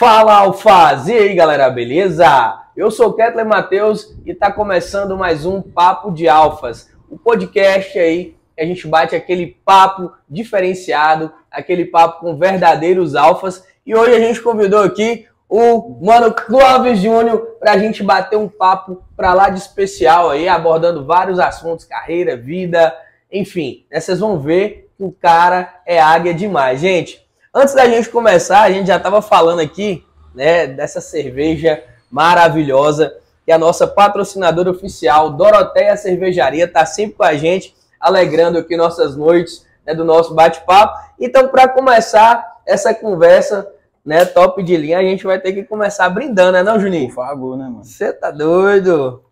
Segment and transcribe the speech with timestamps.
[0.00, 1.08] Fala Alfaz!
[1.08, 2.58] E aí galera, beleza?
[2.74, 7.98] Eu sou o Kettler Matheus e tá começando mais um Papo de Alfas, o podcast
[7.98, 13.62] aí que a gente bate aquele papo diferenciado, aquele papo com verdadeiros alfas.
[13.84, 18.48] E hoje a gente convidou aqui o mano Clóvis Júnior para a gente bater um
[18.48, 22.96] papo para lá de especial aí, abordando vários assuntos, carreira, vida,
[23.30, 23.84] enfim.
[23.90, 26.80] Né, vocês vão ver que o cara é águia demais.
[26.80, 27.22] Gente,
[27.52, 33.50] Antes da gente começar, a gente já estava falando aqui, né, dessa cerveja maravilhosa, que
[33.50, 39.66] a nossa patrocinadora oficial, Doroteia Cervejaria, está sempre com a gente, alegrando aqui nossas noites
[39.84, 40.96] né, do nosso bate-papo.
[41.18, 43.68] Então, para começar essa conversa,
[44.04, 47.08] né, top de linha, a gente vai ter que começar brindando, né, não, Juninho?
[47.08, 47.82] Por favor, né, mano?
[47.82, 49.24] Você tá doido?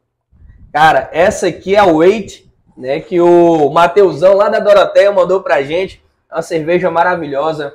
[0.73, 5.63] Cara, essa aqui é a Wait, né, que o Mateusão lá da Doroteia mandou pra
[5.63, 6.03] gente.
[6.29, 7.75] É uma cerveja maravilhosa,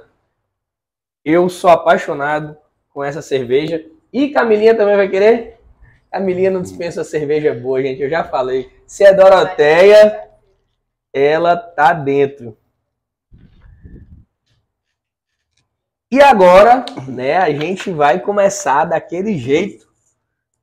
[1.24, 2.58] eu sou apaixonado
[2.90, 3.86] com essa cerveja.
[4.12, 5.60] E Camilinha também vai querer?
[6.12, 8.02] Camilinha não dispensa cerveja boa, gente.
[8.02, 8.72] Eu já falei.
[8.86, 10.30] Se é Doroteia,
[11.12, 12.58] ela tá dentro.
[16.12, 19.92] E agora, né, a gente vai começar daquele jeito.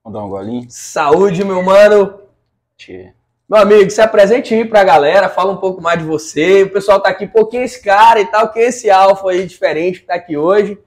[0.04, 0.66] Vamos dar um golinho?
[0.70, 2.20] Saúde, meu mano.
[2.76, 3.12] Tchê.
[3.50, 6.62] Meu amigo, se apresente aí pra galera, fala um pouco mais de você.
[6.62, 9.28] O pessoal tá aqui, pô, quem é esse cara e tal, quem é esse alfa
[9.28, 10.78] aí diferente que tá aqui hoje?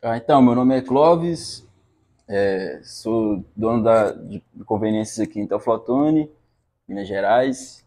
[0.00, 1.68] Ah, então, meu nome é Clóvis,
[2.28, 6.30] é, sou dono da, de conveniências aqui em Teoflotone,
[6.86, 7.84] Minas Gerais.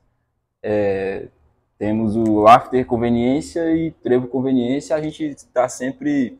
[0.61, 1.29] É,
[1.77, 4.97] temos o After Conveniência e Trevo Conveniência.
[4.97, 6.37] A gente está sempre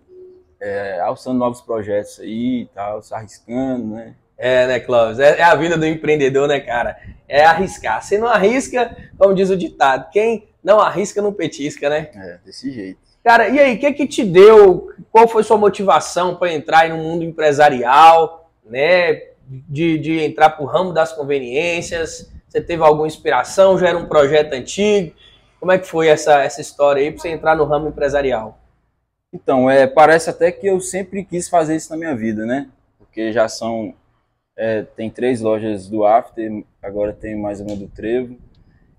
[0.60, 4.16] é, alçando novos projetos aí e tal, se arriscando, né?
[4.38, 5.20] É, né, Clóvis?
[5.20, 6.98] É, é, a vida do empreendedor, né, cara?
[7.28, 8.04] É arriscar.
[8.04, 12.10] Se não arrisca, como diz o ditado, quem não arrisca não petisca, né?
[12.14, 13.00] É, desse jeito.
[13.24, 14.90] Cara, e aí, o que que te deu?
[15.12, 19.22] Qual foi sua motivação para entrar no mundo empresarial, né?
[19.48, 22.32] De, de entrar pro ramo das conveniências?
[22.48, 23.78] Você teve alguma inspiração?
[23.78, 25.14] Já era um projeto antigo?
[25.60, 28.60] Como é que foi essa, essa história aí para você entrar no ramo empresarial?
[29.34, 32.70] Então, é, parece até que eu sempre quis fazer isso na minha vida, né?
[32.98, 33.94] Porque já são
[34.58, 38.38] é, tem três lojas do After, agora tem mais uma do Trevo.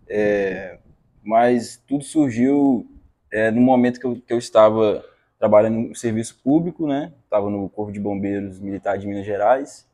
[0.08, 0.78] É,
[1.22, 2.86] mas tudo surgiu
[3.32, 5.04] é, no momento que eu, que eu estava
[5.38, 7.12] trabalhando no serviço público, né?
[7.24, 9.86] Estava no Corpo de Bombeiros Militar de Minas Gerais.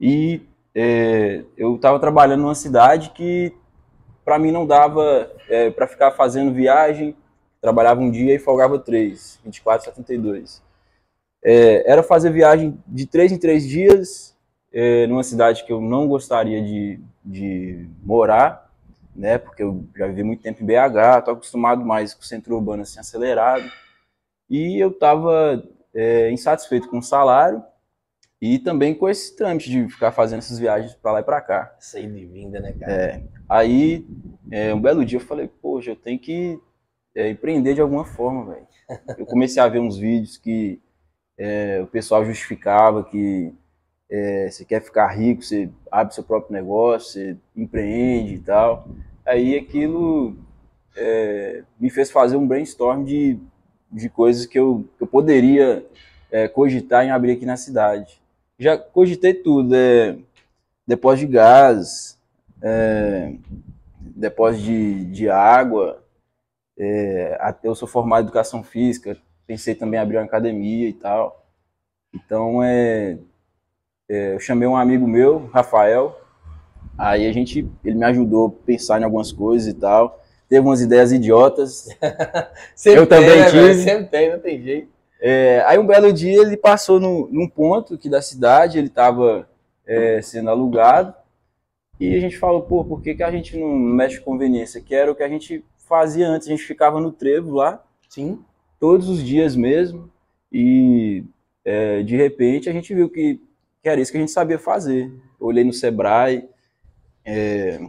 [0.00, 0.42] E
[0.74, 3.52] é, eu estava trabalhando numa cidade que
[4.24, 7.16] para mim não dava é, para ficar fazendo viagem.
[7.60, 10.62] Trabalhava um dia e folgava três, 24, 72.
[11.42, 14.36] É, era fazer viagem de três em três dias,
[14.72, 18.70] é, numa cidade que eu não gostaria de, de morar,
[19.14, 19.38] né?
[19.38, 22.82] Porque eu já vivi muito tempo em BH, estou acostumado mais com o centro urbano
[22.82, 23.70] assim acelerado.
[24.48, 25.62] E eu estava
[25.94, 27.62] é, insatisfeito com o salário
[28.40, 31.76] e também com esse trâmite de ficar fazendo essas viagens para lá e para cá.
[31.80, 32.92] Sei de vinda, né, cara?
[32.92, 34.06] É, aí,
[34.50, 36.60] é, um belo dia eu falei, poxa, eu tenho que
[37.14, 38.66] é, empreender de alguma forma, velho.
[39.18, 40.80] Eu comecei a ver uns vídeos que
[41.36, 43.52] é, o pessoal justificava que
[44.10, 48.88] é, você quer ficar rico, você abre seu próprio negócio, você empreende e tal.
[49.24, 50.36] Aí aquilo
[50.96, 53.38] é, me fez fazer um brainstorm de,
[53.92, 55.84] de coisas que eu, que eu poderia
[56.30, 58.20] é, cogitar em abrir aqui na cidade.
[58.58, 60.16] Já cogitei tudo, é,
[60.86, 62.18] depósito de gás,
[62.62, 63.34] é,
[64.00, 66.02] depósito de, de água,
[66.78, 69.16] é, até eu sou formado em educação física,
[69.46, 71.46] pensei também em abrir uma academia e tal.
[72.14, 73.18] Então, é,
[74.08, 76.20] é, eu chamei um amigo meu, Rafael,
[76.96, 80.22] aí a gente, ele me ajudou a pensar em algumas coisas e tal.
[80.48, 81.88] Teve umas ideias idiotas.
[82.86, 83.74] eu também tem, né, tive.
[83.74, 84.88] Sempre tem, não tem jeito.
[85.20, 89.48] É, aí um belo dia ele passou no, num ponto aqui da cidade, ele estava
[89.86, 91.12] é, sendo alugado,
[91.98, 94.80] e a gente falou, pô, por que, que a gente não mexe com conveniência?
[94.80, 98.38] Que era o que a gente fazia antes, a gente ficava no trevo lá, Sim.
[98.78, 100.08] todos os dias mesmo,
[100.52, 101.24] e
[101.64, 103.40] é, de repente a gente viu que
[103.82, 105.12] que era isso que a gente sabia fazer.
[105.40, 106.48] Eu olhei no Sebrae,
[107.24, 107.80] é,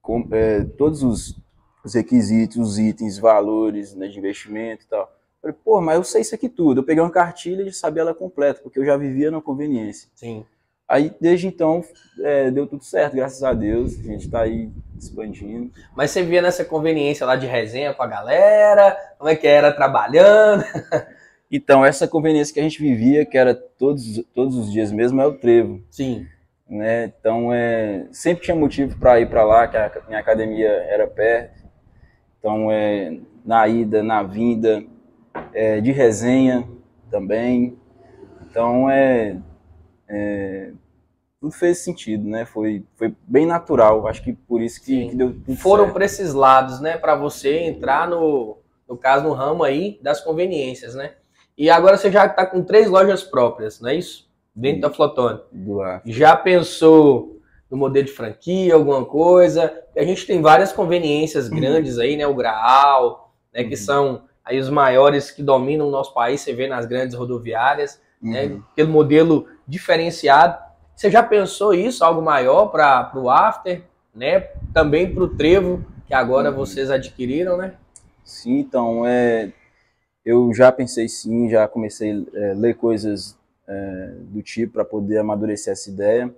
[0.00, 1.36] com, é, todos os,
[1.84, 5.12] os, requisitos, os itens, valores né, de investimento e tal.
[5.40, 6.80] Falei, pô, mas eu sei isso aqui tudo.
[6.80, 10.08] Eu peguei uma cartilha e sabia ela completa, porque eu já vivia na conveniência.
[10.14, 10.44] Sim.
[10.86, 11.84] Aí, desde então,
[12.18, 13.98] é, deu tudo certo, graças a Deus.
[14.00, 15.70] A gente está aí expandindo.
[15.94, 18.96] Mas você via nessa conveniência lá de resenha com a galera?
[19.16, 20.64] Como é que era trabalhando?
[21.50, 25.26] Então, essa conveniência que a gente vivia, que era todos, todos os dias mesmo, é
[25.26, 25.82] o trevo.
[25.90, 26.26] Sim.
[26.68, 27.06] Né?
[27.06, 31.64] Então, é, sempre tinha motivo para ir para lá, que a minha academia era perto.
[32.38, 34.84] Então, é, na ida, na vinda,
[35.52, 36.68] é, de resenha,
[37.10, 37.76] também.
[38.42, 39.36] Então é,
[40.08, 40.72] é,
[41.40, 42.46] tudo fez sentido, né?
[42.46, 44.06] Foi, foi bem natural.
[44.06, 46.96] Acho que por isso que, que deu tudo Foram para esses lados, né?
[46.96, 48.58] Para você entrar no,
[48.88, 51.14] no caso no ramo aí das conveniências, né?
[51.56, 54.28] E agora você já está com três lojas próprias, não é isso?
[54.54, 55.40] Dentro da Flotone.
[56.04, 59.72] Já pensou no modelo de franquia, alguma coisa?
[59.96, 61.60] A gente tem várias conveniências uhum.
[61.60, 62.26] grandes aí, né?
[62.26, 63.62] O Graal, né?
[63.62, 63.68] Uhum.
[63.68, 68.00] Que são aí os maiores que dominam o nosso país, você vê nas grandes rodoviárias,
[68.20, 68.44] né?
[68.44, 68.54] uhum.
[68.56, 68.62] né?
[68.72, 70.58] Aquele modelo diferenciado.
[70.96, 73.82] Você já pensou isso, algo maior para o After,
[74.14, 74.48] né?
[74.74, 76.56] Também para o Trevo, que agora uhum.
[76.56, 77.74] vocês adquiriram, né?
[78.24, 79.50] Sim, então, é,
[80.24, 85.18] eu já pensei sim, já comecei a é, ler coisas é, do tipo para poder
[85.18, 86.34] amadurecer essa ideia,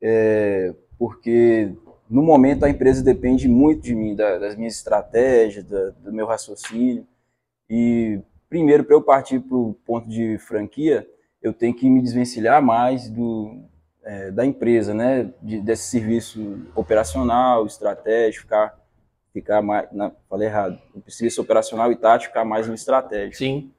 [0.00, 1.72] é, porque
[2.08, 6.26] no momento a empresa depende muito de mim, da, das minhas estratégias, da, do meu
[6.26, 7.06] raciocínio,
[7.68, 11.06] e primeiro para eu partir para o ponto de franquia,
[11.42, 13.62] eu tenho que me desvencilhar mais do,
[14.02, 18.77] é, da empresa, né, de, desse serviço operacional, estratégico, ficar
[19.40, 19.88] ficar mais.
[19.92, 20.78] Não, falei errado.
[20.94, 23.36] O serviço operacional e tático ficar mais no estratégico.
[23.36, 23.70] Sim.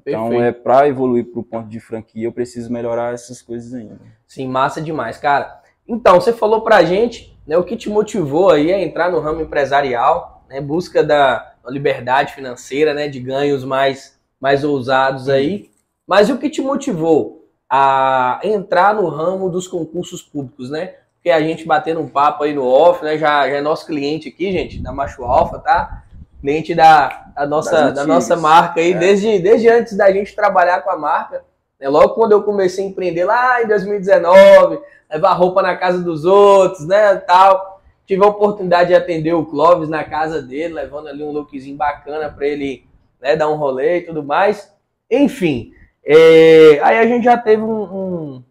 [0.00, 0.42] Então, Perfeito.
[0.42, 4.00] é para evoluir para o ponto de franquia, eu preciso melhorar essas coisas ainda.
[4.26, 5.60] Sim, massa demais, cara.
[5.86, 9.20] Então, você falou para a gente né, o que te motivou aí a entrar no
[9.20, 15.70] ramo empresarial, né, busca da liberdade financeira, né, de ganhos mais, mais ousados aí.
[16.06, 20.94] Mas o que te motivou a entrar no ramo dos concursos públicos, né?
[21.20, 23.18] Porque a gente batendo um papo aí no off, né?
[23.18, 26.02] Já, já é nosso cliente aqui, gente, da Macho Alfa, tá?
[26.40, 28.98] Cliente da, da nossa, da nossa marca aí, é.
[28.98, 31.44] desde, desde antes da gente trabalhar com a marca.
[31.78, 31.90] Né?
[31.90, 34.80] Logo quando eu comecei a empreender lá em 2019,
[35.12, 37.16] levar roupa na casa dos outros, né?
[37.16, 37.82] Tal.
[38.06, 42.30] Tive a oportunidade de atender o Clóvis na casa dele, levando ali um lookzinho bacana
[42.30, 42.86] para ele
[43.20, 44.74] né, dar um rolê e tudo mais.
[45.10, 48.44] Enfim, é, aí a gente já teve um, um,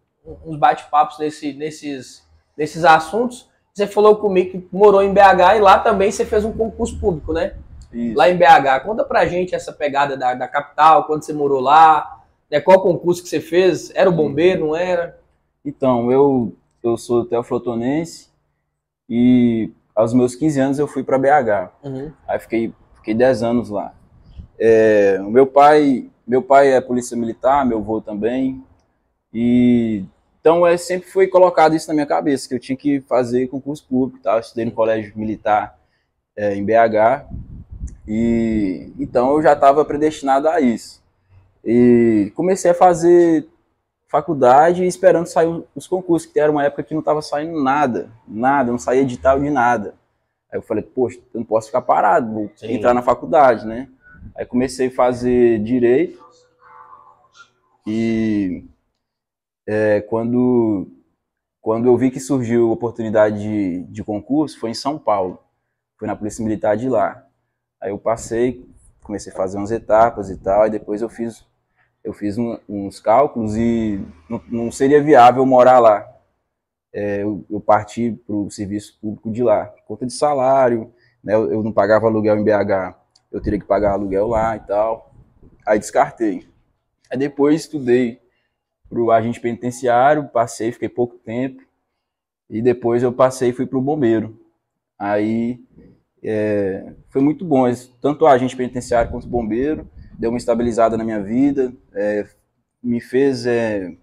[0.45, 2.28] uns bate-papos nesse, nesses
[2.59, 3.47] desses assuntos.
[3.73, 7.31] Você falou comigo que morou em BH e lá também você fez um concurso público,
[7.31, 7.53] né?
[7.93, 8.17] Isso.
[8.17, 8.83] Lá em BH.
[8.83, 12.21] Conta pra gente essa pegada da, da capital, quando você morou lá,
[12.51, 12.59] né?
[12.59, 13.95] qual concurso que você fez?
[13.95, 15.17] Era o bombeiro, não era?
[15.63, 16.53] Então, eu,
[16.83, 18.27] eu sou teoflotonense
[19.09, 21.71] e aos meus 15 anos eu fui para BH.
[21.81, 22.11] Uhum.
[22.27, 23.93] Aí fiquei, fiquei 10 anos lá.
[24.59, 28.61] É, o meu pai, meu pai é polícia militar, meu avô também.
[29.33, 30.03] E
[30.49, 33.85] então, é, sempre foi colocado isso na minha cabeça, que eu tinha que fazer concurso
[33.87, 34.23] público.
[34.23, 34.33] Tá?
[34.33, 35.77] Eu estudei no colégio militar
[36.35, 37.27] é, em BH,
[38.07, 41.03] e então eu já estava predestinado a isso.
[41.63, 43.47] E comecei a fazer
[44.07, 48.71] faculdade esperando sair os concursos, que era uma época que não estava saindo nada, nada,
[48.71, 49.93] não saía edital de nada.
[50.51, 52.73] Aí eu falei, poxa, eu não posso ficar parado, vou Sim.
[52.73, 53.87] entrar na faculdade, né?
[54.35, 56.19] Aí comecei a fazer direito
[57.85, 58.65] e
[59.71, 60.87] é, quando,
[61.61, 65.37] quando eu vi que surgiu a oportunidade de, de concurso, foi em São Paulo.
[65.95, 67.23] Foi na Polícia Militar de lá.
[67.79, 68.67] Aí eu passei,
[69.03, 71.45] comecei a fazer umas etapas e tal, e depois eu fiz,
[72.03, 76.03] eu fiz um, uns cálculos e não, não, seria viável morar lá.
[76.91, 79.67] É, eu, eu, parti para o serviço público de lá.
[79.85, 80.91] Conta de salário,
[81.23, 82.95] né, eu, eu não pagava aluguel em BH,
[83.31, 85.13] eu teria que pagar aluguel lá e tal.
[85.63, 86.49] Aí descartei.
[87.11, 88.19] Aí depois estudei
[88.89, 91.61] para o agente penitenciário, passei, fiquei pouco tempo,
[92.49, 94.37] e depois eu passei e fui para o bombeiro.
[94.97, 95.59] Aí
[96.23, 97.65] é, foi muito bom,
[98.01, 102.25] tanto o agente penitenciário quanto o bombeiro, deu uma estabilizada na minha vida, é,
[102.83, 103.95] me fez é,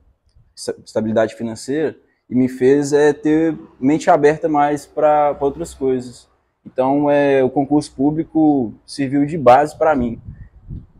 [0.84, 1.96] estabilidade financeira
[2.30, 6.28] e me fez é, ter mente aberta mais para outras coisas.
[6.64, 10.20] Então, é, o concurso público serviu de base para mim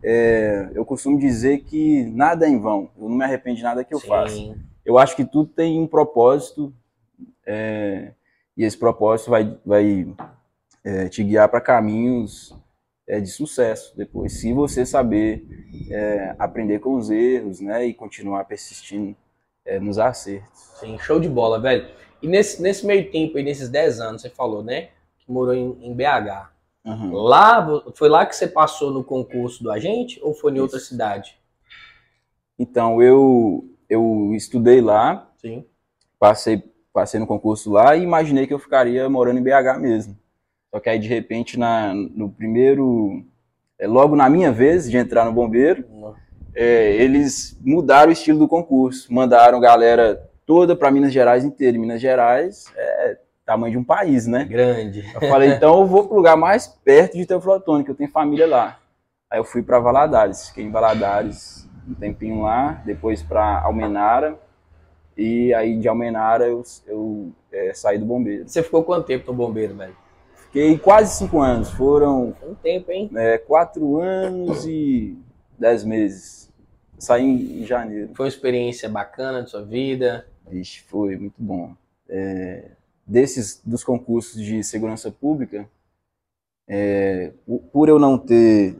[0.03, 2.89] é, eu costumo dizer que nada é em vão.
[2.97, 4.07] Eu não me arrependo de nada que eu Sim.
[4.07, 4.55] faço.
[4.85, 6.73] Eu acho que tudo tem um propósito
[7.45, 8.11] é,
[8.55, 10.07] e esse propósito vai, vai
[10.83, 12.55] é, te guiar para caminhos
[13.07, 15.45] é, de sucesso depois, se você saber
[15.89, 19.15] é, aprender com os erros, né, e continuar persistindo
[19.65, 20.59] é, nos acertos.
[20.79, 21.87] Sim, show de bola, velho.
[22.21, 24.89] E nesse, nesse meio tempo, aí, nesses 10 anos, você falou, né,
[25.19, 26.56] que morou em, em BH.
[26.87, 27.11] Uhum.
[27.11, 30.63] Lá, foi lá que você passou no concurso do agente ou foi em Isso.
[30.63, 31.37] outra cidade?
[32.57, 35.65] Então, eu, eu estudei lá, Sim.
[36.19, 40.17] Passei, passei no concurso lá e imaginei que eu ficaria morando em BH mesmo.
[40.71, 43.23] Só que aí, de repente, na, no primeiro.
[43.79, 46.13] É, logo na minha vez de entrar no bombeiro, uhum.
[46.55, 49.13] é, eles mudaram o estilo do concurso.
[49.13, 51.77] Mandaram galera toda para Minas Gerais inteira.
[51.77, 54.43] Minas Gerais é tamanho de um país, né?
[54.43, 55.09] Grande.
[55.15, 58.45] Eu falei, então eu vou pro lugar mais perto de Teoflotone, que eu tenho família
[58.45, 58.77] lá.
[59.31, 64.37] Aí eu fui para Valadares, fiquei em Valadares um tempinho lá, depois para Almenara,
[65.15, 68.45] e aí de Almenara eu, eu é, saí do bombeiro.
[68.45, 69.95] Você ficou quanto tempo no bombeiro, velho?
[70.35, 72.35] Fiquei quase cinco anos, foram...
[72.45, 73.09] Um tempo, hein?
[73.15, 75.17] É, quatro anos e
[75.57, 76.51] dez meses.
[76.99, 78.11] Saí em, em janeiro.
[78.13, 80.27] Foi uma experiência bacana de sua vida?
[80.49, 81.71] Vixe, foi muito bom.
[82.09, 82.71] É,
[83.07, 85.67] desses, dos concursos de segurança pública,
[86.67, 87.31] é,
[87.71, 88.75] por eu não ter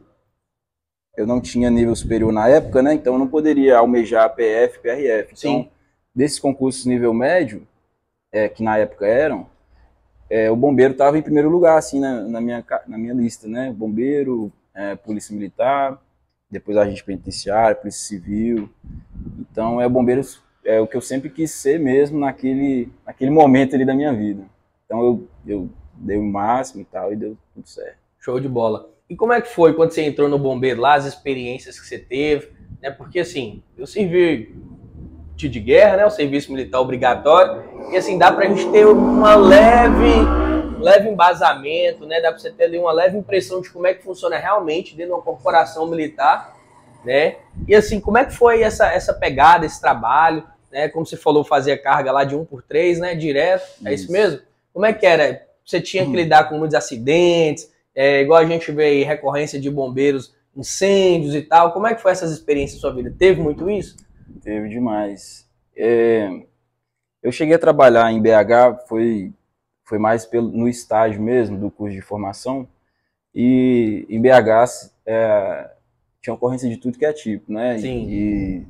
[1.15, 2.93] eu não tinha nível superior na época, né?
[2.93, 5.33] Então eu não poderia almejar PF, PRF.
[5.35, 5.69] Então, Sim.
[6.13, 7.67] desses concursos nível médio,
[8.31, 9.49] é, que na época eram,
[10.29, 13.73] é, o bombeiro estava em primeiro lugar, assim, na, na, minha, na minha lista, né?
[13.75, 15.99] Bombeiro, é, polícia militar,
[16.51, 18.69] depois agente penitenciário, polícia civil.
[19.39, 20.21] Então, é o bombeiro
[20.67, 24.43] é o que eu sempre quis ser mesmo naquele, naquele momento ali da minha vida.
[24.85, 27.97] Então, eu, eu dei o máximo e tal, e deu tudo certo.
[28.19, 28.89] Show de bola.
[29.09, 31.97] E como é que foi quando você entrou no bombeiro lá, as experiências que você
[31.97, 32.51] teve?
[32.81, 32.91] Né?
[32.91, 34.53] Porque assim, eu servi
[35.35, 36.05] de guerra, né?
[36.05, 37.63] O serviço militar obrigatório.
[37.91, 42.19] E assim, dá pra gente ter uma leve, leve embasamento, né?
[42.19, 45.13] Dá pra você ter ali uma leve impressão de como é que funciona realmente dentro
[45.13, 46.57] de uma corporação militar,
[47.05, 47.37] né?
[47.65, 50.43] E assim, como é que foi essa, essa pegada, esse trabalho,
[50.77, 50.87] né?
[50.89, 53.15] Como você falou, fazia carga lá de um por três, né?
[53.15, 54.41] Direto, é isso mesmo?
[54.71, 55.43] Como é que era?
[55.65, 59.71] Você tinha que lidar com muitos acidentes, é, igual a gente vê aí, recorrência de
[59.71, 61.73] bombeiros, incêndios e tal.
[61.73, 63.13] Como é que foi essas experiências na sua vida?
[63.17, 63.97] Teve muito isso?
[64.43, 65.49] Teve demais.
[65.75, 66.29] É,
[67.23, 69.33] eu cheguei a trabalhar em BH, foi,
[69.83, 72.67] foi mais pelo, no estágio mesmo do curso de formação,
[73.33, 75.71] e em BH é,
[76.21, 77.79] tinha ocorrência de tudo que é tipo, né?
[77.79, 78.07] Sim.
[78.09, 78.65] E,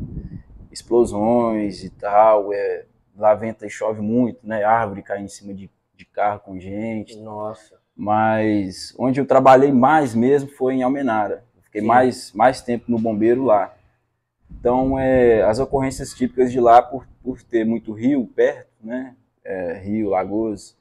[0.78, 4.64] explosões e tal, é, lá venta e chove muito, né?
[4.64, 7.18] Árvore cai em cima de, de carro com gente.
[7.18, 7.76] Nossa.
[7.96, 11.44] Mas onde eu trabalhei mais mesmo foi em Almenara.
[11.64, 13.74] Fiquei mais, mais tempo no bombeiro lá.
[14.50, 19.16] Então, é, as ocorrências típicas de lá, por, por ter muito rio perto, né?
[19.44, 20.78] É, rio, lagoas,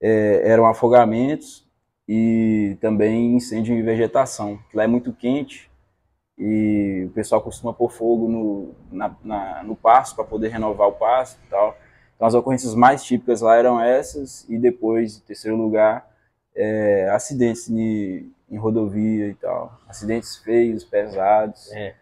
[0.00, 1.66] é, eram afogamentos
[2.08, 4.58] e também incêndio em vegetação.
[4.74, 5.69] Lá é muito quente
[6.42, 10.92] e o pessoal costuma pôr fogo no, na, na, no pasto para poder renovar o
[10.92, 11.76] pasto e tal.
[12.16, 16.08] Então, as ocorrências mais típicas lá eram essas e depois, em terceiro lugar,
[16.56, 19.78] é, acidentes em, em, rodovia e tal.
[19.86, 21.70] Acidentes feios, pesados.
[21.72, 21.94] É.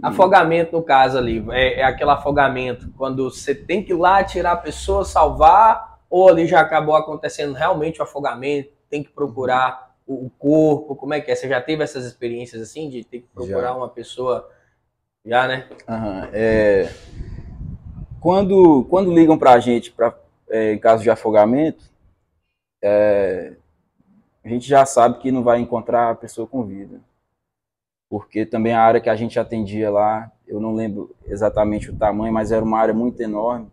[0.00, 4.52] Afogamento, no caso ali, é, é, aquele afogamento quando você tem que ir lá tirar
[4.52, 10.30] a pessoa, salvar, ou ali já acabou acontecendo realmente o afogamento, tem que procurar o,
[10.38, 11.34] corpo, como é que é?
[11.34, 13.74] Você já teve essas experiências assim, de ter que procurar já.
[13.74, 14.50] uma pessoa,
[15.24, 15.68] já, né?
[15.88, 16.88] Uhum, é...
[18.20, 20.14] Quando, quando ligam pra gente, pra,
[20.48, 21.84] é, em caso de afogamento,
[22.82, 23.54] é,
[24.42, 27.00] a gente já sabe que não vai encontrar a pessoa com vida.
[28.08, 32.32] Porque também a área que a gente atendia lá, eu não lembro exatamente o tamanho,
[32.32, 33.70] mas era uma área muito enorme.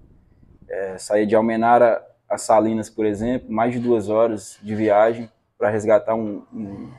[0.67, 5.29] É, saía de Almenara a Salinas, por exemplo, mais de duas horas de viagem
[5.61, 6.89] para resgatar um, um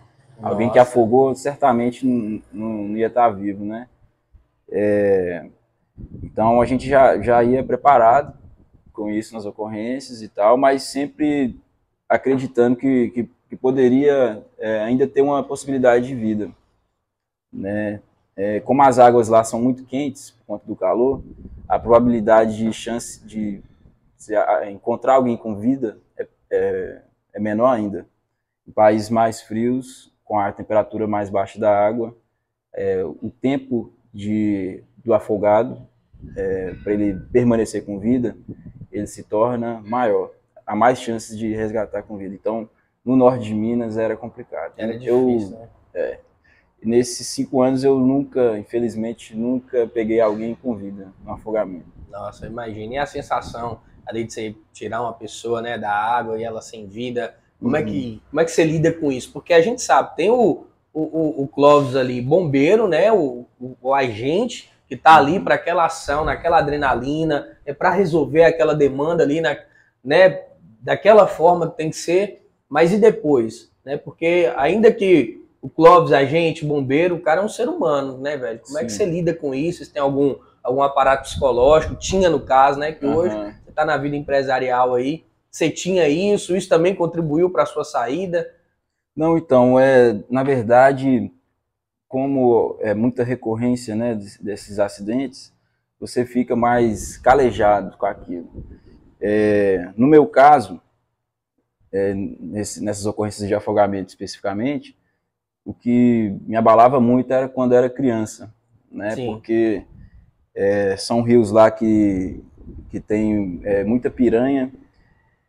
[0.40, 3.88] alguém que afogou, certamente não, não, ia estar vivo, né?
[4.70, 5.46] É,
[6.22, 8.38] então a gente já, já ia preparado
[8.92, 11.60] com isso nas ocorrências e tal, mas sempre
[12.08, 16.50] acreditando que, que que poderia é, ainda ter uma possibilidade de vida.
[17.52, 18.00] Né?
[18.34, 21.22] É, como as águas lá são muito quentes por conta do calor,
[21.68, 23.62] a probabilidade de chance de
[24.70, 27.02] encontrar alguém com vida é, é,
[27.34, 28.06] é menor ainda.
[28.66, 32.16] Em países mais frios, com a temperatura mais baixa da água,
[32.74, 35.86] é, o tempo de, do afogado
[36.36, 38.36] é, para ele permanecer com vida,
[38.90, 40.30] ele se torna maior.
[40.66, 42.34] Há mais chances de resgatar com vida.
[42.34, 42.68] Então,
[43.04, 44.74] no norte de Minas era complicado.
[44.76, 45.68] Era difícil, eu, né?
[45.94, 46.20] É,
[46.82, 51.86] nesses cinco anos eu nunca, infelizmente, nunca peguei alguém com vida no afogamento.
[52.08, 52.94] Nossa, imagine.
[52.94, 56.86] E a sensação ali de você tirar uma pessoa né, da água e ela sem
[56.86, 57.82] vida, como, uhum.
[57.82, 59.32] é que, como é que você lida com isso?
[59.32, 63.94] Porque a gente sabe, tem o, o, o Clóvis ali, bombeiro, né, o, o, o
[63.94, 65.44] agente que está ali uhum.
[65.44, 69.56] para aquela ação, naquela adrenalina, é para resolver aquela demanda ali, na,
[70.04, 70.42] né,
[70.80, 72.46] daquela forma que tem que ser.
[72.68, 73.70] Mas e depois?
[73.84, 73.96] Né?
[73.96, 78.58] Porque ainda que o Clóvis, agente, bombeiro, o cara é um ser humano, né, velho?
[78.58, 78.82] Como Sim.
[78.82, 79.84] é que você lida com isso?
[79.84, 81.94] Você tem algum, algum aparato psicológico?
[81.94, 82.90] Tinha no caso, né?
[82.90, 83.14] Que uhum.
[83.14, 85.24] hoje você está na vida empresarial aí.
[85.52, 86.56] Você tinha isso?
[86.56, 88.50] Isso também contribuiu para a sua saída?
[89.14, 91.30] Não, então, é, na verdade,
[92.08, 95.52] como é muita recorrência né, desses acidentes,
[96.00, 98.50] você fica mais calejado com aquilo.
[99.20, 100.80] É, no meu caso,
[101.92, 104.96] é, nesse, nessas ocorrências de afogamento especificamente,
[105.62, 108.52] o que me abalava muito era quando era criança.
[108.90, 109.14] né?
[109.14, 109.26] Sim.
[109.26, 109.84] Porque
[110.54, 112.42] é, são rios lá que,
[112.88, 114.72] que tem é, muita piranha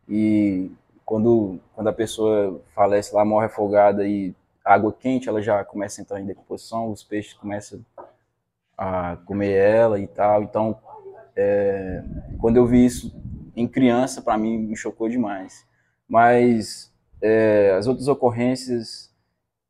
[0.07, 0.72] e
[1.05, 4.33] quando, quando a pessoa falece lá, morre afogada e
[4.63, 7.83] água quente, ela já começa a entrar em decomposição, os peixes começam
[8.77, 10.43] a comer ela e tal.
[10.43, 10.77] Então,
[11.36, 12.03] é,
[12.39, 13.13] quando eu vi isso
[13.55, 15.65] em criança, para mim me chocou demais.
[16.07, 16.91] Mas
[17.22, 19.12] é, as outras ocorrências,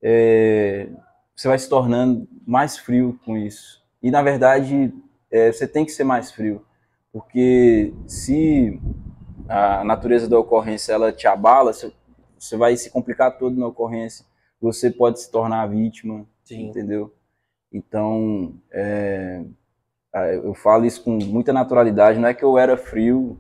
[0.02, 0.90] é,
[1.36, 3.82] você vai se tornando mais frio com isso.
[4.02, 4.94] E na verdade,
[5.32, 6.66] é, você tem que ser mais frio,
[7.12, 8.80] porque se
[9.48, 11.92] a natureza da ocorrência ela te abala, você,
[12.38, 14.26] você vai se complicar todo na ocorrência,
[14.62, 16.70] você pode se tornar vítima, Sim.
[16.70, 17.14] entendeu?
[17.72, 19.44] Então, é,
[20.44, 23.38] eu falo isso com muita naturalidade, não é que eu era frio,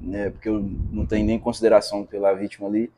[0.00, 0.60] né, porque eu
[0.90, 2.90] não tenho nem consideração pela vítima ali,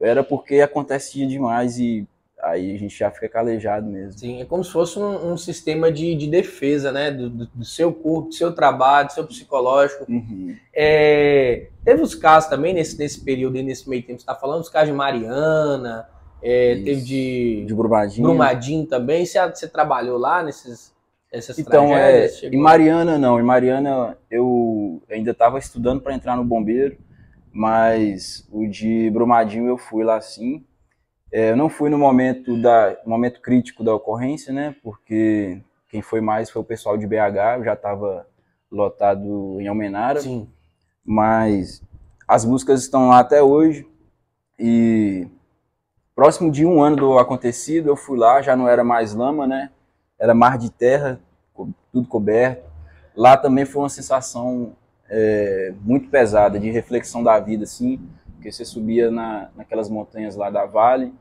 [0.00, 2.06] era porque acontecia demais e
[2.50, 4.18] aí a gente já fica calejado mesmo.
[4.18, 7.64] Sim, é como se fosse um, um sistema de, de, defesa, né, do, do, do,
[7.64, 10.04] seu corpo, do seu trabalho, do seu psicológico.
[10.08, 10.54] Uhum.
[10.74, 14.68] É, teve os casos também nesse, nesse período, nesse meio tempo, você está falando, os
[14.68, 16.08] casos de Mariana,
[16.42, 18.22] é, teve de, de Brumadinho.
[18.22, 20.94] Brumadinho também, você, você trabalhou lá nesses,
[21.32, 21.96] essas então?
[21.96, 26.96] É, em Mariana não, em Mariana eu ainda estava estudando para entrar no bombeiro,
[27.52, 30.64] mas o de Brumadinho eu fui lá sim.
[31.32, 34.74] É, eu não fui no momento da momento crítico da ocorrência, né?
[34.82, 38.26] Porque quem foi mais foi o pessoal de BH, eu já estava
[38.70, 40.20] lotado em Almenara.
[40.20, 40.48] Sim.
[41.04, 41.82] Mas
[42.26, 43.86] as buscas estão lá até hoje
[44.58, 45.28] e
[46.14, 49.70] próximo de um ano do acontecido eu fui lá, já não era mais lama, né?
[50.18, 51.20] Era mar de terra,
[51.92, 52.64] tudo coberto.
[53.14, 54.74] Lá também foi uma sensação
[55.08, 58.00] é, muito pesada de reflexão da vida, assim,
[58.36, 61.12] porque você subia na, naquelas montanhas lá da Vale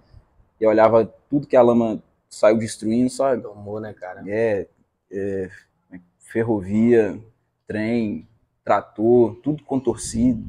[0.59, 3.41] e olhava tudo que a lama saiu destruindo, sabe?
[3.41, 4.23] Tomou, né, cara?
[4.27, 4.67] É,
[5.11, 5.49] é
[6.19, 7.19] ferrovia,
[7.67, 8.27] trem,
[8.63, 10.43] trator, tudo contorcido,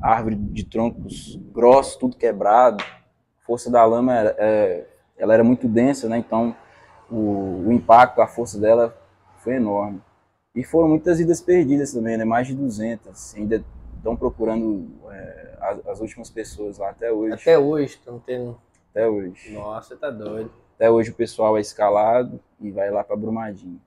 [0.00, 2.82] árvore de troncos grossos, tudo quebrado.
[2.82, 6.18] A força da lama era, é, ela era muito densa, né?
[6.18, 6.54] Então
[7.10, 8.96] o, o impacto, a força dela
[9.38, 10.00] foi enorme.
[10.54, 12.24] E foram muitas vidas perdidas também, né?
[12.24, 13.34] Mais de 200.
[13.36, 13.64] Ainda
[14.00, 17.34] estão procurando é, as, as, últimas pessoas lá até hoje.
[17.34, 18.60] Até hoje estão tendo.
[18.90, 19.52] Até hoje.
[19.52, 20.50] Nossa, tá doido.
[20.74, 23.80] Até hoje o pessoal é escalado e vai lá para Brumadinho.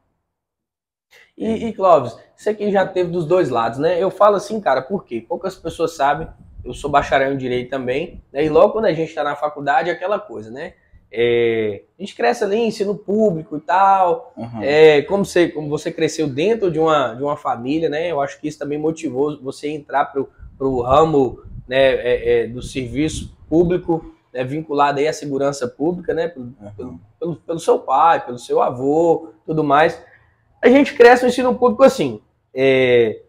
[1.37, 4.01] E, e Clóvis, você que já teve dos dois lados, né?
[4.01, 5.23] Eu falo assim, cara, por quê?
[5.27, 6.27] Poucas pessoas sabem.
[6.63, 8.45] Eu sou bacharel em direito também, né?
[8.45, 10.75] E logo quando a gente está na faculdade, é aquela coisa, né?
[11.15, 14.33] É, a gente cresce ali, ensino público e tal.
[14.35, 14.63] Uhum.
[14.63, 18.11] É, como, você, como você cresceu dentro de uma, de uma família, né?
[18.11, 22.63] Eu acho que isso também motivou você entrar para o ramo né, é, é, do
[22.63, 26.29] serviço público, né, vinculado aí à segurança pública, né?
[26.29, 26.71] Pelo, Uhum.
[26.75, 30.03] pelo, pelo, pelo seu pai, pelo seu avô, tudo mais.
[30.63, 32.21] A gente cresce no ensino público assim.
[32.55, 33.21] É,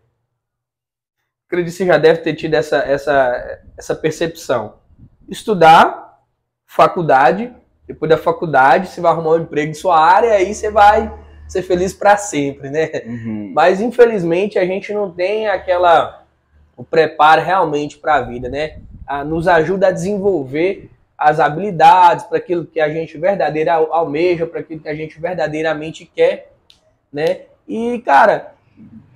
[1.46, 4.78] acredito que você já deve ter tido essa, essa, essa percepção.
[5.28, 6.22] Estudar,
[6.66, 7.52] faculdade,
[7.86, 11.12] depois da faculdade, você vai arrumar um emprego em sua área, aí você vai
[11.46, 12.90] ser feliz para sempre, né?
[13.04, 13.52] Uhum.
[13.54, 16.24] Mas infelizmente a gente não tem aquela
[16.76, 18.78] o preparo realmente para a vida, né?
[19.06, 24.60] A, nos ajuda a desenvolver as habilidades para aquilo que a gente verdadeira almeja, para
[24.60, 26.52] aquilo que a gente verdadeiramente quer,
[27.12, 27.42] né?
[27.68, 28.54] E cara,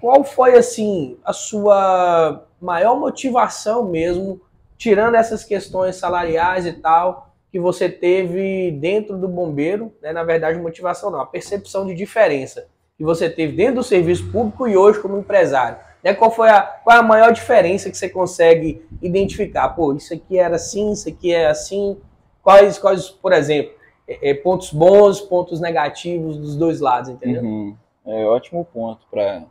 [0.01, 4.41] qual foi assim a sua maior motivação mesmo,
[4.77, 10.13] tirando essas questões salariais e tal, que você teve dentro do bombeiro, né?
[10.13, 14.67] Na verdade, motivação não, a percepção de diferença que você teve dentro do serviço público
[14.67, 15.79] e hoje como empresário.
[16.03, 16.13] Né?
[16.15, 19.69] Qual foi a, qual é a maior diferença que você consegue identificar?
[19.71, 21.97] Pô, isso aqui era assim, isso aqui é assim.
[22.43, 23.73] Quais, quais por exemplo,
[24.07, 27.43] é, é, pontos bons, pontos negativos dos dois lados, entendeu?
[27.43, 27.77] Uhum.
[28.05, 29.45] É ótimo ponto para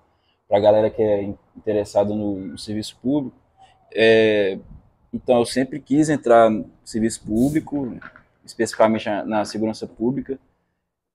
[0.51, 3.37] a galera que é interessada no, no serviço público.
[3.93, 4.57] É,
[5.23, 7.97] então, eu sempre quis entrar no serviço público,
[8.45, 10.37] especificamente na, segurança pública.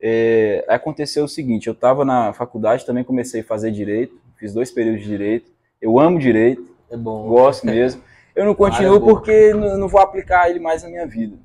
[0.01, 4.71] É, aconteceu o seguinte, eu estava na faculdade, também comecei a fazer direito, fiz dois
[4.71, 5.53] períodos de direito.
[5.81, 7.29] Eu amo direito, É bom.
[7.29, 8.03] gosto mesmo.
[8.35, 9.07] Eu não continuo é bom.
[9.07, 11.37] porque não, não vou aplicar ele mais na minha vida.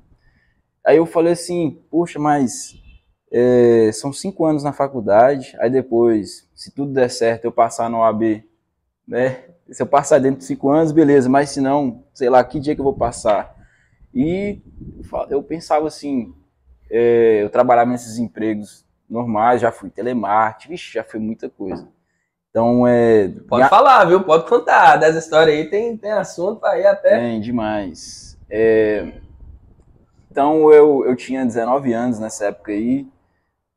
[0.84, 2.74] Aí eu falei assim, poxa, mas
[3.30, 7.98] é, são cinco anos na faculdade, aí depois, se tudo der certo, eu passar no
[7.98, 8.42] OAB,
[9.06, 9.44] né?
[9.70, 12.74] Se eu passar dentro de cinco anos, beleza, mas se não, sei lá, que dia
[12.74, 13.54] que eu vou passar?
[14.14, 14.60] E
[15.28, 16.34] eu pensava assim,
[16.90, 21.86] é, eu trabalhava nesses empregos normais, já fui telemarketing, vixe, já fui muita coisa.
[22.50, 23.28] Então, é...
[23.28, 24.24] Pode minha- falar, viu?
[24.24, 24.96] Pode contar.
[24.96, 27.18] Das histórias aí tem, tem assunto ir até.
[27.18, 28.38] Tem, demais.
[28.50, 29.20] É,
[30.30, 33.06] Então, eu, eu tinha 19 anos nessa época aí,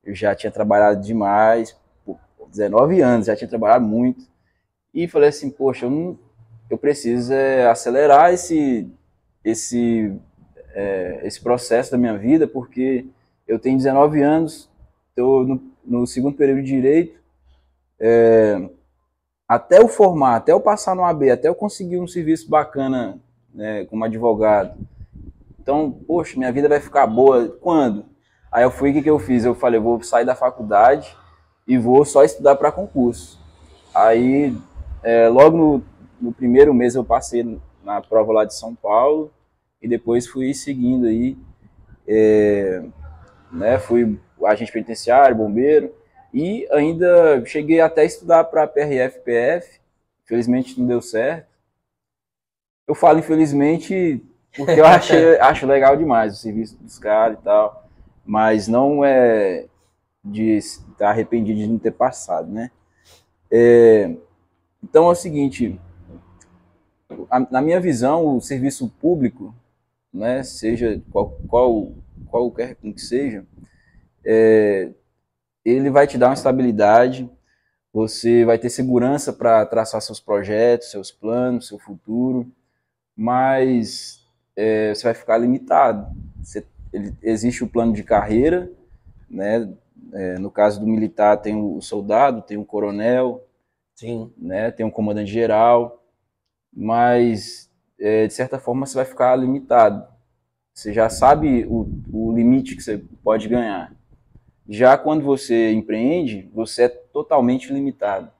[0.03, 4.30] eu já tinha trabalhado demais, por 19 anos, já tinha trabalhado muito.
[4.93, 6.19] E falei assim, poxa, eu, não,
[6.69, 8.89] eu preciso é, acelerar esse,
[9.43, 10.13] esse,
[10.73, 13.05] é, esse processo da minha vida, porque
[13.47, 14.69] eu tenho 19 anos,
[15.09, 17.19] estou no, no, segundo período de Direito,
[17.99, 18.69] é,
[19.47, 23.19] até eu formar, até eu passar no AB, até eu conseguir um serviço bacana
[23.53, 24.77] né, como advogado.
[25.59, 27.47] Então, poxa, minha vida vai ficar boa.
[27.61, 28.05] Quando?
[28.51, 29.45] Aí eu fui, o que, que eu fiz?
[29.45, 31.15] Eu falei, eu vou sair da faculdade
[31.67, 33.39] e vou só estudar para concurso.
[33.93, 34.55] Aí,
[35.03, 35.83] é, logo no,
[36.19, 39.31] no, primeiro mês eu passei na prova lá de São Paulo
[39.81, 41.37] e depois fui seguindo aí,
[42.07, 42.83] é,
[43.51, 45.93] né, fui agente penitenciário, bombeiro
[46.33, 49.79] e ainda cheguei até a estudar para PRF-PF,
[50.23, 51.51] infelizmente não deu certo.
[52.87, 54.23] Eu falo infelizmente
[54.55, 57.81] porque eu achei, acho legal demais o serviço dos caras e tal
[58.25, 59.65] mas não é
[60.23, 62.71] de estar arrependido de não ter passado, né?
[63.51, 64.15] É,
[64.83, 65.79] então é o seguinte,
[67.49, 69.53] na minha visão, o serviço público,
[70.13, 71.91] né, seja qual, qual
[72.31, 73.45] qualquer que seja,
[74.25, 74.91] é,
[75.63, 77.29] ele vai te dar uma estabilidade,
[77.93, 82.49] você vai ter segurança para traçar seus projetos, seus planos, seu futuro,
[83.15, 86.07] mas é, você vai ficar limitado.
[86.41, 88.71] Você ele, existe o plano de carreira,
[89.29, 89.69] né?
[90.13, 93.45] É, no caso do militar tem o soldado, tem o coronel,
[94.01, 94.33] Sim.
[94.35, 94.71] né?
[94.71, 96.03] Tem um comandante geral,
[96.73, 100.03] mas é, de certa forma você vai ficar limitado.
[100.73, 103.95] Você já sabe o, o limite que você pode ganhar.
[104.67, 108.31] Já quando você empreende, você é totalmente limitado,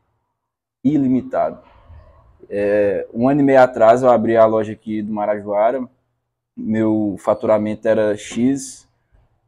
[0.84, 1.62] ilimitado.
[2.50, 5.88] É, um ano e meio atrás eu abri a loja aqui do Marajoara,
[6.58, 8.90] meu faturamento era X,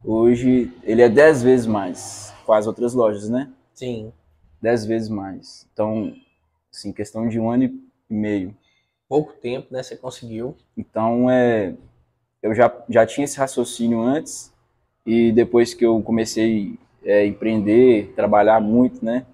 [0.03, 3.51] hoje ele é 10 vezes mais com as outras lojas, né?
[3.73, 4.13] Sim.
[4.63, 5.67] 10 vezes mais.
[5.73, 6.15] Então,
[6.73, 8.55] assim, questão de um ano e meio.
[9.09, 9.83] Pouco tempo, né?
[9.83, 10.55] Você conseguiu.
[10.77, 11.73] Então, é,
[12.41, 14.53] eu já, já tinha esse raciocínio antes
[15.05, 19.25] e depois que eu comecei a é, empreender, trabalhar muito, né?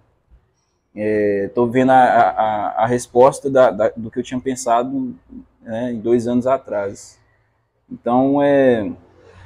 [0.96, 5.16] Estou é, vendo a, a, a resposta da, da, do que eu tinha pensado
[5.62, 7.20] né, em dois anos atrás.
[7.90, 8.92] Então, é,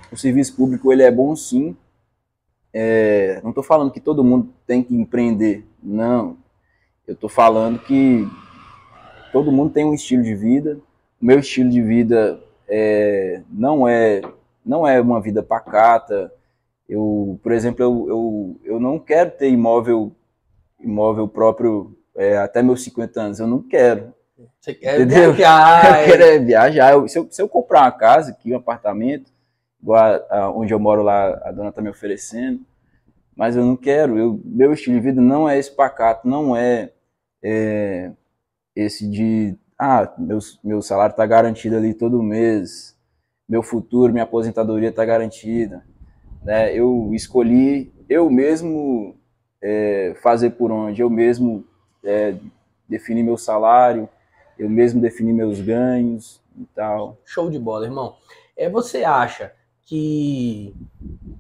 [0.10, 1.76] o serviço público ele é bom sim.
[2.74, 6.38] É, não estou falando que todo mundo tem que empreender, não.
[7.08, 8.28] Eu estou falando que
[9.32, 10.80] todo mundo tem um estilo de vida.
[11.22, 14.22] O meu estilo de vida é, não é
[14.66, 16.32] não é uma vida pacata.
[16.88, 20.12] Eu, por exemplo, eu, eu, eu não quero ter imóvel
[20.80, 23.40] imóvel próprio é, até meus 50 anos.
[23.40, 24.14] Eu não quero.
[24.60, 25.34] Você quer Entendeu?
[25.34, 26.02] viajar.
[26.04, 26.94] Eu quero é viajar.
[26.94, 29.32] Eu, se, eu, se eu comprar uma casa aqui, um apartamento,
[29.84, 32.62] igual a, a, onde eu moro lá, a dona está me oferecendo,
[33.36, 34.18] mas eu não quero.
[34.18, 36.92] Eu, meu estilo de vida não é esse pacato, não é,
[37.44, 38.12] é
[38.74, 42.98] esse de, ah, meu, meu salário está garantido ali todo mês,
[43.48, 45.84] meu futuro, minha aposentadoria está garantida.
[46.42, 46.74] Né?
[46.74, 49.18] Eu escolhi eu mesmo
[49.62, 51.66] é, fazer por onde, eu mesmo
[52.04, 52.36] é,
[52.88, 54.08] definir meu salário,
[54.58, 57.18] eu mesmo defini meus ganhos e tal.
[57.26, 58.16] Show de bola, irmão.
[58.56, 59.52] É, você acha
[59.94, 60.74] que,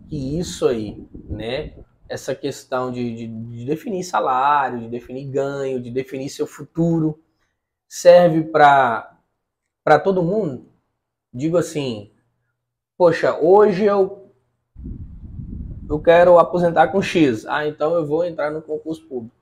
[0.07, 1.73] que isso aí, né?
[2.07, 7.19] Essa questão de, de, de definir salário, de definir ganho, de definir seu futuro,
[7.87, 9.17] serve para
[10.03, 10.67] todo mundo?
[11.33, 12.11] Digo assim,
[12.97, 14.31] poxa, hoje eu
[15.89, 17.45] eu quero aposentar com X.
[17.45, 19.35] Ah, então eu vou entrar no concurso público.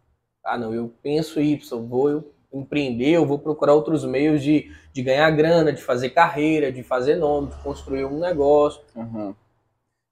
[0.44, 5.02] Ah, não, eu penso Y, vou eu empreender, eu vou procurar outros meios de, de
[5.02, 8.82] ganhar grana, de fazer carreira, de fazer nome, de construir um negócio.
[8.96, 9.34] Uhum.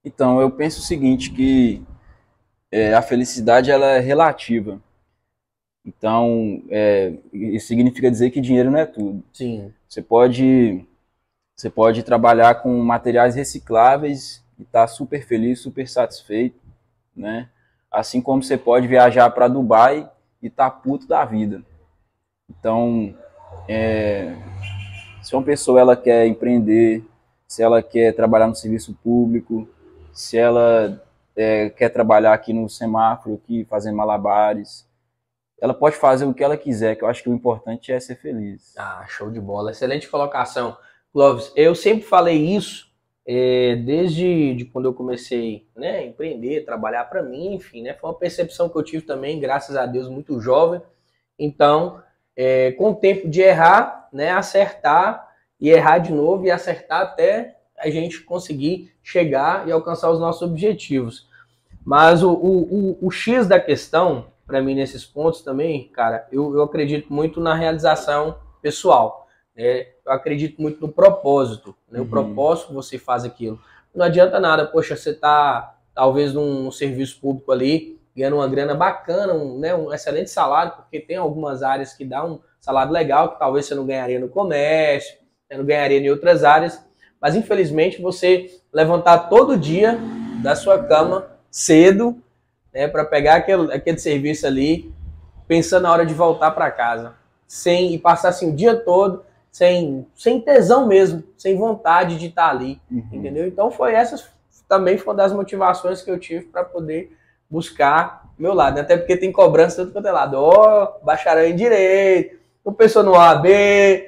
[0.04, 1.82] Então, eu penso o seguinte, que
[2.72, 4.80] é, a felicidade ela é relativa.
[5.86, 9.24] Então, é, isso significa dizer que dinheiro não é tudo.
[9.34, 9.74] Sim.
[9.88, 10.86] Você pode,
[11.56, 16.60] você pode trabalhar com materiais recicláveis e estar tá super feliz, super satisfeito,
[17.16, 17.50] né?
[17.92, 20.10] Assim como você pode viajar para Dubai
[20.42, 21.64] e estar tá puto da vida.
[22.50, 23.16] Então,
[23.68, 24.36] é,
[25.22, 27.04] se uma pessoa ela quer empreender,
[27.48, 29.68] se ela quer trabalhar no serviço público,
[30.14, 31.02] se ela
[31.36, 34.88] é, quer trabalhar aqui no semáforo, aqui, fazendo malabares,
[35.62, 38.16] ela pode fazer o que ela quiser, que eu acho que o importante é ser
[38.16, 38.74] feliz.
[38.78, 39.72] Ah, show de bola.
[39.72, 40.78] Excelente colocação.
[41.12, 42.90] Clóvis, eu sempre falei isso
[43.26, 48.10] é, desde de quando eu comecei né, a empreender, trabalhar para mim, enfim, né, foi
[48.10, 50.82] uma percepção que eu tive também, graças a Deus, muito jovem.
[51.38, 52.02] Então,
[52.42, 55.28] é, com o tempo de errar, né, acertar
[55.60, 60.44] e errar de novo e acertar até a gente conseguir chegar e alcançar os nossos
[60.44, 61.28] objetivos.
[61.84, 66.54] Mas o, o, o, o X da questão, para mim, nesses pontos também, cara, eu,
[66.54, 69.28] eu acredito muito na realização pessoal.
[69.54, 69.88] Né?
[70.06, 71.76] Eu acredito muito no propósito.
[71.92, 72.00] Né?
[72.00, 72.06] Uhum.
[72.06, 73.60] O propósito você faz aquilo.
[73.94, 79.34] Não adianta nada, poxa, você tá talvez num serviço público ali, ganhando uma grana bacana,
[79.34, 83.40] um, né, um excelente salário, porque tem algumas áreas que dá um salário legal, que
[83.40, 85.16] talvez você não ganharia no comércio,
[85.50, 86.84] né, não ganharia em outras áreas,
[87.22, 89.98] mas infelizmente você levantar todo dia
[90.44, 92.22] da sua cama cedo,
[92.74, 94.94] né, para pegar aquele, aquele serviço ali,
[95.48, 97.14] pensando na hora de voltar para casa,
[97.48, 102.48] sem e passar assim o dia todo sem, sem tesão mesmo, sem vontade de estar
[102.48, 103.04] tá ali, uhum.
[103.12, 103.48] entendeu?
[103.48, 104.30] Então foi essas
[104.68, 107.18] também foi uma das motivações que eu tive para poder
[107.50, 112.40] buscar meu lado, até porque tem cobrança do outro lado, ó, oh, bacharel em direito,
[112.66, 113.50] não pensou no AB,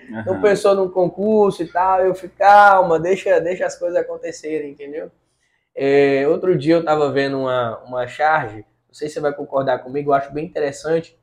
[0.10, 0.24] uhum.
[0.26, 5.12] não pensou no concurso e tal, eu fico, calma, deixa, deixa as coisas acontecerem, entendeu?
[5.76, 9.80] É, outro dia eu estava vendo uma, uma charge, não sei se você vai concordar
[9.80, 11.18] comigo, eu acho bem interessante,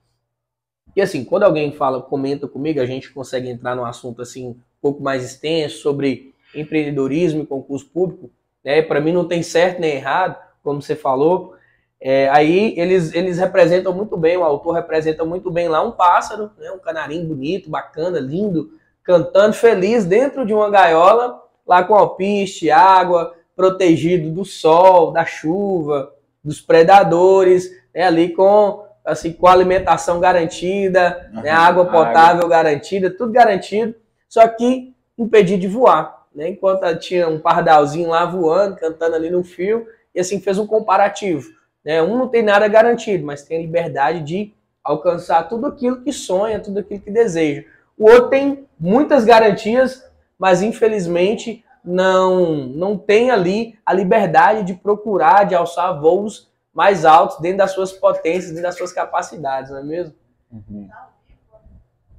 [0.94, 4.56] que assim, quando alguém fala, comenta comigo, a gente consegue entrar num assunto assim, um
[4.82, 8.30] pouco mais extenso sobre empreendedorismo e concurso público,
[8.64, 8.82] né?
[8.82, 11.57] Para mim não tem certo nem errado, como você falou.
[12.00, 16.50] É, aí eles, eles representam muito bem, o autor representa muito bem lá um pássaro,
[16.58, 16.70] né?
[16.70, 18.70] um canarinho bonito, bacana, lindo,
[19.02, 26.12] cantando feliz dentro de uma gaiola, lá com alpiste, água, protegido do sol, da chuva,
[26.42, 28.04] dos predadores, né?
[28.04, 31.50] ali com assim com alimentação garantida, uhum, né?
[31.50, 32.48] água potável água.
[32.48, 33.94] garantida, tudo garantido,
[34.28, 36.50] só que impedido de voar né?
[36.50, 41.50] Enquanto tinha um pardalzinho lá voando, cantando ali no fio, e assim fez um comparativo.
[41.88, 42.02] Né?
[42.02, 44.52] Um não tem nada garantido, mas tem a liberdade de
[44.84, 47.64] alcançar tudo aquilo que sonha, tudo aquilo que deseja.
[47.96, 50.04] O outro tem muitas garantias,
[50.38, 57.40] mas infelizmente não não tem ali a liberdade de procurar, de alçar voos mais altos
[57.40, 60.14] dentro das suas potências, dentro das suas capacidades, não é mesmo?
[60.52, 60.88] Uhum.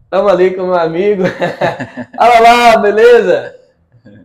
[0.06, 1.24] Estamos ali com meu amigo.
[2.18, 3.56] Olha lá, beleza?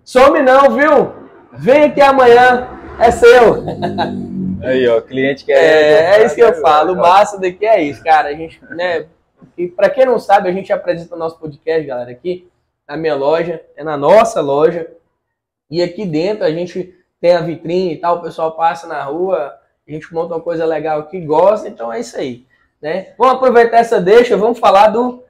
[0.03, 1.13] Some não, viu?
[1.53, 2.67] Vem aqui amanhã,
[2.99, 3.63] é seu.
[4.65, 5.55] Aí, ó, cliente quer.
[5.55, 6.93] É, é isso que eu falo.
[6.93, 8.29] O massa daqui é isso, cara.
[8.29, 9.07] A gente, né?
[9.57, 12.49] E para quem não sabe, a gente apresenta o nosso podcast, galera, aqui
[12.89, 14.91] na minha loja, é na nossa loja.
[15.71, 19.55] E aqui dentro a gente tem a vitrine e tal, o pessoal passa na rua,
[19.87, 22.45] a gente monta uma coisa legal aqui, gosta, então é isso aí.
[22.83, 23.15] Né?
[23.17, 25.25] Vamos aproveitar essa deixa, vamos falar do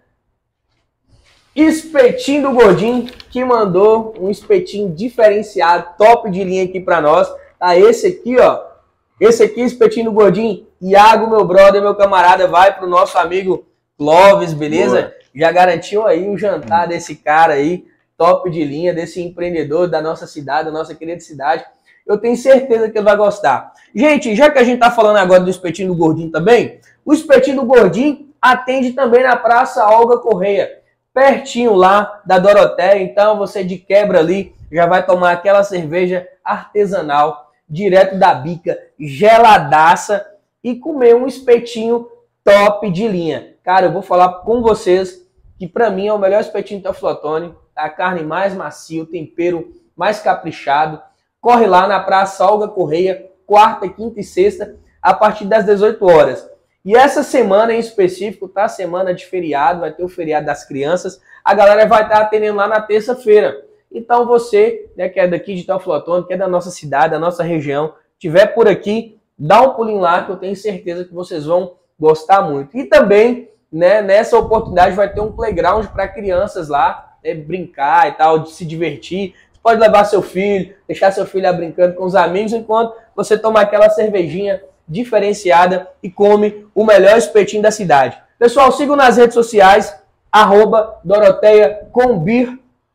[1.54, 7.32] Espetinho do Gordinho, que mandou um espetinho diferenciado, top de linha aqui para nós.
[7.58, 8.73] Tá esse aqui, ó.
[9.20, 10.66] Esse aqui, espetinho do Gordinho.
[10.80, 13.64] Iago, meu brother, meu camarada, vai pro nosso amigo
[13.96, 15.02] Clóvis, beleza?
[15.02, 15.14] Boa.
[15.34, 20.26] Já garantiu aí o jantar desse cara aí, top de linha, desse empreendedor da nossa
[20.26, 21.64] cidade, da nossa querida cidade.
[22.06, 23.72] Eu tenho certeza que ele vai gostar.
[23.94, 27.56] Gente, já que a gente tá falando agora do espetinho do Gordinho também, o espetinho
[27.56, 33.00] do Gordinho atende também na Praça Olga Correia pertinho lá da Doroteia.
[33.00, 40.24] Então você de quebra ali já vai tomar aquela cerveja artesanal direto da bica, geladaça
[40.62, 42.08] e comer um espetinho
[42.42, 43.54] top de linha.
[43.62, 45.26] Cara, eu vou falar com vocês
[45.58, 49.72] que para mim é o melhor espetinho do Teoflotone, a carne mais macia, o tempero
[49.96, 51.00] mais caprichado.
[51.40, 56.48] Corre lá na Praça Olga Correia, quarta, quinta e sexta, a partir das 18 horas.
[56.84, 58.68] E essa semana em específico, tá?
[58.68, 61.20] Semana de feriado, vai ter o feriado das crianças.
[61.42, 63.64] A galera vai estar tá atendendo lá na terça-feira.
[63.94, 67.44] Então você, né, que é daqui de Teoflotone, que é da nossa cidade, da nossa
[67.44, 71.74] região, tiver por aqui, dá um pulinho lá que eu tenho certeza que vocês vão
[71.98, 72.76] gostar muito.
[72.76, 78.12] E também, né, nessa oportunidade vai ter um playground para crianças lá, né, brincar e
[78.12, 79.34] tal, se divertir.
[79.52, 83.38] Você pode levar seu filho, deixar seu filho lá brincando com os amigos enquanto você
[83.38, 88.18] toma aquela cervejinha diferenciada e come o melhor espetinho da cidade.
[88.38, 89.96] Pessoal, sigam nas redes sociais,
[90.30, 91.86] arroba Doroteia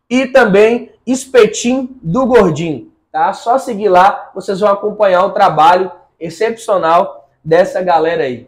[0.09, 2.91] e também Espetinho do Gordinho.
[3.11, 3.33] Tá?
[3.33, 8.47] Só seguir lá, vocês vão acompanhar o trabalho excepcional dessa galera aí.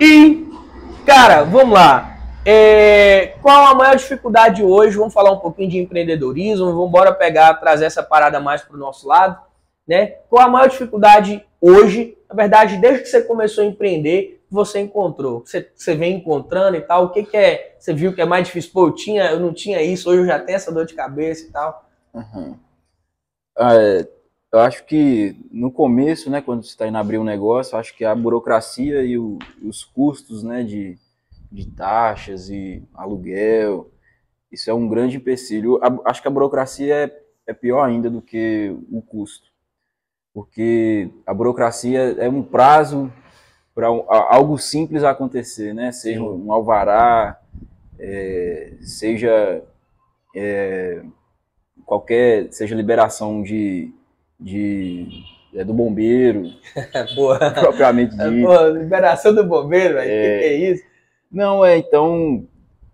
[0.00, 0.46] E,
[1.06, 2.16] cara, vamos lá.
[2.44, 4.96] É, qual a maior dificuldade hoje?
[4.96, 8.80] Vamos falar um pouquinho de empreendedorismo, vamos embora pegar, trazer essa parada mais para o
[8.80, 9.38] nosso lado
[9.86, 10.06] né?
[10.28, 15.40] Qual a maior dificuldade hoje, na verdade, desde que você começou a empreender, você encontrou?
[15.40, 17.76] Você, você vem encontrando e tal, o que, que é?
[17.78, 18.70] Você viu que é mais difícil?
[18.72, 21.46] Pô, eu, tinha, eu não tinha isso, hoje eu já tenho essa dor de cabeça
[21.46, 21.90] e tal.
[22.12, 22.58] Uhum.
[23.58, 24.06] É,
[24.52, 28.04] eu acho que no começo, né, quando você está indo abrir um negócio, acho que
[28.04, 30.98] a burocracia e o, os custos, né, de,
[31.50, 33.90] de taxas e aluguel,
[34.50, 35.80] isso é um grande empecilho.
[36.04, 39.50] acho que a burocracia é, é pior ainda do que o custo.
[40.34, 43.10] porque a burocracia é um prazo
[43.74, 45.92] para algo simples acontecer, né?
[45.92, 47.40] Seja um alvará,
[47.98, 49.62] é, seja
[50.34, 51.02] é,
[51.84, 53.92] qualquer, seja liberação de,
[54.38, 55.08] de
[55.54, 56.50] é, do bombeiro,
[57.60, 58.42] propriamente dito.
[58.42, 60.84] Boa, liberação do bombeiro, o que, que é isso?
[61.30, 62.46] Não, é, então,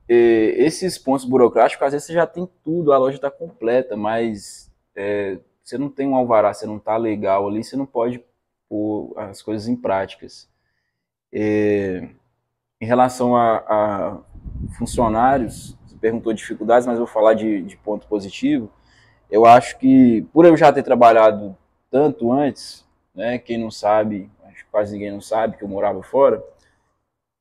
[0.09, 4.71] é, esses pontos burocráticos, às vezes você já tem tudo, a loja está completa, mas
[4.95, 8.23] é, você não tem um alvará, você não está legal ali, você não pode
[8.69, 10.48] pôr as coisas em práticas.
[11.33, 12.09] É,
[12.81, 14.19] em relação a, a,
[14.79, 18.71] funcionários, você perguntou dificuldades, mas eu vou falar de, de ponto positivo.
[19.31, 21.57] Eu acho que, por eu já ter trabalhado
[21.91, 26.03] tanto antes, né, quem não sabe, acho que quase ninguém não sabe que eu morava
[26.03, 26.43] fora,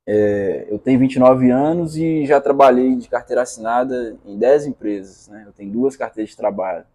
[0.09, 5.27] é, eu tenho 29 anos e já trabalhei de carteira assinada em 10 empresas.
[5.27, 5.43] Né?
[5.45, 6.85] Eu tenho duas carteiras de trabalho.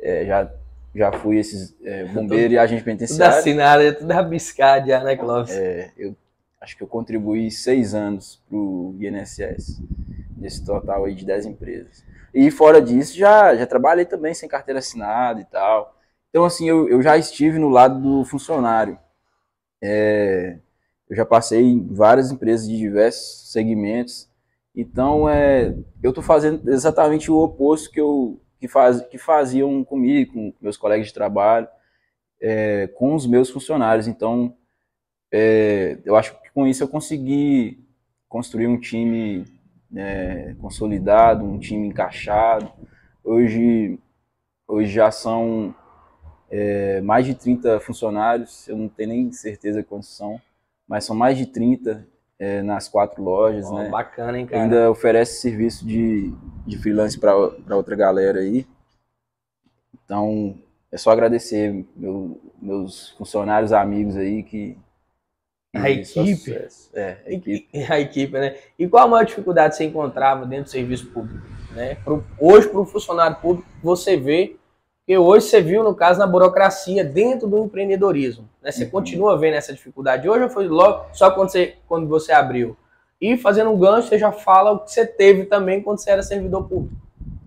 [0.00, 0.50] É, já,
[0.96, 3.34] já fui esses é, bombeiro e agente penitenciário.
[3.36, 5.54] Tudo assinado, é tudo rabiscado já, né, Clóvis?
[5.54, 6.16] É, eu
[6.60, 9.82] acho que eu contribuí seis anos para o INSS,
[10.36, 12.04] nesse total aí de 10 empresas.
[12.32, 15.96] E fora disso, já, já trabalhei também sem carteira assinada e tal.
[16.30, 18.98] Então, assim, eu, eu já estive no lado do funcionário.
[19.82, 20.58] É,
[21.08, 24.28] eu já passei em várias empresas de diversos segmentos.
[24.74, 30.32] Então, é, eu estou fazendo exatamente o oposto que eu, que, faz, que faziam comigo,
[30.32, 31.68] com meus colegas de trabalho,
[32.40, 34.06] é, com os meus funcionários.
[34.06, 34.56] Então,
[35.32, 37.84] é, eu acho que com isso eu consegui
[38.28, 39.44] construir um time
[39.94, 42.70] é, consolidado, um time encaixado.
[43.22, 43.98] Hoje,
[44.66, 45.74] hoje já são
[46.50, 50.40] é, mais de 30 funcionários, eu não tenho nem certeza quantos são,
[50.86, 52.06] mas são mais de 30
[52.38, 53.88] é, nas quatro lojas, oh, né?
[53.88, 54.62] Bacana, hein, cara?
[54.62, 56.32] Ainda oferece serviço de,
[56.66, 58.66] de freelance para outra galera aí.
[60.04, 60.56] Então,
[60.90, 64.78] é só agradecer meu, meus funcionários, amigos aí que.
[65.74, 66.52] A equipe.
[66.94, 67.68] É, a equipe.
[67.90, 68.56] A equipe, né?
[68.78, 71.46] E qual a maior dificuldade você encontrava dentro do serviço público?
[71.72, 71.96] Né?
[71.96, 74.56] Pro, hoje, para o funcionário público, você vê
[75.06, 78.48] que hoje você viu, no caso, na burocracia, dentro do empreendedorismo.
[78.60, 78.72] Né?
[78.72, 78.90] Você uhum.
[78.90, 82.76] continua vendo essa dificuldade hoje ou foi logo só quando você, quando você abriu?
[83.20, 86.22] E fazendo um gancho, você já fala o que você teve também quando você era
[86.24, 86.96] servidor público.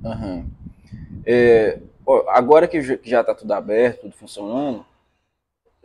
[0.04, 0.46] Uhum.
[1.26, 1.80] É,
[2.30, 4.86] agora que já está tudo aberto, tudo funcionando,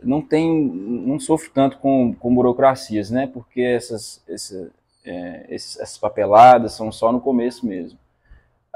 [0.01, 3.27] não tem, não sofro tanto com, com burocracias, né?
[3.27, 4.71] Porque essas, essa,
[5.03, 7.99] é, essas papeladas são só no começo mesmo.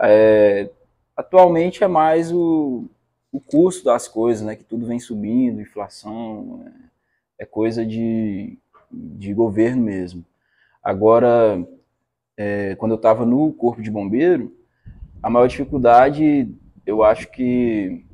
[0.02, 0.70] É,
[1.20, 2.86] Atualmente é mais o,
[3.30, 4.56] o custo das coisas, né?
[4.56, 6.64] Que tudo vem subindo, inflação,
[7.38, 8.58] é, é coisa de,
[8.90, 10.24] de governo mesmo.
[10.82, 11.62] Agora,
[12.38, 14.56] é, quando eu estava no corpo de bombeiro,
[15.22, 16.56] a maior dificuldade,
[16.86, 18.06] eu acho que,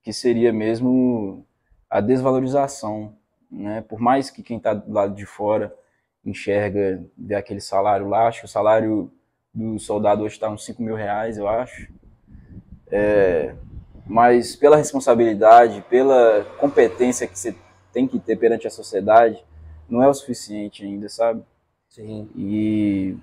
[0.00, 1.44] que seria mesmo
[1.90, 3.16] a desvalorização,
[3.50, 3.80] né?
[3.80, 5.74] Por mais que quem está do lado de fora
[6.24, 9.10] enxerga, vê aquele salário lá, acho que o salário
[9.52, 11.88] do soldado hoje está uns 5 mil reais, eu acho.
[12.90, 13.54] É,
[14.06, 17.54] mas pela responsabilidade, pela competência que você
[17.92, 19.44] tem que ter perante a sociedade,
[19.88, 21.42] não é o suficiente ainda, sabe?
[21.88, 22.28] Sim.
[22.36, 23.16] E,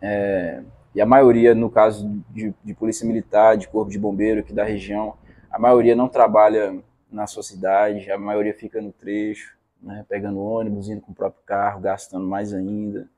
[0.00, 0.62] é,
[0.94, 4.64] e a maioria, no caso de, de, polícia militar, de corpo de bombeiro aqui da
[4.64, 5.14] região,
[5.50, 6.78] a maioria não trabalha
[7.10, 11.42] na sua cidade, a maioria fica no trecho, né, pegando ônibus, indo com o próprio
[11.44, 13.08] carro, gastando mais ainda.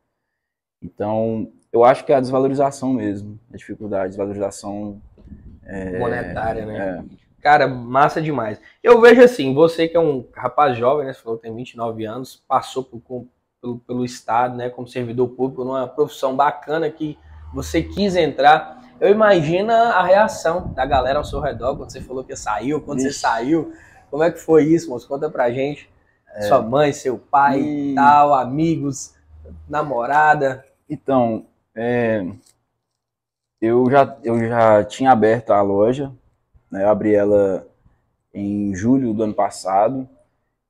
[0.82, 5.00] Então, eu acho que é a desvalorização mesmo, a dificuldade, a desvalorização
[5.68, 7.04] é, monetária, né?
[7.04, 7.18] É.
[7.40, 8.60] Cara, massa demais.
[8.82, 11.12] Eu vejo assim, você que é um rapaz jovem, né?
[11.12, 13.26] Você falou que tem 29 anos, passou por,
[13.60, 14.70] pelo, pelo Estado, né?
[14.70, 17.16] Como servidor público, numa profissão bacana que
[17.52, 18.82] você quis entrar.
[19.00, 22.98] Eu imagino a reação da galera ao seu redor quando você falou que saiu, quando
[22.98, 23.12] Ixi.
[23.12, 23.72] você saiu.
[24.10, 25.06] Como é que foi isso, moço?
[25.06, 25.88] Conta pra gente.
[26.34, 26.42] É.
[26.42, 27.94] Sua mãe, seu pai, e...
[27.94, 29.14] tal, amigos,
[29.68, 30.64] namorada.
[30.88, 32.26] Então, é,
[33.60, 36.12] eu já, eu já tinha aberto a loja,
[36.70, 37.66] né, eu abri ela
[38.32, 40.08] em julho do ano passado,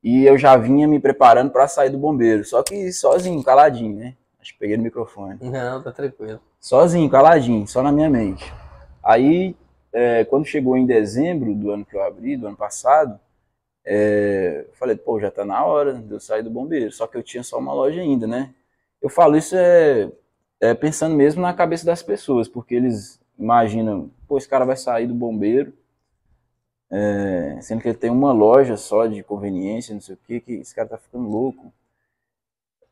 [0.02, 4.14] e eu já vinha me preparando para sair do bombeiro, só que sozinho, caladinho, né?
[4.40, 5.38] Acho que peguei no microfone.
[5.42, 6.40] Não, tá tranquilo.
[6.60, 8.50] Sozinho, caladinho, só na minha mente.
[9.02, 9.56] Aí,
[9.92, 13.18] é, quando chegou em dezembro do ano que eu abri, do ano passado,
[13.84, 16.92] é, falei, pô, já tá na hora de eu sair do bombeiro.
[16.92, 18.54] Só que eu tinha só uma loja ainda, né?
[19.00, 20.10] Eu falo isso é
[20.60, 25.06] é, pensando mesmo na cabeça das pessoas, porque eles imaginam, pô, esse cara vai sair
[25.06, 25.72] do bombeiro,
[26.90, 30.52] é, sendo que ele tem uma loja só de conveniência, não sei o que, que
[30.54, 31.72] esse cara tá ficando louco.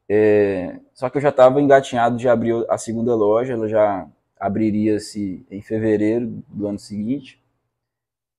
[0.08, 4.06] É, só que eu já estava engatinhado de abrir a segunda loja, ela já
[4.38, 7.42] abriria-se em fevereiro do ano seguinte.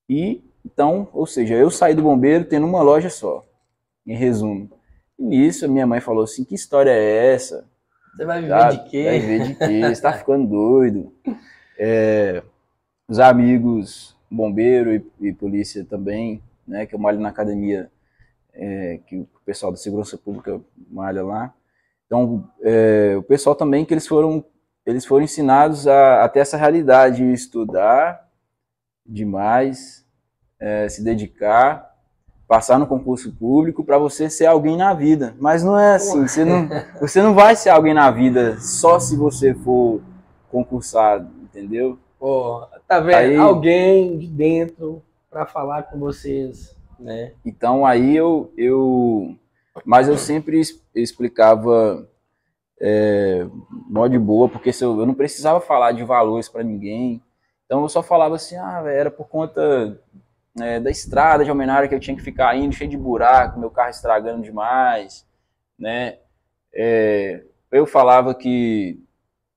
[0.09, 3.45] E Então, ou seja, eu saí do bombeiro tendo uma loja só,
[4.05, 4.69] em resumo.
[5.17, 7.65] E nisso, minha mãe falou assim: que história é essa?
[8.17, 9.03] Você vai viver de quê?
[9.03, 9.81] Vai viver de quê?
[9.95, 11.13] Você tá ficando doido.
[11.77, 12.41] É,
[13.07, 16.87] os amigos, bombeiro e, e polícia também, né?
[16.87, 17.91] Que eu malho na academia,
[18.53, 20.59] é, que o pessoal da segurança pública
[20.89, 21.53] malha lá.
[22.07, 24.43] Então, é, o pessoal também que eles foram,
[24.83, 28.27] eles foram ensinados a, a ter essa realidade, de estudar
[29.05, 30.03] demais,
[30.59, 31.95] é, se dedicar,
[32.47, 35.35] passar no concurso público para você ser alguém na vida.
[35.39, 36.69] Mas não é assim, você não,
[36.99, 40.01] você não vai ser alguém na vida só se você for
[40.51, 41.97] concursado, entendeu?
[42.19, 43.15] Pô, tá vendo?
[43.15, 47.33] Aí- Alguém de dentro pra falar com vocês, né?
[47.45, 49.35] Então aí eu, eu
[49.85, 50.59] mas eu sempre
[50.95, 52.07] explicava
[52.79, 53.45] é,
[53.89, 57.21] mó de boa, porque se eu, eu não precisava falar de valores para ninguém.
[57.65, 59.99] Então eu só falava assim, ah, era por conta
[60.61, 63.69] é, da estrada de Almenara que eu tinha que ficar indo cheio de buraco, meu
[63.69, 65.25] carro estragando demais,
[65.77, 66.17] né?
[66.73, 68.99] É, eu falava que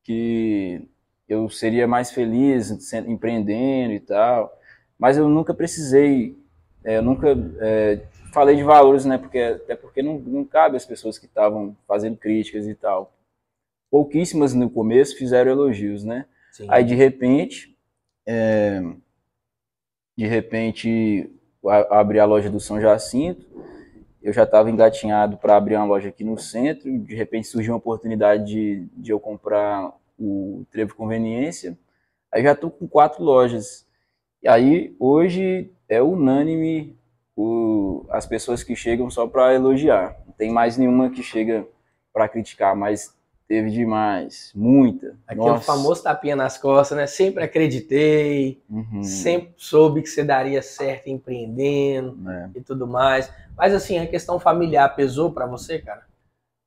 [0.02, 0.88] que
[1.28, 4.52] eu seria mais feliz empreendendo e tal,
[4.98, 6.36] mas eu nunca precisei,
[6.82, 7.28] é, eu nunca
[7.60, 8.00] é,
[8.32, 9.16] falei de valores, né?
[9.18, 13.12] Porque até porque não, não cabe às pessoas que estavam fazendo críticas e tal.
[13.90, 16.26] Pouquíssimas no começo fizeram elogios, né?
[16.52, 16.66] Sim.
[16.68, 17.76] Aí de repente,
[18.26, 18.82] é,
[20.20, 21.30] de repente
[21.66, 23.46] a- abri a loja do São Jacinto.
[24.22, 26.98] Eu já estava engatinhado para abrir uma loja aqui no centro.
[26.98, 31.78] De repente surgiu uma oportunidade de, de eu comprar o Trevo Conveniência.
[32.30, 33.86] Aí já estou com quatro lojas.
[34.42, 36.94] E aí hoje é unânime
[37.34, 40.18] o- as pessoas que chegam só para elogiar.
[40.26, 41.66] Não tem mais nenhuma que chega
[42.12, 43.16] para criticar, mas
[43.50, 45.16] teve demais, muita.
[45.26, 45.64] Aquele Nossa.
[45.64, 47.04] famoso tapinha nas costas, né?
[47.08, 49.02] Sempre acreditei, Uhum.
[49.02, 53.28] sempre soube que você daria certo empreendendo É, e tudo mais.
[53.56, 56.06] Mas assim, a questão familiar pesou pra você, cara?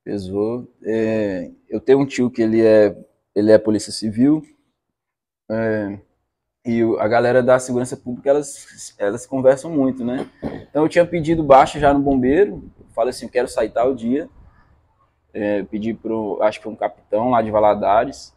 [0.04, 0.68] pesou.
[0.84, 2.94] É, eu tenho um tio que ele é,
[3.34, 4.44] ele é polícia civil.
[5.50, 5.98] é,
[6.66, 10.30] e a galera da segurança pública, elas, elas conversam muito, né?
[10.70, 12.70] Então eu tinha pedido baixa já no bombeiro.
[12.94, 14.30] Falei assim, eu quero sair tal dia.
[15.34, 18.34] É, pedi pro, acho que foi um capitão lá de Valadares.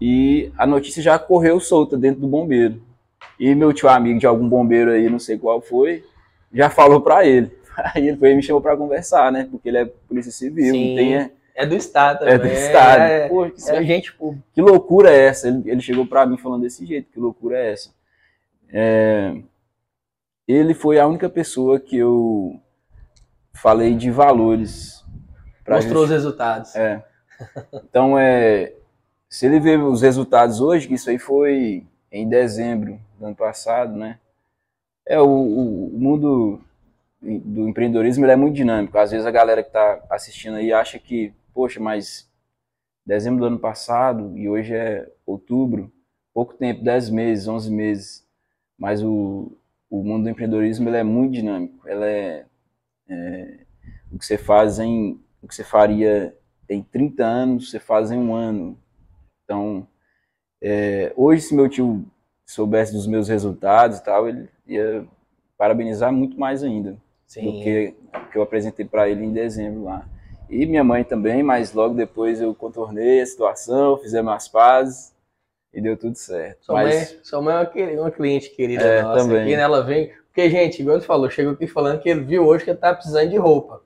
[0.00, 2.80] E a notícia já correu solta dentro do bombeiro.
[3.38, 6.04] E meu tio amigo de algum bombeiro aí, não sei qual foi,
[6.52, 7.50] já falou pra ele.
[7.94, 9.48] Aí ele foi e me chamou pra conversar, né?
[9.50, 10.96] Porque ele é polícia civil, Sim.
[10.96, 12.52] tem, é, É do Estado é também.
[12.52, 13.00] do estado.
[13.00, 14.44] É, Pô, que, é gente pública.
[14.52, 15.48] que loucura é essa?
[15.48, 17.90] Ele, ele chegou pra mim falando desse jeito, que loucura é essa?
[18.72, 19.34] É,
[20.46, 22.60] ele foi a única pessoa que eu
[23.54, 25.02] falei de valores.
[25.76, 26.74] Mostrou os resultados.
[26.76, 27.04] é.
[27.72, 28.72] Então, é,
[29.28, 33.96] se ele ver os resultados hoje, que isso aí foi em dezembro do ano passado,
[33.96, 34.18] né?
[35.06, 36.60] É, o, o- mundo
[37.22, 38.98] do empreendedorismo é muito dinâmico.
[38.98, 42.28] Às vezes a galera que está assistindo aí acha que, poxa, mas
[43.04, 45.90] dezembro do ano passado e hoje é outubro,
[46.32, 48.26] pouco tempo, 10 meses, 11 meses.
[48.78, 49.52] Mas o,
[49.90, 51.86] o mundo do empreendedorismo ele é muito dinâmico.
[51.88, 52.46] Ela é,
[53.08, 53.58] é,
[54.12, 56.36] o que você faz em o que você faria
[56.68, 58.78] em 30 anos, você faz em um ano.
[59.44, 59.86] Então,
[60.62, 62.04] é, hoje, se meu tio
[62.46, 65.04] soubesse dos meus resultados e tal, ele ia
[65.56, 67.62] parabenizar muito mais ainda do Sim.
[67.62, 67.94] que
[68.30, 70.06] que eu apresentei para ele em dezembro lá.
[70.48, 75.14] E minha mãe também, mas logo depois eu contornei a situação, fizemos as pazes
[75.72, 76.64] e deu tudo certo.
[76.64, 79.42] Sua, mas mãe, sua mãe é uma, cliente querida É, nossa também.
[79.42, 79.62] aqui, né?
[79.62, 80.12] Ela vem.
[80.26, 82.92] Porque, gente, igual você falou, chegou aqui falando que ele viu hoje que ele tá
[82.94, 83.82] precisando de roupa.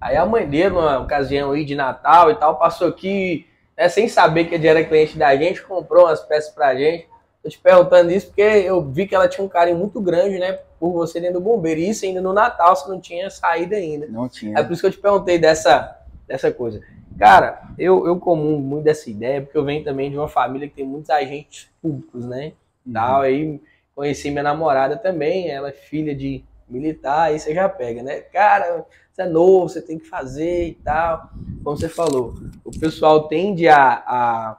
[0.00, 4.08] Aí a mãe dele, numa ocasião aí de Natal e tal, passou aqui, né, sem
[4.08, 7.08] saber que ele era cliente da gente, comprou umas peças pra gente.
[7.42, 10.58] Tô te perguntando isso porque eu vi que ela tinha um carinho muito grande, né,
[10.78, 11.80] por você dentro do bombeiro.
[11.80, 14.06] E isso ainda no Natal, você não tinha saído ainda.
[14.08, 14.58] não tinha.
[14.58, 16.80] É por isso que eu te perguntei dessa, dessa coisa.
[17.18, 20.74] Cara, eu, eu comungo muito dessa ideia, porque eu venho também de uma família que
[20.74, 22.52] tem muitos agentes públicos, né?
[22.92, 23.60] Tal, aí
[23.94, 28.20] conheci minha namorada também, ela é filha de militar, aí você já pega, né?
[28.20, 31.30] Cara, você é novo, você tem que fazer e tal.
[31.62, 34.58] Como você falou, o pessoal tende a, a,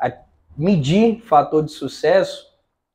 [0.00, 0.12] a
[0.56, 2.46] medir fator de sucesso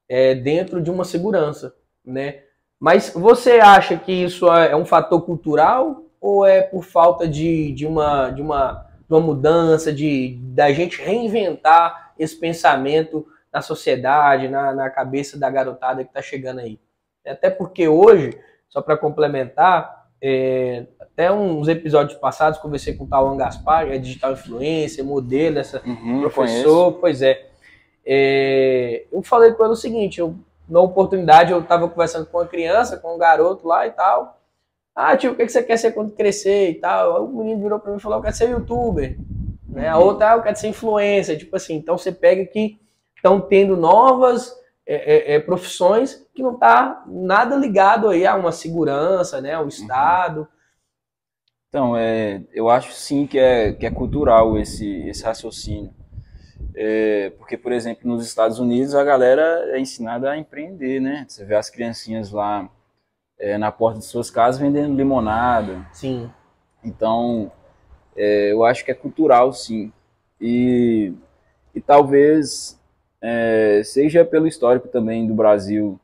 [0.10, 2.42] é, dentro de uma segurança, né?
[2.80, 7.72] Mas você acha que isso é é um fator cultural ou é por falta de,
[7.74, 14.48] de, uma, de, uma, de uma mudança, de da gente reinventar esse pensamento na sociedade,
[14.48, 16.80] na, na cabeça da garotada que está chegando aí?
[17.26, 18.38] Até porque hoje,
[18.70, 24.34] só para complementar, é, até uns episódios passados conversei com o Tawan Gaspar, é digital
[24.34, 27.48] influencer, modelo, essa, Uhum, professor, pois é.
[28.06, 30.36] É, Eu falei com ele o seguinte, eu,
[30.70, 34.40] na oportunidade, eu estava conversando com uma criança, com um garoto lá e tal.
[34.96, 37.26] Ah, tio, o que você quer ser quando crescer e tal?
[37.26, 39.18] o menino virou para mim e falou: Eu quero ser youtuber.
[39.68, 39.88] Né?
[39.88, 41.38] A outra, ah, eu quero ser influencer.
[41.38, 42.78] Tipo assim, então você pega que
[43.16, 44.54] estão tendo novas
[44.94, 49.66] é, é, é, profissões que não tá nada ligado aí a uma segurança, né, ao
[49.66, 50.46] Estado.
[51.70, 55.94] Então, é, eu acho sim que é, que é cultural esse, esse raciocínio.
[56.76, 61.26] É, porque, por exemplo, nos Estados Unidos a galera é ensinada a empreender, né?
[61.26, 62.70] Você vê as criancinhas lá
[63.39, 65.88] é, na porta de suas casas vendendo limonada.
[65.94, 66.30] Sim.
[66.84, 67.50] Então,
[68.14, 69.94] é, eu acho que é cultural, sim.
[70.39, 71.14] E,
[71.74, 72.81] e talvez
[73.22, 76.00] é, seja pelo histórico também do Brasil,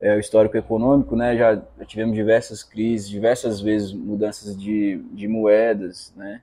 [0.00, 1.36] é, o histórico econômico, né?
[1.36, 6.42] Já, já, tivemos diversas crises, diversas vezes mudanças de, de moedas, né?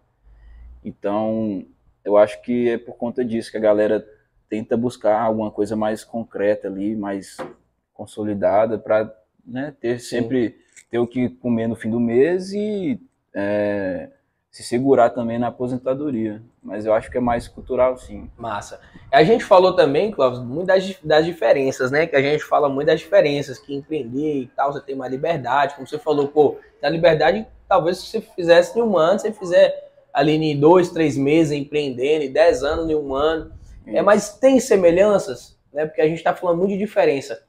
[0.84, 1.66] Então,
[2.04, 4.06] eu acho que é por conta disso que a galera
[4.50, 7.38] tenta buscar alguma coisa mais concreta ali, mais
[7.94, 9.14] consolidada, para
[9.46, 10.86] né, ter sempre Sim.
[10.90, 13.00] ter o que comer no fim do mês e
[13.34, 14.10] é,
[14.52, 16.44] se segurar também na aposentadoria.
[16.62, 18.30] Mas eu acho que é mais cultural, sim.
[18.38, 18.82] Massa.
[19.10, 22.06] A gente falou também, Cláudio, muito das, das diferenças, né?
[22.06, 25.76] Que a gente fala muito das diferenças, que empreender e tal, você tem mais liberdade.
[25.76, 29.90] Como você falou, pô, na liberdade, talvez se você fizesse em um ano, você fizer
[30.14, 33.54] ali em dois, três meses empreendendo, em dez anos em um ano.
[33.88, 35.86] É, mas tem semelhanças, né?
[35.86, 37.42] Porque a gente está falando muito de diferença.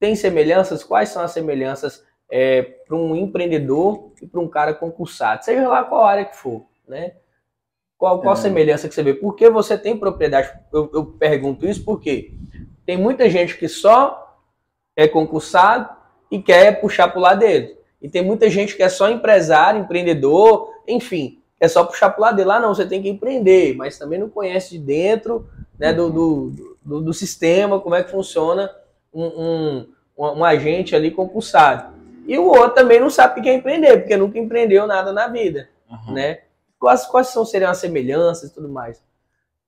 [0.00, 0.82] Tem semelhanças?
[0.82, 5.84] Quais são as semelhanças é, para um empreendedor e para um cara concursado, seja lá
[5.84, 7.14] qual área que for, né?
[7.98, 8.38] Qual, qual é.
[8.38, 9.12] a semelhança que você vê?
[9.12, 10.50] Por que você tem propriedade?
[10.72, 12.32] Eu, eu pergunto isso porque
[12.86, 14.38] tem muita gente que só
[14.96, 15.90] é concursado
[16.30, 17.76] e quer puxar para o lado dele.
[18.00, 22.22] E tem muita gente que é só empresário, empreendedor, enfim, é só puxar para o
[22.22, 22.48] lado dele.
[22.48, 25.46] Lá não, você tem que empreender, mas também não conhece de dentro
[25.78, 28.70] né, do, do, do, do sistema, como é que funciona
[29.12, 29.84] um,
[30.16, 31.99] um, um agente ali concursado.
[32.30, 35.26] E o outro também não sabe o que é empreender, porque nunca empreendeu nada na
[35.26, 36.14] vida, uhum.
[36.14, 36.42] né?
[36.78, 39.02] Quais, quais são, seriam as semelhanças e tudo mais?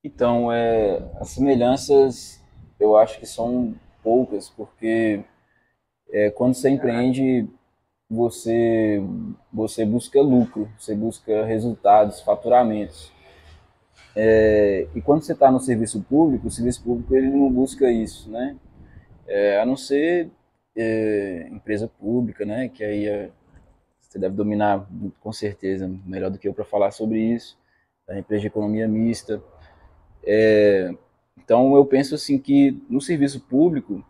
[0.04, 2.40] Então, é, as semelhanças
[2.78, 5.24] eu acho que são poucas, porque
[6.08, 7.48] é, quando você empreende,
[8.08, 9.02] você,
[9.52, 13.12] você busca lucro, você busca resultados, faturamentos.
[14.14, 18.30] É, e quando você está no serviço público, o serviço público ele não busca isso,
[18.30, 18.54] né?
[19.26, 20.30] É, a não ser
[20.76, 22.68] é, empresa pública, né?
[22.68, 23.30] Que aí é,
[24.00, 24.86] você deve dominar
[25.20, 27.58] com certeza melhor do que eu para falar sobre isso.
[28.08, 29.42] A empresa de economia mista.
[30.24, 30.94] É,
[31.36, 34.04] então eu penso assim que no serviço público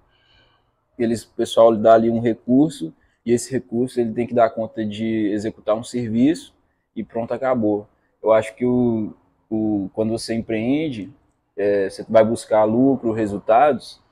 [0.98, 2.92] eles, o pessoal dá ali um recurso
[3.24, 6.54] e esse recurso ele tem que dar conta de executar um serviço
[6.94, 7.88] e pronto acabou.
[8.22, 9.14] Eu acho que o,
[9.48, 11.12] o quando você empreende
[11.56, 14.02] é, você vai buscar lucro, resultados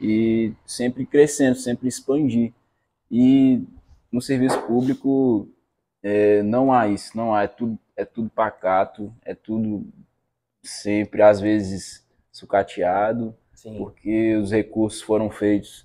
[0.00, 2.52] e sempre crescendo, sempre expandir.
[3.10, 3.62] E
[4.12, 5.48] no serviço público
[6.02, 9.86] é, não há isso, não há, é tudo, é tudo pacato, é tudo
[10.62, 13.76] sempre, às vezes, sucateado, Sim.
[13.78, 15.84] porque os recursos foram feitos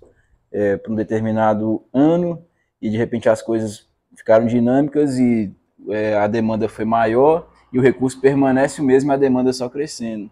[0.52, 2.46] é, para um determinado ano
[2.82, 5.52] e de repente as coisas ficaram dinâmicas e
[5.90, 10.30] é, a demanda foi maior e o recurso permanece o mesmo, a demanda só crescendo.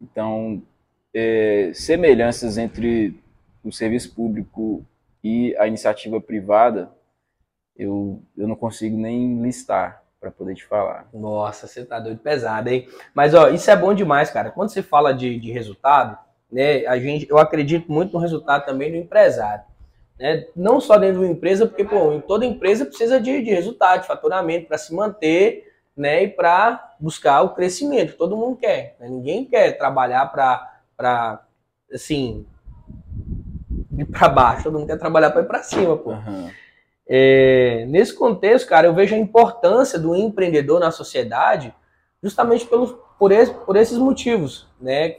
[0.00, 0.62] Então,
[1.18, 3.18] é, semelhanças entre
[3.64, 4.84] o serviço público
[5.22, 6.90] e a iniciativa privada,
[7.76, 11.08] eu, eu não consigo nem listar para poder te falar.
[11.12, 12.86] Nossa, você tá doido pesado, hein?
[13.12, 14.50] Mas ó, isso é bom demais, cara.
[14.50, 16.16] Quando você fala de, de resultado,
[16.50, 19.64] né, a gente, eu acredito muito no resultado também do empresário.
[20.18, 20.46] Né?
[20.54, 24.02] Não só dentro de uma empresa, porque pô, em toda empresa precisa de, de resultado,
[24.02, 28.16] de faturamento para se manter né, e para buscar o crescimento.
[28.16, 28.96] Todo mundo quer.
[29.00, 29.08] Né?
[29.08, 31.46] Ninguém quer trabalhar para para
[31.92, 32.44] assim,
[33.96, 36.10] ir para baixo, todo mundo quer trabalhar para ir para cima, pô.
[36.10, 36.50] Uhum.
[37.08, 41.72] É, nesse contexto, cara, eu vejo a importância do empreendedor na sociedade
[42.22, 45.16] justamente pelos, por, esse, por esses motivos, né?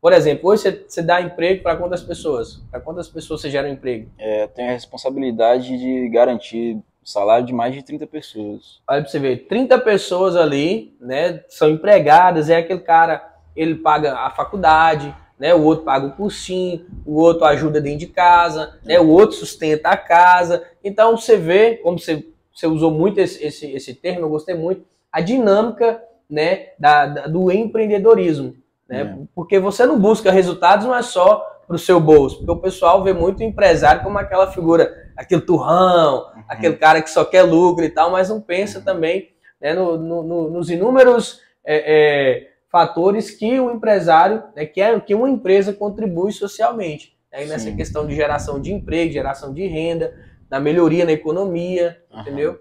[0.00, 2.60] Por exemplo, hoje você, você dá emprego para quantas pessoas?
[2.70, 4.10] Para quantas pessoas você gera um emprego?
[4.18, 8.80] É, tem a responsabilidade de garantir salário de mais de 30 pessoas.
[8.88, 14.14] Olha para você ver, 30 pessoas ali, né, são empregadas, é aquele cara ele paga
[14.14, 15.54] a faculdade, né?
[15.54, 19.00] O outro paga o cursinho, o outro ajuda dentro de casa, né?
[19.00, 20.64] O outro sustenta a casa.
[20.84, 24.84] Então você vê, como você, você usou muito esse, esse, esse termo, eu gostei muito,
[25.10, 26.68] a dinâmica, né?
[26.78, 28.54] Da, da do empreendedorismo,
[28.88, 29.00] né?
[29.00, 29.26] É.
[29.34, 33.02] Porque você não busca resultados, não é só para o seu bolso, porque o pessoal
[33.04, 36.42] vê muito o empresário como aquela figura, aquele turrão, uhum.
[36.48, 38.84] aquele cara que só quer lucro e tal, mas não pensa uhum.
[38.84, 39.30] também
[39.60, 45.14] né, no, no, nos inúmeros é, é, fatores que o empresário, né, que, é, que
[45.14, 47.18] uma empresa contribui socialmente.
[47.32, 47.76] aí nessa Sim.
[47.76, 50.14] questão de geração de emprego, geração de renda,
[50.48, 52.60] na melhoria na economia, entendeu?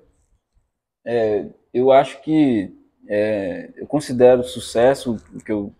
[1.06, 2.76] É, eu acho que
[3.08, 5.74] é, eu considero sucesso o que eu,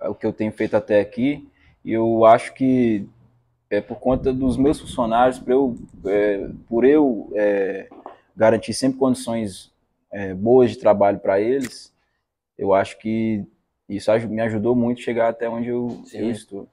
[0.00, 1.46] o que eu tenho feito até aqui,
[1.84, 3.06] e eu acho que
[3.68, 7.88] é por conta dos meus funcionários, por eu, é, por eu é,
[8.36, 9.70] garantir sempre condições
[10.10, 11.92] é, boas de trabalho para eles,
[12.56, 13.44] eu acho que
[13.96, 16.68] isso me ajudou muito a chegar até onde eu, eu estou.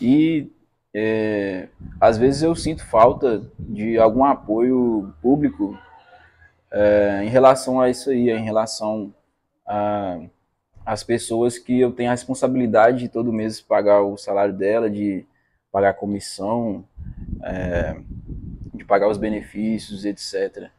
[0.00, 0.50] E
[0.92, 1.68] é,
[2.00, 5.76] às vezes eu sinto falta de algum apoio público
[6.70, 9.12] é, em relação a isso aí, em relação
[10.84, 15.24] às pessoas que eu tenho a responsabilidade de todo mês pagar o salário dela, de
[15.72, 16.84] pagar a comissão,
[17.42, 17.96] é,
[18.72, 20.70] de pagar os benefícios, etc.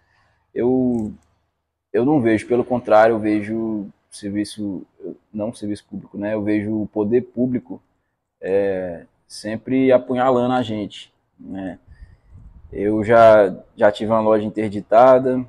[0.54, 1.14] Eu,
[1.92, 4.86] eu não vejo, pelo contrário, eu vejo serviço,
[5.34, 6.34] não serviço público, né?
[6.34, 7.82] Eu vejo o poder público
[8.42, 11.80] é, sempre apunhalando a gente, né?
[12.72, 15.46] Eu já, já tive uma loja interditada,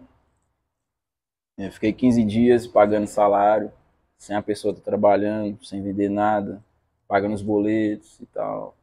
[1.59, 3.73] eu fiquei 15 dias pagando salário,
[4.19, 6.63] sem a pessoa estar tá trabalhando, sem vender nada,
[7.09, 8.77] pagando os boletos e tal.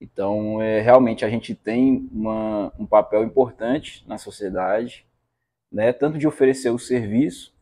[0.00, 5.06] Então, é, realmente, a gente tem uma, um papel importante na sociedade,
[5.70, 5.92] né?
[5.92, 7.52] tanto de oferecer o serviço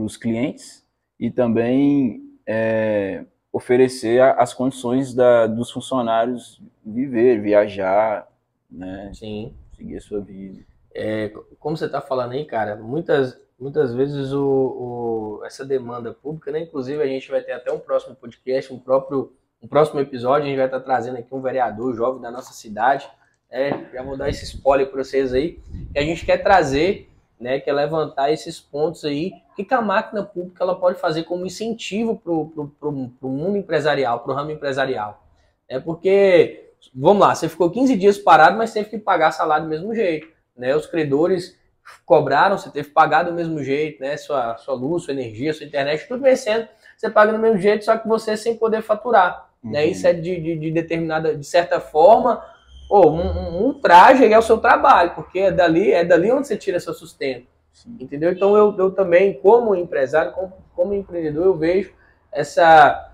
[0.00, 0.86] para os clientes
[1.18, 8.26] e também é, oferecer as condições da, dos funcionários viver, viajar,
[8.70, 9.10] né?
[9.12, 9.54] Sim.
[9.76, 10.64] Seguir a sua vida.
[10.94, 11.28] É,
[11.58, 16.60] como você está falando aí, cara, muitas, muitas vezes o, o, essa demanda pública, né?
[16.60, 19.32] Inclusive a gente vai ter até um próximo podcast, um próprio
[19.62, 22.54] um próximo episódio a gente vai estar tá trazendo aqui um vereador jovem da nossa
[22.54, 23.06] cidade.
[23.50, 25.60] É, já vou dar esse spoiler para vocês aí.
[25.94, 27.09] E a gente quer trazer,
[27.40, 31.24] né, quer levantar esses pontos aí, o que, que a máquina pública ela pode fazer
[31.24, 35.24] como incentivo para o mundo empresarial, para o ramo empresarial.
[35.68, 39.70] É porque, vamos lá, você ficou 15 dias parado, mas teve que pagar salário do
[39.70, 40.28] mesmo jeito.
[40.56, 40.76] Né?
[40.76, 41.58] Os credores
[42.04, 44.16] cobraram, você teve que pagar do mesmo jeito, né?
[44.16, 47.96] Sua, sua luz, sua energia, sua internet, tudo vencendo, você paga do mesmo jeito, só
[47.96, 49.48] que você sem poder faturar.
[49.62, 49.72] Uhum.
[49.72, 49.86] Né?
[49.86, 52.44] Isso é de, de, de, determinada, de certa forma,
[52.90, 56.56] ou um, um, traje é o seu trabalho, porque é dali, é dali onde você
[56.56, 57.46] tira seu sustento.
[57.72, 57.96] Sim.
[58.00, 58.32] Entendeu?
[58.32, 61.92] Então eu, eu também, como empresário, como, como empreendedor, eu vejo
[62.32, 63.12] essa,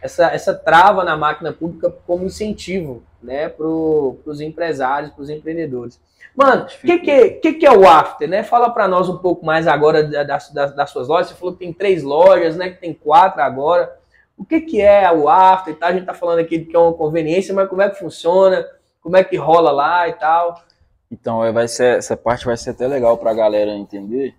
[0.00, 6.00] essa, essa trava na máquina pública como incentivo né, para os empresários, para os empreendedores.
[6.34, 8.42] Mano, o que, que, que, que é o After, né?
[8.42, 11.26] Fala para nós um pouco mais agora das, das, das, suas lojas.
[11.28, 12.70] Você falou que tem três lojas, né?
[12.70, 13.94] Que tem quatro agora.
[14.38, 15.90] O que, que é o After tal?
[15.90, 18.66] A gente tá falando aqui que é uma conveniência, mas como é que funciona?
[19.02, 20.62] Como é que rola lá e tal?
[21.10, 24.34] Então, é, vai ser, essa parte vai ser até legal para a galera entender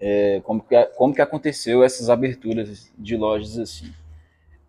[0.00, 3.92] é, como, que, como que aconteceu essas aberturas de lojas assim.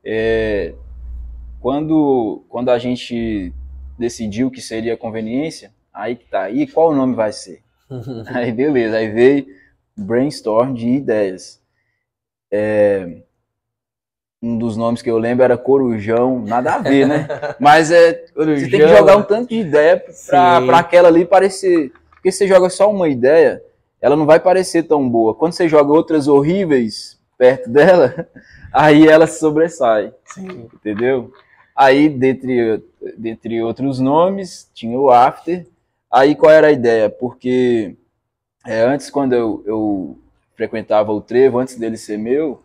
[0.04, 0.74] É,
[1.60, 3.54] quando, quando a gente
[3.98, 6.50] decidiu que seria conveniência, aí que tá.
[6.50, 7.64] E qual o nome vai ser?
[8.34, 9.48] aí beleza, aí veio
[9.98, 11.62] brainstorm de ideias.
[12.52, 13.24] É,
[14.48, 17.28] um dos nomes que eu lembro era Corujão, nada a ver, né?
[17.60, 18.66] Mas é, Corujão.
[18.66, 21.92] você tem que jogar um tanto de ideia para aquela ali parecer.
[22.12, 23.62] Porque você joga só uma ideia,
[24.02, 25.36] ela não vai parecer tão boa.
[25.36, 28.28] Quando você joga outras horríveis perto dela,
[28.72, 30.14] aí ela se sobressai.
[30.26, 30.68] Sim.
[30.74, 31.32] Entendeu?
[31.76, 32.84] Aí, dentre,
[33.18, 35.66] dentre outros nomes, tinha o After.
[36.12, 37.10] Aí qual era a ideia?
[37.10, 37.96] Porque
[38.66, 40.18] é, antes, quando eu, eu
[40.56, 42.62] frequentava o Trevo, antes dele ser meu,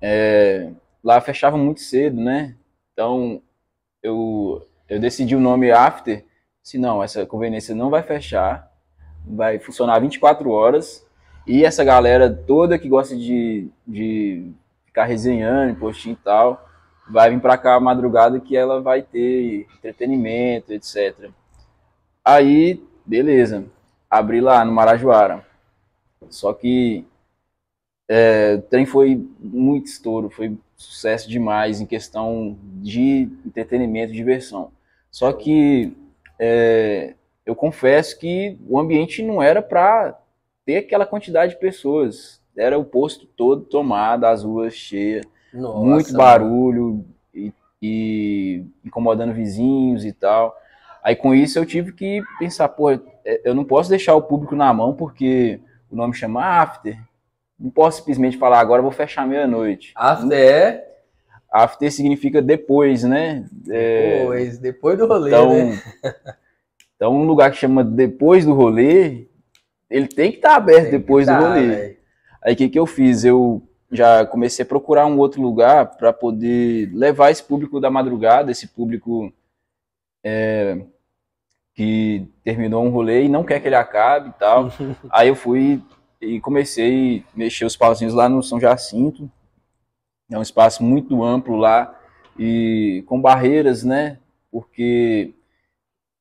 [0.00, 0.70] é,
[1.02, 2.56] lá fechava muito cedo, né?
[2.92, 3.42] Então
[4.02, 6.24] eu, eu decidi o nome After.
[6.62, 8.70] Se não, essa conveniência não vai fechar,
[9.24, 11.06] vai funcionar 24 horas.
[11.46, 14.52] E essa galera toda que gosta de, de
[14.84, 16.68] ficar resenhando, postinho e tal,
[17.08, 21.30] vai vir para cá a madrugada que ela vai ter entretenimento, etc.
[22.24, 23.64] Aí, beleza,
[24.10, 25.46] abri lá no Marajoara.
[26.28, 27.06] Só que
[28.08, 34.70] é, o trem foi muito estouro, foi sucesso demais em questão de entretenimento, diversão.
[35.10, 35.92] Só que
[36.38, 40.18] é, eu confesso que o ambiente não era para
[40.64, 42.40] ter aquela quantidade de pessoas.
[42.56, 47.04] Era o posto todo tomado, as ruas cheias, Nossa, muito barulho
[47.34, 47.52] e,
[47.82, 50.56] e, incomodando vizinhos e tal.
[51.02, 52.90] Aí com isso eu tive que pensar, pô,
[53.44, 56.98] eu não posso deixar o público na mão porque o nome chama After
[57.58, 59.92] não posso simplesmente falar agora vou fechar meia-noite.
[59.96, 60.88] After é?
[61.50, 63.46] After significa depois, né?
[63.68, 65.82] É, depois, depois do rolê, então, né?
[66.94, 69.26] então, um lugar que chama depois do rolê,
[69.90, 71.66] ele tem que estar tá aberto tem depois tá, do rolê.
[71.66, 71.96] Véio.
[72.44, 73.24] Aí o que, que eu fiz?
[73.24, 78.50] Eu já comecei a procurar um outro lugar para poder levar esse público da madrugada,
[78.50, 79.32] esse público
[80.22, 80.78] é,
[81.74, 84.70] que terminou um rolê e não quer que ele acabe e tal.
[85.10, 85.82] Aí eu fui
[86.20, 89.30] e comecei a mexer os pauzinhos lá no São Jacinto.
[90.30, 91.98] É um espaço muito amplo lá
[92.38, 94.18] e com barreiras, né?
[94.50, 95.34] Porque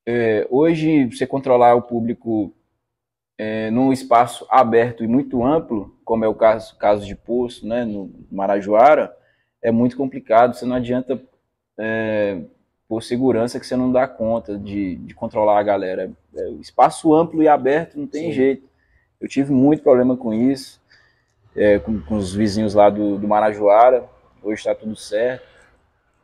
[0.06, 2.54] é, hoje você controlar o público
[3.38, 7.86] é, num espaço aberto e muito amplo, como é o caso, caso de Poço, né,
[7.86, 9.16] no Marajoara,
[9.62, 10.56] é muito complicado.
[10.56, 11.22] Você não adianta
[11.78, 12.42] é,
[12.88, 16.12] por segurança que você não dá conta de, de controlar a galera.
[16.36, 18.32] É, espaço amplo e aberto não tem Sim.
[18.32, 18.68] jeito.
[19.20, 20.80] Eu tive muito problema com isso,
[21.56, 24.08] é, com, com, os vizinhos lá do, do Marajoara.
[24.44, 25.46] Hoje está tudo certo.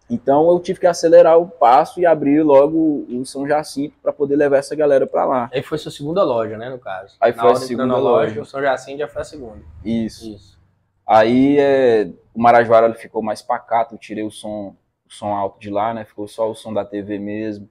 [0.10, 4.36] Então eu tive que acelerar o passo e abrir logo o São Jacinto para poder
[4.36, 5.50] levar essa galera para lá.
[5.52, 7.16] Aí foi sua segunda loja, né, no caso?
[7.20, 8.42] Aí foi a segunda loja.
[8.42, 9.64] O São Jacinto já foi a segunda.
[9.84, 10.30] Isso.
[10.30, 10.62] Isso.
[11.08, 14.76] Aí é, o Marajoara ficou mais pacato, eu tirei o som,
[15.06, 16.06] o som alto de lá, né?
[16.06, 17.70] Ficou só o som da TV mesmo.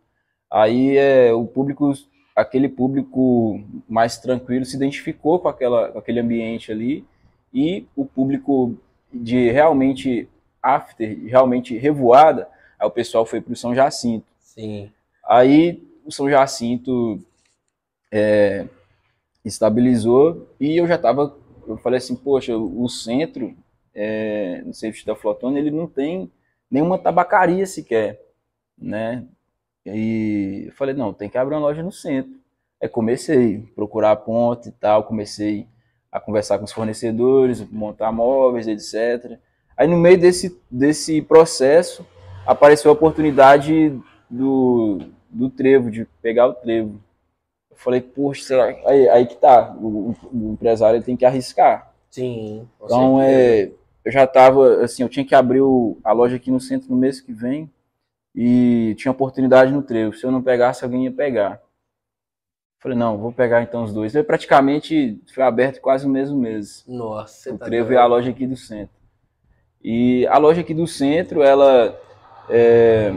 [0.50, 1.92] Aí é, o público,
[2.34, 7.04] aquele público mais tranquilo se identificou com, aquela, com aquele ambiente ali
[7.52, 8.74] e o público
[9.12, 10.28] de realmente
[10.62, 14.26] after, realmente revoada, aí o pessoal foi para o São Jacinto.
[14.40, 14.90] Sim.
[15.24, 17.20] Aí o São Jacinto
[18.10, 18.66] é,
[19.44, 23.54] estabilizou e eu já estava, eu falei assim, poxa, o centro,
[23.94, 26.30] é, no Safety da Flotona, ele não tem
[26.70, 28.20] nenhuma tabacaria sequer,
[28.78, 29.24] né?
[29.84, 32.32] E eu falei, não, tem que abrir uma loja no centro.
[32.80, 35.66] Aí comecei a procurar ponte e tal, comecei
[36.10, 39.38] a conversar com os fornecedores, montar móveis, etc.
[39.76, 42.06] Aí no meio desse, desse processo
[42.46, 44.98] apareceu a oportunidade do,
[45.30, 47.00] do trevo, de pegar o trevo.
[47.70, 48.64] Eu falei, poxa, será?
[48.86, 51.92] Aí, aí que tá, o, o empresário tem que arriscar.
[52.10, 52.68] Sim.
[52.82, 53.70] Então é,
[54.04, 56.96] eu já tava, assim, eu tinha que abrir o, a loja aqui no centro no
[56.96, 57.70] mês que vem
[58.34, 60.14] e tinha oportunidade no trevo.
[60.14, 61.60] Se eu não pegasse, alguém ia pegar.
[62.78, 64.14] Falei, não, vou pegar então os dois.
[64.14, 66.84] Eu praticamente foi aberto quase o mesmo mês.
[66.88, 68.94] Nossa, o tá trevo e a loja aqui do centro.
[69.84, 71.96] E a loja aqui do centro, ela,
[72.48, 73.12] é,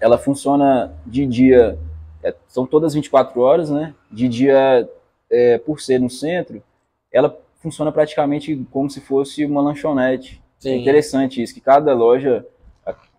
[0.00, 1.78] ela funciona de dia,
[2.22, 3.94] é, são todas 24 horas, né?
[4.10, 4.88] De dia,
[5.30, 6.62] é, por ser no centro,
[7.10, 10.42] ela funciona praticamente como se fosse uma lanchonete.
[10.58, 10.70] É Sim.
[10.70, 12.46] É interessante isso, que cada loja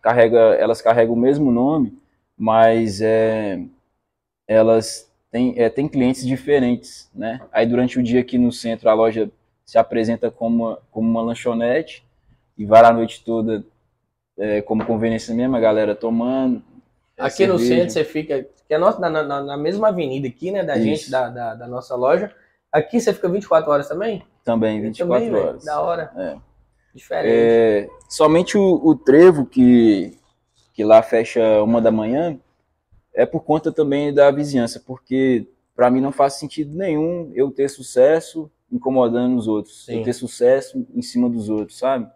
[0.05, 1.97] carrega, elas carregam o mesmo nome,
[2.37, 3.59] mas é,
[4.47, 7.41] elas têm, é, têm clientes diferentes, né?
[7.51, 9.31] Aí durante o dia aqui no centro a loja
[9.65, 12.05] se apresenta como uma, como uma lanchonete,
[12.55, 13.65] e vai a noite toda
[14.37, 16.61] é, como conveniência mesmo, a galera tomando.
[17.17, 17.53] É aqui cerveja.
[17.53, 20.77] no centro você fica, que é nossa, na, na, na, mesma avenida aqui, né, da
[20.77, 20.85] Isso.
[20.85, 22.31] gente, da, da, da, nossa loja.
[22.71, 24.23] Aqui você fica 24 horas também?
[24.43, 25.65] Também, 24 também, horas.
[25.65, 26.11] Da hora.
[26.15, 26.54] É.
[26.95, 27.29] Diferente.
[27.29, 30.17] É, somente o, o, trevo que,
[30.73, 32.39] que lá fecha uma da manhã
[33.13, 37.69] é por conta também da vizinhança, porque para mim não faz sentido nenhum eu ter
[37.69, 39.99] sucesso incomodando os outros, Sim.
[39.99, 42.09] eu ter sucesso em cima dos outros, sabe?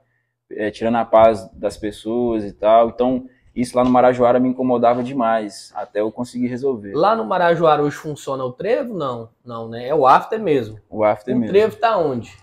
[0.52, 2.90] é, tirando a paz das pessoas e tal.
[2.90, 3.26] Então,
[3.56, 6.94] isso lá no Marajoara me incomodava demais, até eu conseguir resolver.
[6.94, 8.94] Lá no Marajoara hoje funciona o trevo?
[8.94, 9.88] Não, não, né?
[9.88, 10.80] É o after mesmo.
[10.90, 11.50] O after o mesmo.
[11.50, 12.36] O trevo tá onde?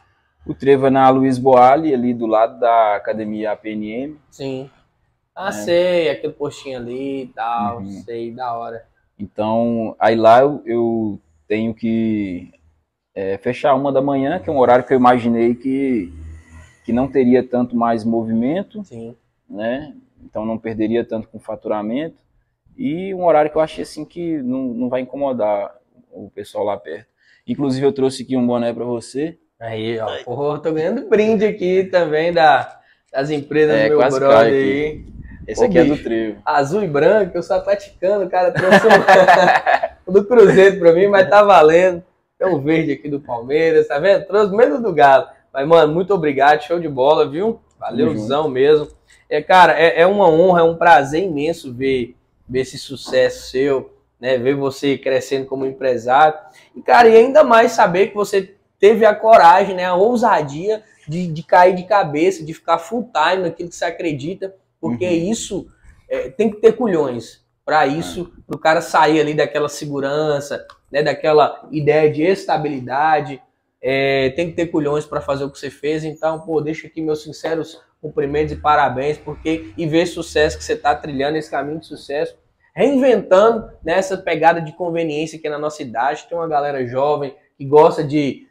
[0.46, 4.16] O trevo é na Luiz Boali, ali do lado da academia APNM.
[4.30, 4.70] Sim.
[5.34, 5.52] Ah, é.
[5.52, 7.90] sei, aquele postinho ali e tal, uhum.
[8.04, 8.86] sei, da hora.
[9.18, 12.52] Então, aí lá eu, eu tenho que
[13.14, 16.12] é, fechar uma da manhã, que é um horário que eu imaginei que
[16.84, 19.16] que não teria tanto mais movimento, Sim.
[19.50, 19.92] né?
[20.22, 22.22] Então não perderia tanto com faturamento
[22.76, 25.74] e um horário que eu achei assim que não, não vai incomodar
[26.12, 27.08] o pessoal lá perto.
[27.44, 29.36] Inclusive eu trouxe aqui um boné para você.
[29.60, 32.78] Aí, ó, porra, tô ganhando brinde aqui também da,
[33.12, 35.04] das empresas é, do meu brother aí.
[35.46, 36.42] Esse Ô, aqui bicho, é do trevo.
[36.44, 38.86] Azul e branco, eu sou atleticano, cara, trouxe
[40.06, 42.02] um do Cruzeiro para mim, mas tá valendo.
[42.38, 44.26] Tem um verde aqui do Palmeiras, tá vendo?
[44.26, 45.28] Trouxe menos do Galo.
[45.52, 47.60] Mas, mano, muito obrigado, show de bola, viu?
[47.78, 48.88] Valeuzão mesmo.
[49.28, 52.14] É, cara, é, é, uma honra, é um prazer imenso ver,
[52.46, 54.36] ver esse sucesso seu, né?
[54.36, 56.38] Ver você crescendo como empresário.
[56.74, 59.84] E, cara, e ainda mais saber que você teve a coragem, né?
[59.84, 64.54] A ousadia de, de cair de cabeça, de ficar full time naquilo que você acredita,
[64.80, 65.30] porque uhum.
[65.30, 65.66] isso
[66.08, 68.42] é, tem que ter culhões para isso, é.
[68.46, 71.02] para o cara sair ali daquela segurança, né?
[71.02, 73.42] Daquela ideia de estabilidade
[73.80, 76.04] é, tem que ter culhões para fazer o que você fez.
[76.04, 80.74] Então, pô, deixa aqui meus sinceros cumprimentos e parabéns, porque e ver sucesso que você
[80.74, 82.36] está trilhando esse caminho de sucesso,
[82.74, 86.26] reinventando nessa pegada de conveniência aqui na nossa idade.
[86.28, 88.45] Tem uma galera jovem que gosta de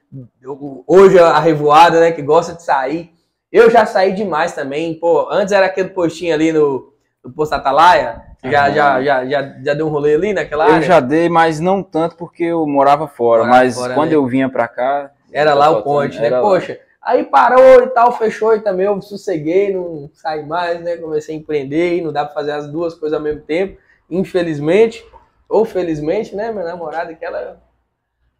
[0.88, 3.12] hoje a revoada, né, que gosta de sair.
[3.52, 4.94] Eu já saí demais também.
[4.96, 6.94] Pô, antes era aquele postinho ali no,
[7.24, 8.22] do Posto Atalaia?
[8.44, 9.26] Já, já, já,
[9.64, 10.86] já, deu um rolê ali naquela Eu área?
[10.86, 13.46] já dei, mas não tanto porque eu morava fora.
[13.46, 14.16] Mas quando né?
[14.16, 15.12] eu vinha pra cá.
[15.32, 16.30] Era eu lá o ponte, né?
[16.30, 20.98] Poxa, aí parou e tal, fechou e também eu sosseguei, não saí mais, né?
[20.98, 25.06] Comecei a empreender e não dá pra fazer as duas coisas ao mesmo tempo, infelizmente.
[25.50, 26.52] Ou felizmente, né?
[26.52, 27.60] Minha namorada que ela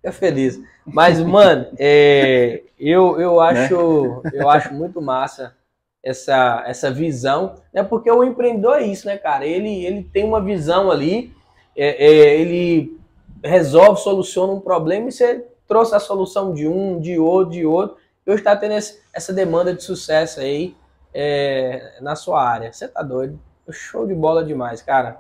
[0.06, 0.60] é feliz.
[0.86, 5.56] Mas, mano, é, eu, eu, acho, eu acho muito massa
[6.04, 7.84] essa, essa visão, né?
[7.84, 9.46] Porque o empreendedor é isso, né, cara?
[9.46, 11.34] Ele, ele tem uma visão ali,
[11.76, 13.00] é, é, ele
[13.44, 17.98] resolve, soluciona um problema e você trouxe a solução de um, de outro, de outro.
[18.26, 20.76] E hoje está tendo esse- essa demanda de sucesso aí
[21.14, 22.72] é, na sua área.
[22.72, 23.40] Você tá doido?
[23.72, 25.20] Show de bola demais, cara.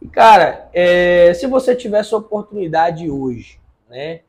[0.00, 3.59] E, cara, é, se você tivesse oportunidade hoje,
[3.90, 4.20] né,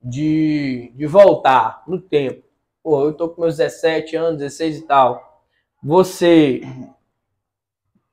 [0.00, 2.44] de, de voltar no tempo,
[2.82, 5.42] pô, eu tô com meus 17 anos, 16 e tal,
[5.82, 6.60] você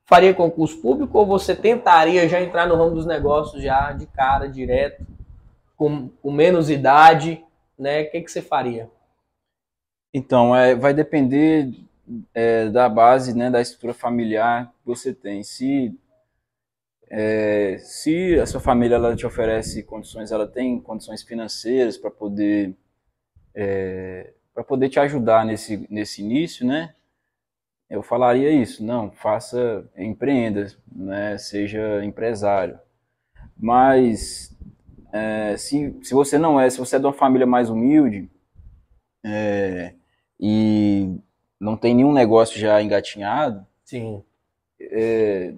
[0.06, 4.48] faria concurso público ou você tentaria já entrar no ramo dos negócios já de cara,
[4.48, 5.06] direto,
[5.76, 7.44] com, com menos idade,
[7.78, 8.02] né?
[8.02, 8.90] O que, que você faria?
[10.12, 11.72] Então, é, vai depender
[12.32, 15.42] é, da base, né, da estrutura familiar que você tem.
[15.42, 15.92] Se,
[17.16, 22.76] é, se a sua família ela te oferece condições, ela tem condições financeiras para poder
[24.52, 26.92] para poder te ajudar nesse, nesse início, né?
[27.88, 31.38] Eu falaria isso, não, faça, empreenda, né?
[31.38, 32.80] Seja empresário.
[33.56, 34.52] Mas
[35.12, 38.28] é, se, se você não é, se você é de uma família mais humilde,
[39.24, 39.94] é,
[40.40, 41.16] e
[41.60, 44.20] não tem nenhum negócio já engatinhado, Sim.
[44.80, 45.54] é,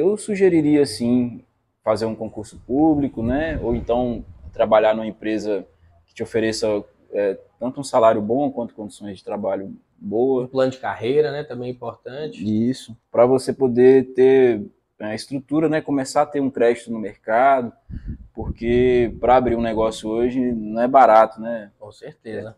[0.00, 1.44] eu sugeriria sim
[1.82, 3.58] fazer um concurso público, né?
[3.62, 5.66] Ou então trabalhar numa empresa
[6.06, 10.48] que te ofereça é, tanto um salário bom quanto condições de trabalho Um boa.
[10.48, 11.44] plano de carreira, né?
[11.44, 12.42] Também é importante.
[12.42, 14.62] Isso, para você poder ter
[14.98, 15.80] a estrutura, né?
[15.80, 17.72] Começar a ter um crédito no mercado,
[18.34, 21.70] porque para abrir um negócio hoje não é barato, né?
[21.78, 22.56] Com certeza.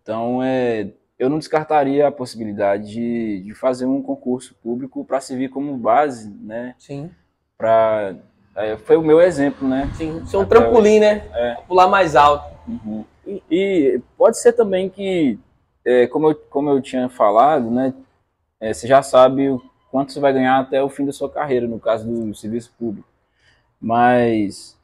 [0.00, 5.50] Então, é, eu não descartaria a possibilidade de, de fazer um concurso público para servir
[5.50, 6.74] como base, né?
[6.78, 7.10] Sim.
[7.56, 8.14] Pra,
[8.56, 9.90] é, foi o meu exemplo, né?
[9.94, 10.24] Sim.
[10.26, 11.22] Ser um Até trampolim, né?
[11.34, 11.54] É.
[11.68, 12.50] Pular mais alto.
[13.26, 15.38] E, e pode ser também que,
[15.84, 17.94] é, como, eu, como eu tinha falado, né?
[18.60, 21.66] é, você já sabe o quanto você vai ganhar até o fim da sua carreira,
[21.66, 23.08] no caso do serviço público.
[23.80, 24.76] Mas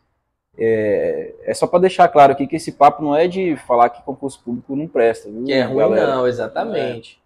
[0.58, 4.02] é, é só para deixar claro aqui que esse papo não é de falar que
[4.02, 6.14] concurso público não presta, viu, Que é ruim, galera?
[6.14, 7.20] não, exatamente.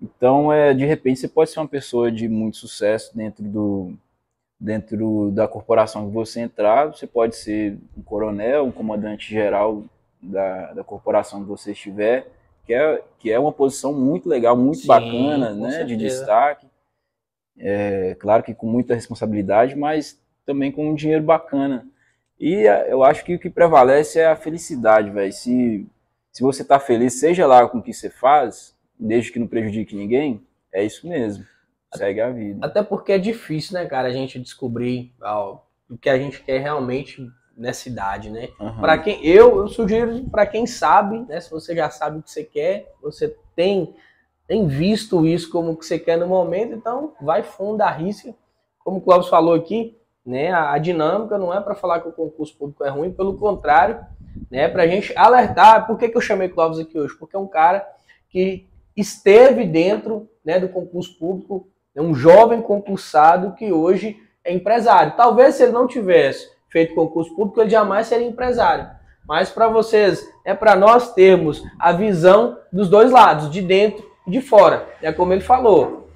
[0.00, 3.92] Então, é, de repente, você pode ser uma pessoa de muito sucesso dentro do
[4.60, 6.86] dentro da corporação que você entrar.
[6.86, 9.84] Você pode ser um coronel, um comandante geral
[10.20, 12.26] da, da corporação que você estiver,
[12.66, 16.66] que é, que é uma posição muito legal, muito Sim, bacana, né, de destaque.
[17.56, 21.86] É, claro que com muita responsabilidade, mas também com um dinheiro bacana.
[22.38, 25.32] E a- eu acho que o que prevalece é a felicidade, velho.
[25.32, 25.86] Se,
[26.32, 29.96] se você tá feliz, seja lá com o que você faz, desde que não prejudique
[29.96, 31.44] ninguém, é isso mesmo.
[31.94, 32.64] Segue a vida.
[32.66, 35.58] Até porque é difícil, né, cara, a gente descobrir ó,
[35.90, 37.26] o que a gente quer realmente
[37.56, 38.48] nessa idade, né?
[38.60, 38.80] Aham.
[38.80, 41.40] Para quem eu, eu sugiro para quem sabe, né?
[41.40, 43.94] Se você já sabe o que você quer, você tem
[44.46, 48.34] tem visto isso como o que você quer no momento, então vai fundo, arrisca.
[48.82, 49.94] Como o Clóvis falou aqui,
[50.28, 50.52] né?
[50.52, 53.98] A, a dinâmica não é para falar que o concurso público é ruim, pelo contrário,
[54.50, 54.68] né?
[54.68, 55.86] Para a gente alertar.
[55.86, 57.16] Por que, que eu chamei Clóvis aqui hoje?
[57.18, 57.86] Porque é um cara
[58.28, 65.14] que esteve dentro né, do concurso público, é um jovem concursado que hoje é empresário.
[65.16, 68.88] Talvez se ele não tivesse feito concurso público, ele jamais seria empresário.
[69.26, 74.30] Mas para vocês, é para nós termos a visão dos dois lados, de dentro e
[74.30, 74.86] de fora.
[75.00, 76.07] É como ele falou.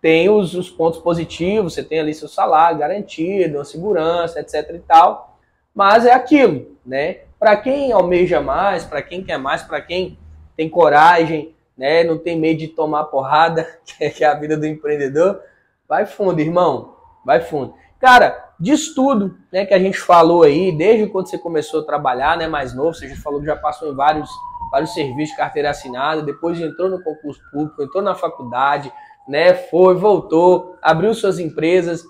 [0.00, 4.78] Tem os, os pontos positivos, você tem ali seu salário garantido, uma segurança, etc e
[4.80, 5.38] tal.
[5.74, 7.18] Mas é aquilo, né?
[7.38, 10.18] Para quem almeja mais, para quem quer mais, para quem
[10.56, 12.04] tem coragem, né?
[12.04, 15.40] Não tem medo de tomar porrada, que é a vida do empreendedor,
[15.88, 16.96] vai fundo, irmão.
[17.24, 17.74] Vai fundo.
[18.00, 22.36] Cara, disso tudo né, que a gente falou aí, desde quando você começou a trabalhar,
[22.36, 24.30] né, mais novo, você já falou que já passou em vários,
[24.72, 28.90] vários serviços, carteira assinada, depois entrou no concurso público, entrou na faculdade,
[29.30, 32.02] né, foi, voltou, abriu suas empresas.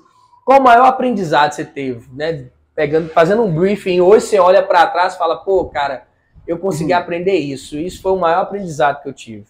[0.42, 2.48] Qual o maior aprendizado você teve, né?
[2.74, 6.06] Pegando, fazendo um briefing, hoje você olha para trás e fala, pô, cara,
[6.46, 7.76] eu consegui aprender isso.
[7.76, 9.44] Isso foi o maior aprendizado que eu tive.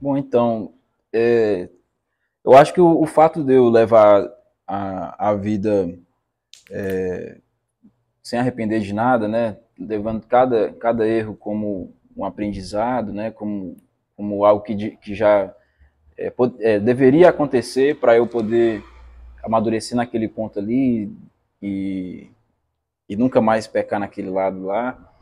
[0.00, 0.72] Bom, então,
[1.12, 1.68] é,
[2.44, 4.28] eu acho que o, o fato de eu levar
[4.66, 5.96] a, a vida
[6.68, 7.38] é,
[8.20, 13.76] sem arrepender de nada, né, levando cada, cada erro como um aprendizado, né, como,
[14.16, 15.54] como algo que, que já
[16.16, 18.82] é, é, deveria acontecer para eu poder
[19.42, 21.12] amadurecer naquele ponto ali
[21.60, 22.28] e,
[23.08, 25.12] e nunca mais pecar naquele lado lá.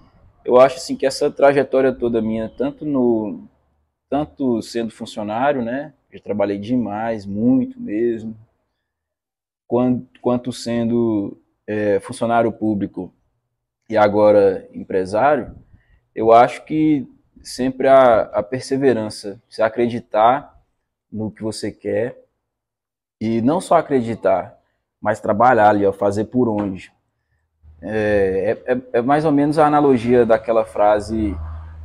[0.44, 3.48] Eu acho assim que essa trajetória toda minha, tanto no
[4.08, 8.36] tanto sendo funcionário, né, já trabalhei demais, muito mesmo,
[9.66, 13.10] quanto, quanto sendo é, funcionário público
[13.88, 15.56] e agora empresário,
[16.14, 17.08] eu acho que
[17.42, 20.51] sempre a, a perseverança, se acreditar
[21.12, 22.18] no que você quer
[23.20, 24.58] e não só acreditar,
[25.00, 26.92] mas trabalhar ali, ó, fazer por onde.
[27.80, 31.36] É, é, é, é mais ou menos a analogia daquela frase: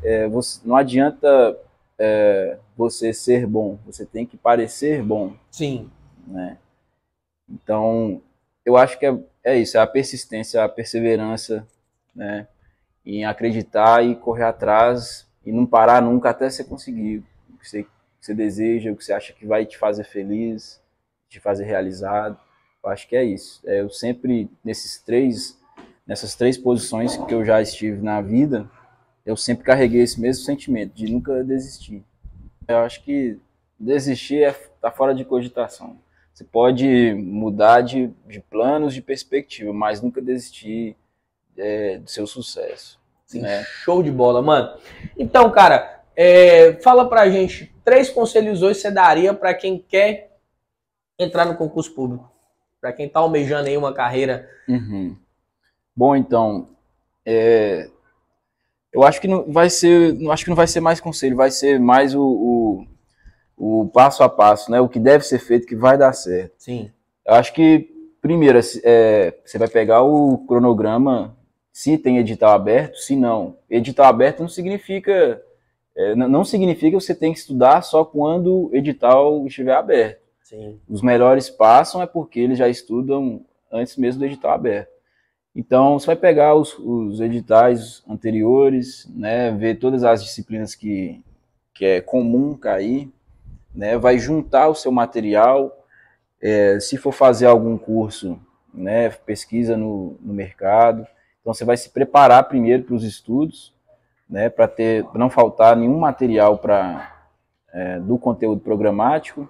[0.04, 1.58] é, você, não adianta
[1.98, 5.34] é, você ser bom, você tem que parecer bom.
[5.52, 5.90] Sim.
[6.28, 6.58] Né?
[7.50, 8.22] Então,
[8.66, 11.68] eu acho que é, é isso, é a persistência, a perseverança,
[12.16, 12.48] né?
[13.06, 17.88] Em acreditar e correr atrás e não parar nunca até você conseguir o que você,
[18.20, 20.82] que você deseja, o que você acha que vai te fazer feliz,
[21.30, 22.39] te fazer realizado.
[22.84, 23.61] Eu acho que é isso.
[23.65, 25.59] É, eu sempre, nesses três,
[26.05, 28.70] nessas três posições que eu já estive na vida,
[29.26, 32.03] eu sempre carreguei esse mesmo sentimento de nunca desistir.
[32.68, 33.38] Eu acho que
[33.80, 34.51] desistir é
[34.82, 35.97] tá fora de cogitação.
[36.34, 40.95] Você pode mudar de, de planos, de perspectiva, mas nunca desistir
[41.57, 42.99] é, do seu sucesso.
[43.26, 43.63] Sim, né?
[43.63, 44.78] Show de bola, mano.
[45.18, 50.38] Então, cara, é, fala pra gente três conselhos hoje você daria para quem quer
[51.18, 52.30] entrar no concurso público,
[52.82, 54.50] para quem tá almejando aí uma carreira.
[54.68, 55.16] Uhum.
[55.96, 56.68] Bom, então,
[57.26, 57.90] é,
[58.92, 61.80] eu acho que não vai ser, acho que não vai ser mais conselho, vai ser
[61.80, 62.88] mais o, o
[63.58, 64.80] o passo a passo, né?
[64.80, 66.54] O que deve ser feito que vai dar certo.
[66.60, 66.92] Sim.
[67.26, 67.90] Eu acho que,
[68.22, 71.36] primeiro, é, você vai pegar o cronograma,
[71.74, 73.58] se tem edital aberto, se não.
[73.70, 75.42] Edital aberto não significa.
[75.98, 80.22] É, não significa que você tem que estudar só quando o edital estiver aberto.
[80.43, 80.80] Sim.
[80.88, 84.91] Os melhores passam é porque eles já estudam antes mesmo do edital aberto.
[85.56, 91.20] Então, você vai pegar os, os editais anteriores, né, ver todas as disciplinas que,
[91.74, 93.12] que é comum cair,
[93.74, 95.84] né, vai juntar o seu material,
[96.39, 98.39] é, se for fazer algum curso,
[98.72, 101.08] né, pesquisa no, no mercado.
[101.41, 103.74] Então você vai se preparar primeiro para os estudos,
[104.30, 107.16] né, para ter não faltar nenhum material para
[107.74, 109.50] é, do conteúdo programático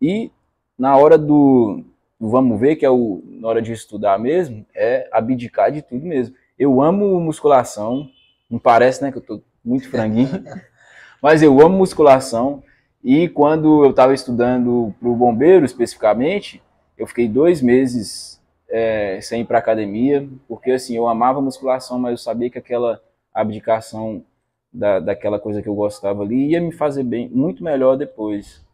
[0.00, 0.30] e
[0.78, 1.84] na hora do,
[2.18, 6.04] do vamos ver que é o na hora de estudar mesmo é abdicar de tudo
[6.06, 6.34] mesmo.
[6.58, 8.08] Eu amo musculação,
[8.50, 10.44] não parece né que eu tô muito franguinho,
[11.22, 12.62] mas eu amo musculação.
[13.02, 16.62] E quando eu estava estudando para o bombeiro especificamente,
[16.98, 18.38] eu fiquei dois meses
[18.68, 23.00] é, sem ir para academia, porque assim, eu amava musculação, mas eu sabia que aquela
[23.32, 24.24] abdicação
[24.72, 28.64] da, daquela coisa que eu gostava ali ia me fazer bem, muito melhor depois.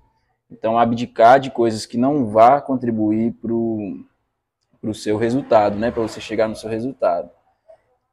[0.50, 5.90] Então, abdicar de coisas que não vá contribuir para o seu resultado, né?
[5.90, 7.30] Para você chegar no seu resultado.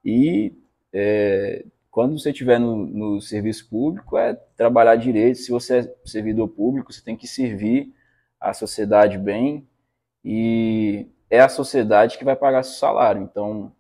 [0.04, 0.54] E
[0.91, 5.38] é, quando você estiver no, no, serviço público, é trabalhar direito.
[5.38, 7.94] Se você é servidor público, você tem que servir
[8.39, 9.68] a sociedade bem
[10.26, 13.22] e é a sociedade que vai pagar seu salário.
[13.22, 13.72] Então,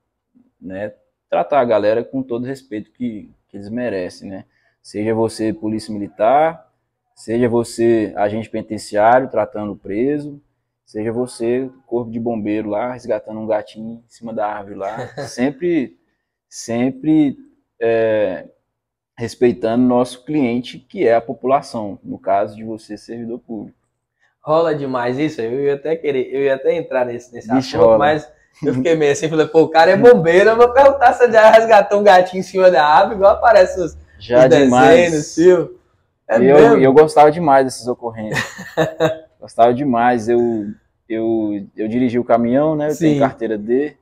[0.61, 0.93] né,
[1.33, 4.45] tratar a galera com todo o respeito que, que eles merecem, né?
[4.83, 6.71] Seja você polícia militar,
[7.15, 10.39] seja você agente penitenciário tratando o preso,
[10.85, 15.97] seja você corpo de bombeiro lá resgatando um gatinho em cima da árvore lá, sempre
[16.47, 17.35] sempre
[17.81, 18.45] é,
[19.17, 23.75] respeitando nosso cliente, que é a população, no caso de você, servidor público.
[24.39, 27.85] Rola demais isso, eu ia até querer, eu ia até entrar nesse, nesse Bicho, assunto,
[27.85, 27.97] rola.
[27.97, 28.31] mas
[28.61, 31.49] eu fiquei meio assim, falei, pô, o cara é bombeiro, eu vou perguntar se já
[31.49, 35.79] resgatou um gatinho em cima da árvore, igual aparece os, já os desenhos, filho.
[36.27, 38.43] É eu, eu gostava demais dessas ocorrências.
[39.39, 40.29] gostava demais.
[40.29, 40.67] Eu,
[41.07, 42.87] eu, eu dirigi o caminhão, né?
[42.87, 43.05] Eu Sim.
[43.05, 43.95] tenho carteira D.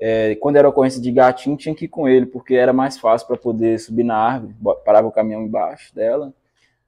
[0.00, 3.26] É, quando era ocorrência de gatinho, tinha que ir com ele, porque era mais fácil
[3.26, 4.54] para poder subir na árvore.
[4.84, 6.32] Parava o caminhão embaixo dela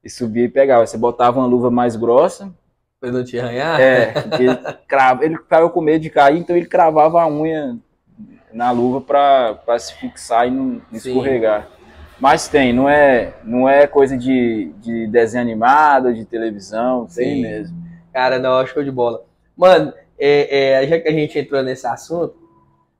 [0.03, 0.85] e subia e pegava.
[0.85, 2.51] Você botava uma luva mais grossa.
[3.01, 3.81] Pra não te arranhar?
[3.81, 4.55] É, ele,
[4.87, 7.75] crava, ele ficava com medo de cair, então ele cravava a unha
[8.53, 11.67] na luva para se fixar e não, escorregar.
[12.19, 17.41] Mas tem, não é, não é coisa de, de desenho animado, de televisão, tem Sim.
[17.41, 17.77] mesmo.
[18.13, 19.25] Cara, não, show de bola.
[19.57, 22.35] Mano, é, é, já que a gente entrou nesse assunto,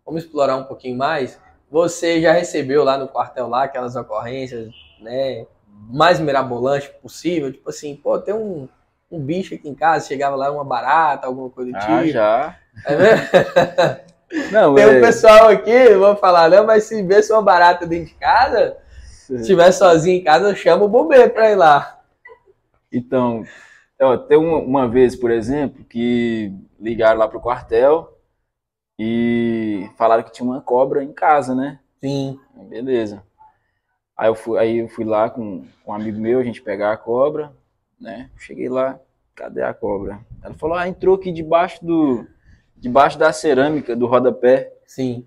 [0.04, 1.40] vamos explorar um pouquinho mais.
[1.70, 5.46] Você já recebeu lá no quartel lá aquelas ocorrências, né,
[5.92, 8.68] mais mirabolantes possível, tipo assim, pô, tem um,
[9.12, 11.92] um bicho aqui em casa, chegava lá uma barata, alguma coisa do ah, tipo.
[11.92, 12.56] Ah, já.
[12.86, 14.12] É mesmo?
[14.52, 14.88] Não, tem é...
[14.88, 19.36] um pessoal aqui, vou falar, não, mas se vê uma barata dentro de casa, se
[19.36, 22.00] estiver sozinho em casa, eu chamo o bombeiro pra ir lá.
[22.92, 23.44] Então,
[24.02, 28.18] ó, tem uma, uma vez, por exemplo, que ligaram lá pro quartel
[28.98, 31.80] e falaram que tinha uma cobra em casa, né?
[32.02, 32.40] Sim.
[32.70, 33.24] Beleza.
[34.18, 36.92] Aí eu fui, aí eu fui lá com, com um amigo meu, a gente pegar
[36.92, 37.52] a cobra,
[38.02, 38.30] né?
[38.38, 39.00] Cheguei lá,
[39.36, 40.20] cadê a cobra?
[40.44, 42.26] Ela falou, ah, entrou aqui debaixo do,
[42.76, 44.74] debaixo da cerâmica, do rodapé.
[44.88, 45.26] Sim.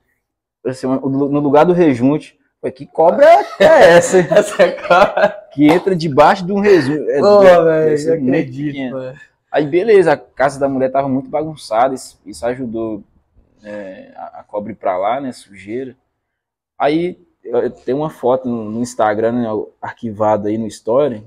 [0.63, 2.39] No lugar do rejunte.
[2.61, 3.25] Falei, que cobra
[3.61, 4.19] é essa?
[4.35, 5.29] Essa cobra.
[5.53, 7.11] Que entra debaixo de um rejunte.
[7.11, 8.97] É, Pô, é- velho, é acredito.
[9.53, 13.05] Aí beleza, a casa da mulher tava muito bagunçada, isso, isso ajudou
[13.63, 15.97] é, a, a cobra ir pra lá, né, sujeira.
[16.77, 17.21] Aí
[17.85, 19.49] tenho uma foto no, no Instagram, né,
[19.81, 21.25] arquivada aí no Story,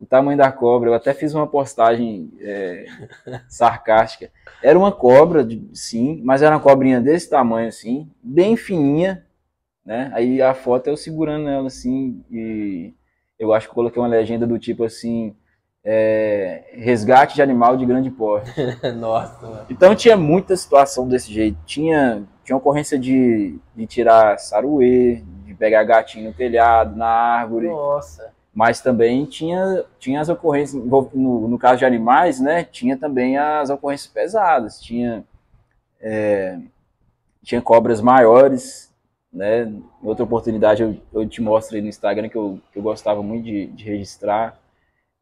[0.00, 2.86] o tamanho da cobra, eu até fiz uma postagem é,
[3.48, 4.30] sarcástica.
[4.62, 9.26] Era uma cobra, sim, mas era uma cobrinha desse tamanho, assim, bem fininha,
[9.84, 12.94] né, aí a foto eu segurando ela, assim, e
[13.38, 15.34] eu acho que coloquei uma legenda do tipo assim,
[15.84, 18.50] é, resgate de animal de grande porte.
[18.96, 19.66] Nossa, mano.
[19.70, 21.58] Então tinha muita situação desse jeito.
[21.64, 28.32] Tinha, tinha ocorrência de, de tirar saruê, de pegar gatinho no telhado, na árvore, Nossa.
[28.54, 33.70] Mas também tinha, tinha as ocorrências, no, no caso de animais, né, tinha também as
[33.70, 34.80] ocorrências pesadas.
[34.80, 35.24] Tinha,
[36.00, 36.58] é,
[37.42, 38.92] tinha cobras maiores,
[39.32, 42.82] né, em outra oportunidade eu, eu te mostro aí no Instagram que eu, que eu
[42.82, 44.58] gostava muito de, de registrar.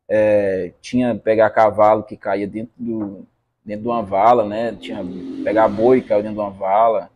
[0.09, 3.27] É, tinha pegar cavalo que caía dentro do,
[3.63, 4.75] dentro de uma vala, né?
[4.75, 5.05] Tinha
[5.45, 7.11] pegar boi que caiu dentro de uma vala.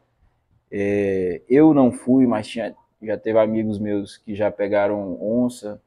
[0.70, 5.80] É, eu não fui, mas tinha, já teve amigos meus que já pegaram onça.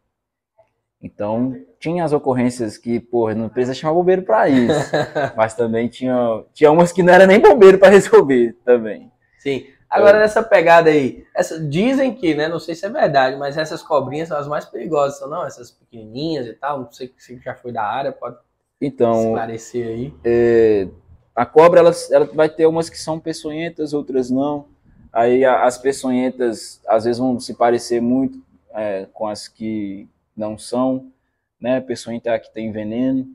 [1.05, 4.91] Então, tinha as ocorrências que, porra, não precisa chamar bombeiro para isso.
[5.37, 9.11] mas também tinha, tinha umas que não era nem bombeiro para resolver também.
[9.37, 9.67] Sim.
[9.87, 13.83] Agora, nessa pegada aí, essa, dizem que, né, não sei se é verdade, mas essas
[13.83, 15.45] cobrinhas são as mais perigosas, são não?
[15.45, 18.35] Essas pequenininhas e tal, não sei se já foi da área, pode
[18.81, 20.13] Então, esclarecer aí.
[20.25, 20.87] é,
[21.35, 24.65] a cobra ela, ela vai ter umas que são peçonhentas, outras não.
[25.13, 28.43] Aí as peçonhentas às vezes vão se parecer muito
[28.73, 31.11] é, com as que não são,
[31.59, 31.79] né?
[31.81, 33.27] Peçonhenta é que tem veneno.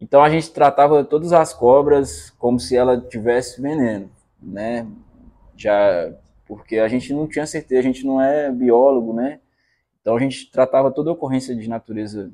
[0.00, 4.10] Então a gente tratava todas as cobras como se ela tivesse veneno,
[4.42, 4.86] né?
[5.56, 6.12] Já
[6.46, 9.40] porque a gente não tinha certeza, a gente não é biólogo, né?
[10.00, 12.30] Então a gente tratava toda ocorrência de natureza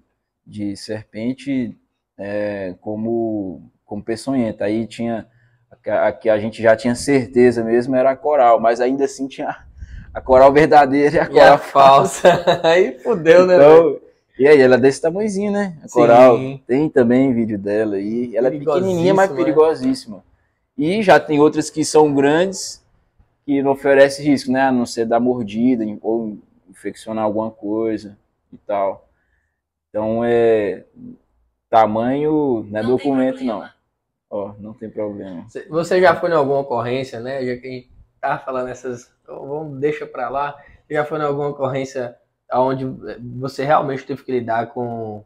[0.46, 1.76] de serpente
[2.18, 4.64] é, como como peçonhenta.
[4.64, 5.26] Aí tinha
[5.70, 9.04] a que- a que a gente já tinha certeza mesmo era a coral, mas ainda
[9.04, 9.64] assim tinha
[10.12, 12.44] a coral verdadeira e a E a coral falsa.
[12.64, 13.56] aí fudeu, né?
[13.56, 14.00] então,
[14.38, 15.76] e aí, ela é desse tamanhozinho, né?
[15.84, 16.36] A coral.
[16.38, 16.62] Sim.
[16.66, 18.34] Tem também vídeo dela aí.
[18.36, 19.44] Ela é pequenininha, mas Perigosíssima, né?
[19.44, 20.24] perigosíssima.
[20.78, 22.82] E já tem outras que são grandes
[23.44, 24.62] que não oferecem risco, né?
[24.62, 26.38] A não ser dar mordida ou
[26.70, 28.16] infeccionar alguma coisa
[28.52, 29.06] e tal.
[29.90, 30.84] Então, é.
[31.68, 33.68] Tamanho não é Não documento, não.
[34.28, 35.44] Ó, não tem problema.
[35.48, 37.44] Você- já foi em alguma ocorrência, né?
[37.44, 39.10] Já que a gente tá falando essas.
[39.22, 40.56] então Vamos, deixa pra lá.
[40.86, 42.16] Você já foi em alguma ocorrência
[42.52, 42.84] onde
[43.38, 45.24] você realmente teve que lidar com,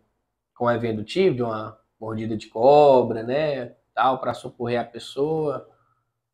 [0.56, 3.72] com um evento tipo, de uma mordida de cobra, né?
[3.94, 5.68] Tal, pra socorrer a pessoa.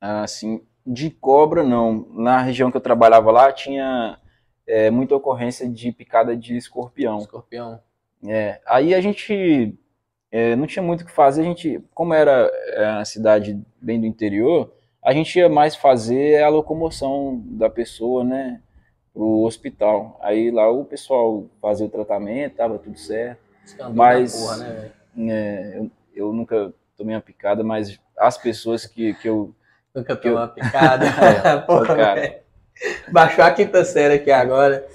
[0.01, 2.07] Assim, de cobra, não.
[2.11, 4.19] Na região que eu trabalhava lá, tinha
[4.67, 7.19] é, muita ocorrência de picada de escorpião.
[7.19, 7.81] Escorpião.
[8.27, 9.79] É, aí a gente
[10.31, 14.01] é, não tinha muito o que fazer, a gente, como era é, uma cidade bem
[14.01, 14.73] do interior,
[15.03, 18.63] a gente ia mais fazer a locomoção da pessoa, né,
[19.13, 20.19] pro hospital.
[20.23, 23.41] Aí lá o pessoal fazia o tratamento, tava tudo certo.
[23.95, 24.93] Mas- porra, né?
[25.29, 29.55] É, eu, eu nunca tomei uma picada, mas as pessoas que, que eu
[29.95, 31.07] Nunca tomou uma picada.
[31.45, 32.41] É, Porra, cara.
[33.13, 34.87] Baixou a quinta série aqui agora.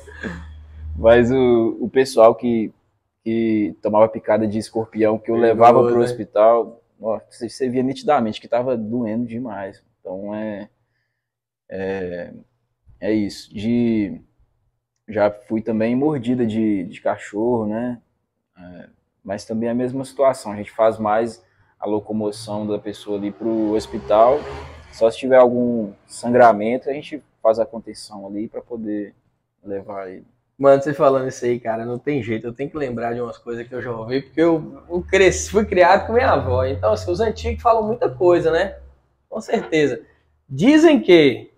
[0.97, 2.73] Mas o, o pessoal que,
[3.23, 6.05] que tomava picada de escorpião, que eu levava para o né?
[6.05, 9.83] hospital, ó, você, você via nitidamente que estava doendo demais.
[9.99, 10.69] Então é,
[11.69, 12.33] é,
[12.99, 13.53] é isso.
[13.53, 14.21] De,
[15.07, 18.01] já fui também mordida de, de cachorro, né?
[18.57, 18.89] É,
[19.23, 20.51] mas também é a mesma situação.
[20.51, 21.43] A gente faz mais
[21.79, 24.39] a locomoção da pessoa ali para o hospital.
[24.91, 29.13] Só se tiver algum sangramento, a gente faz a contenção ali para poder
[29.63, 30.25] levar ele.
[30.57, 32.47] Mano, você falando isso aí, cara, não tem jeito.
[32.47, 35.51] Eu tenho que lembrar de umas coisas que eu já ouvi, porque eu, eu cresci,
[35.51, 36.63] fui criado com minha avó.
[36.63, 38.77] Então, assim, os antigos falam muita coisa, né?
[39.29, 40.01] Com certeza.
[40.47, 41.51] Dizem que.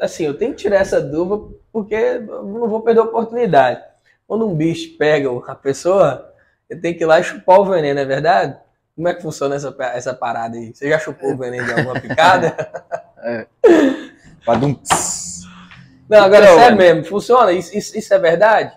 [0.00, 3.82] Assim, eu tenho que tirar essa dúvida, porque eu não vou perder a oportunidade.
[4.26, 6.32] Quando um bicho pega a pessoa,
[6.68, 8.56] eu tenho que ir lá e chupar o veneno, é verdade?
[8.96, 10.74] Como é que funciona essa, essa parada aí?
[10.74, 12.54] Você já chupou o veneno de alguma picada?
[14.46, 14.76] Badum.
[16.08, 16.88] Não, agora Então, sério mano.
[16.88, 17.52] mesmo, funciona?
[17.52, 18.76] Isso, isso, isso é verdade?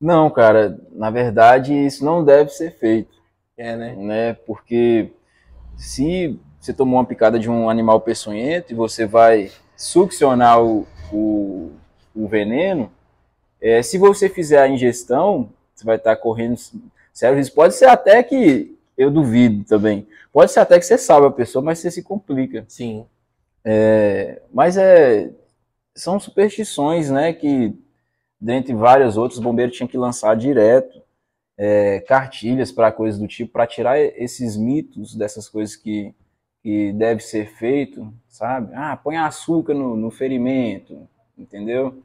[0.00, 3.16] Não, cara, na verdade isso não deve ser feito,
[3.56, 3.94] É, né?
[3.96, 4.32] né?
[4.46, 5.10] Porque
[5.76, 11.72] se você tomou uma picada de um animal peçonhento e você vai succionar o, o,
[12.14, 12.90] o veneno,
[13.60, 16.58] é, se você fizer a ingestão, você vai estar correndo
[17.12, 17.54] sério risco.
[17.54, 21.62] Pode ser até que, eu duvido também, pode ser até que você salve a pessoa,
[21.62, 22.64] mas você se complica.
[22.68, 23.04] Sim.
[23.64, 25.30] É, mas é,
[25.94, 27.74] são superstições, né, que
[28.40, 31.02] dentre várias outras, o bombeiro tinha que lançar direto
[31.56, 36.14] é, cartilhas para coisas do tipo, para tirar esses mitos dessas coisas que,
[36.66, 38.72] que deve ser feito, sabe?
[38.74, 42.02] Ah, põe açúcar no, no ferimento, entendeu?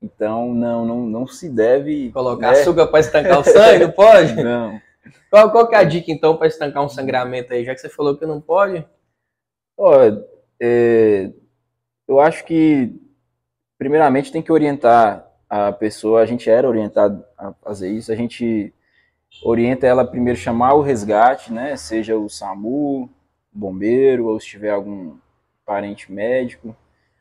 [0.00, 2.12] Então, não, não, não se deve...
[2.12, 2.60] Colocar né?
[2.60, 4.32] açúcar para estancar o sangue, não pode?
[4.40, 4.80] Não.
[5.28, 7.64] Qual, qual que é a dica, então, para estancar um sangramento aí?
[7.64, 8.86] Já que você falou que não pode?
[9.76, 10.24] Olha,
[10.60, 11.32] é,
[12.06, 12.94] eu acho que,
[13.76, 16.22] primeiramente, tem que orientar a pessoa.
[16.22, 18.12] A gente era orientado a fazer isso.
[18.12, 18.72] A gente
[19.42, 21.76] orienta ela primeiro chamar o resgate, né?
[21.76, 23.10] Seja o SAMU,
[23.56, 25.16] bombeiro, ou se tiver algum
[25.64, 26.76] parente médico.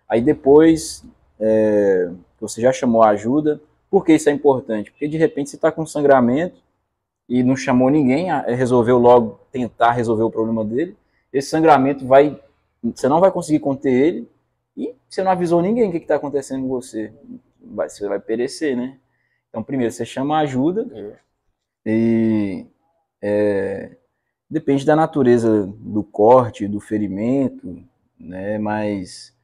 [0.10, 1.04] Aí depois,
[1.40, 3.62] é, você já chamou a ajuda.
[3.90, 4.92] Por que isso é importante?
[4.92, 6.58] Porque de repente você está com sangramento
[7.28, 10.96] e não chamou ninguém, a- resolveu logo tentar resolver o problema dele.
[11.34, 12.40] Esse sangramento vai
[12.84, 14.30] você não vai conseguir conter ele
[14.78, 17.12] e você não avisou ninguém o que está acontecendo com você.
[17.60, 18.98] Vai, você vai perecer, né?
[19.50, 20.88] Então, primeiro, você chama ajuda
[21.86, 22.66] e
[23.22, 23.98] é,
[24.50, 27.84] depende da natureza do corte, do ferimento,
[28.20, 28.58] né?
[28.58, 29.36] Mas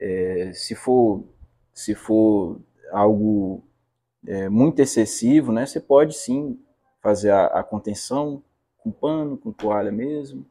[0.00, 1.24] é, se for
[1.72, 2.60] se for
[2.90, 3.62] algo
[4.26, 5.66] é, muito excessivo, né?
[5.66, 6.58] Você pode sim
[7.02, 8.42] fazer a, a contenção
[8.78, 10.46] com pano, com toalha mesmo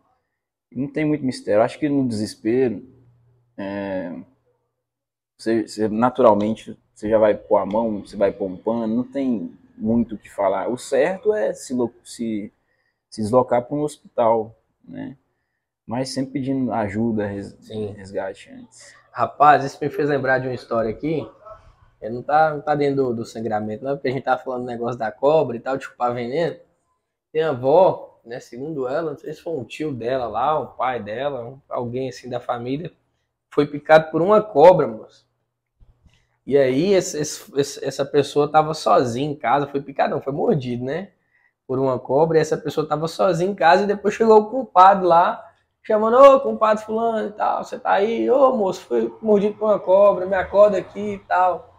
[0.76, 1.64] não tem muito mistério.
[1.64, 2.86] Acho que no desespero,
[3.58, 4.14] é,
[5.38, 9.04] você, você, naturalmente, você já vai pôr a mão, você vai pôr um pano, não
[9.04, 10.68] tem muito o que falar.
[10.70, 11.74] O certo é se,
[12.04, 12.52] se,
[13.10, 15.18] se deslocar para um hospital, né?
[15.88, 17.58] Mas sempre pedindo ajuda, res-
[17.98, 18.96] resgate antes.
[19.12, 21.28] Rapaz, isso me fez lembrar de uma história aqui.
[22.02, 24.68] Não, tá, não tá dentro do, do sangramento, não, porque a gente tava falando do
[24.68, 26.58] negócio da cobra e tal, de chupar veneno.
[27.32, 30.68] Tem a avó, né, segundo ela, não sei se foi um tio dela lá, um
[30.78, 32.92] pai dela, um- alguém assim da família,
[33.54, 35.28] foi picado por uma cobra, moço.
[36.46, 40.84] E aí esse- esse- essa pessoa tava sozinha em casa, foi picado, não, foi mordido,
[40.84, 41.10] né?
[41.68, 45.06] Por uma cobra, e essa pessoa tava sozinha em casa e depois chegou o culpado
[45.08, 45.44] lá,
[45.82, 49.80] chamando, ô compadre fulano e tal, você tá aí, ô moço, fui mordido por uma
[49.80, 51.74] cobra, me acorda aqui e tal.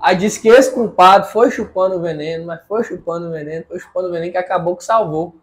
[0.00, 3.78] Aí disse que esse culpado foi chupando o veneno, mas foi chupando o veneno, foi
[3.78, 5.36] chupando o veneno que acabou que salvou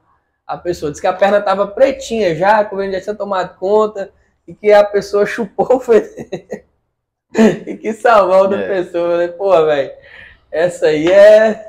[0.46, 0.92] a pessoa.
[0.92, 4.12] Disse que a perna tava pretinha já, que o veneno já tinha tomado conta,
[4.48, 6.64] e que a pessoa chupou o veneno.
[7.68, 8.68] e que salvou a É.
[8.68, 9.12] pessoa.
[9.12, 9.92] Falei, Pô, velho,
[10.52, 11.69] essa aí é.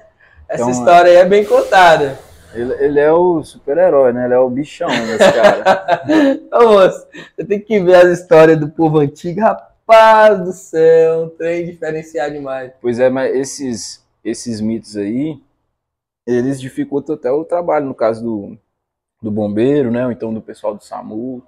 [0.50, 2.18] Essa Então, história aí é bem contada.
[2.52, 4.24] Ele, ele é o super-herói, né?
[4.24, 6.40] Ele é o bichão desse cara.
[6.52, 7.06] Ô, moço,
[7.36, 9.40] você tem que ver as histórias do povo antigo.
[9.40, 12.72] Rapaz do céu, um trem diferenciado demais.
[12.80, 15.40] Pois é, mas esses, esses mitos aí,
[16.26, 18.58] eles dificultam até o trabalho, no caso do,
[19.22, 20.04] do bombeiro, né?
[20.04, 21.44] Ou então do pessoal do SAMU,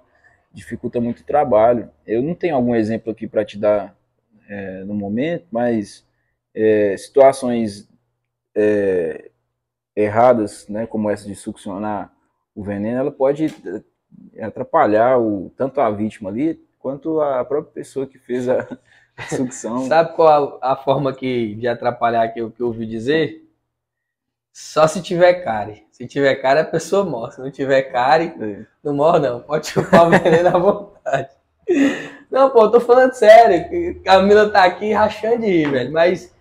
[0.53, 1.89] dificulta muito o trabalho.
[2.07, 3.93] Eu não tenho algum exemplo aqui para te dar
[4.47, 6.05] é, no momento, mas
[6.55, 7.89] é, situações
[8.55, 9.31] é,
[9.95, 10.85] erradas, né?
[10.87, 12.11] Como essa de succionar
[12.55, 13.45] o veneno, ela pode
[14.35, 18.67] é, atrapalhar o, tanto a vítima ali, quanto a própria pessoa que fez a
[19.29, 19.87] sucção.
[19.87, 23.41] Sabe qual a, a forma que, de atrapalhar que eu, que eu ouvi dizer?
[24.51, 25.83] Só se tiver cárie.
[25.91, 27.31] Se tiver cárie, a pessoa morre.
[27.31, 28.65] Se não tiver cárie, É.
[28.83, 29.41] não morre não.
[29.41, 31.29] Pode chupar o veneno à vontade.
[32.29, 33.99] Não, pô, eu tô falando sério.
[34.03, 35.91] Camila tá aqui rachando de rir, velho.
[35.91, 36.33] Mas,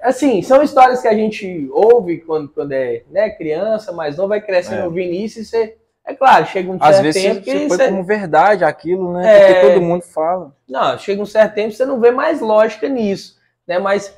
[0.00, 4.40] assim, são histórias que a gente ouve quando, quando é né, criança, mas não vai
[4.40, 4.84] crescendo É.
[4.84, 5.76] ouvindo isso e você...
[6.08, 9.12] É claro, chega um Às certo vezes tempo que você põe você- como verdade aquilo,
[9.12, 9.26] né?
[9.26, 9.54] É.
[9.54, 10.54] Porque todo mundo fala.
[10.68, 13.36] Não, chega um certo tempo você não vê mais lógica nisso,
[13.66, 13.80] né?
[13.80, 14.16] Mas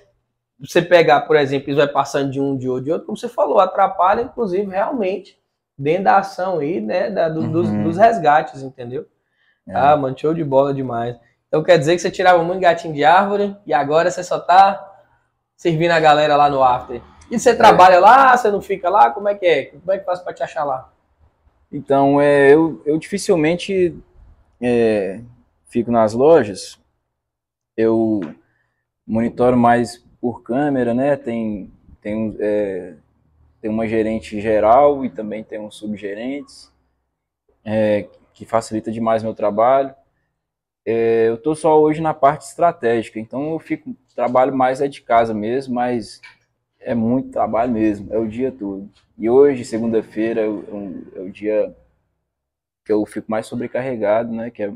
[0.60, 3.26] você pegar, por exemplo, isso vai passando de um de outro de outro, como você
[3.28, 5.38] falou, atrapalha, inclusive, realmente,
[5.78, 7.08] dentro da ação aí, né?
[7.08, 7.84] da- do- dos, Uhum.
[7.84, 9.06] dos resgates, entendeu?
[9.66, 9.72] É.
[9.74, 11.16] Ah, mano, show de bola demais.
[11.46, 14.87] Então quer dizer que você tirava muito gatinho de árvore e agora você só tá
[15.58, 17.02] servindo a galera lá no after.
[17.28, 19.10] E você trabalha lá, você não fica lá?
[19.10, 19.64] Como é que é?
[19.66, 20.90] Como é que faz pra te achar lá?
[21.70, 23.94] Então, é, eu, eu dificilmente
[24.62, 25.20] é,
[25.66, 26.80] fico nas lojas.
[27.76, 28.20] Eu
[29.04, 31.16] monitoro mais por câmera, né?
[31.16, 31.70] Tem,
[32.00, 32.94] tem, é,
[33.60, 36.72] tem uma gerente geral e também tem uns subgerentes,
[37.64, 39.92] é, que facilita demais meu trabalho.
[40.86, 45.00] É, eu estou só hoje na parte estratégica, então eu fico trabalho mais é de
[45.00, 46.20] casa mesmo, mas
[46.80, 48.90] é muito trabalho mesmo, é o dia todo.
[49.16, 51.72] E hoje, segunda-feira, é, um, é o dia
[52.84, 54.50] que eu fico mais sobrecarregado, né?
[54.50, 54.74] Que é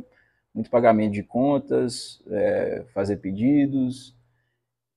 [0.54, 4.14] muito pagamento de contas, é, fazer pedidos.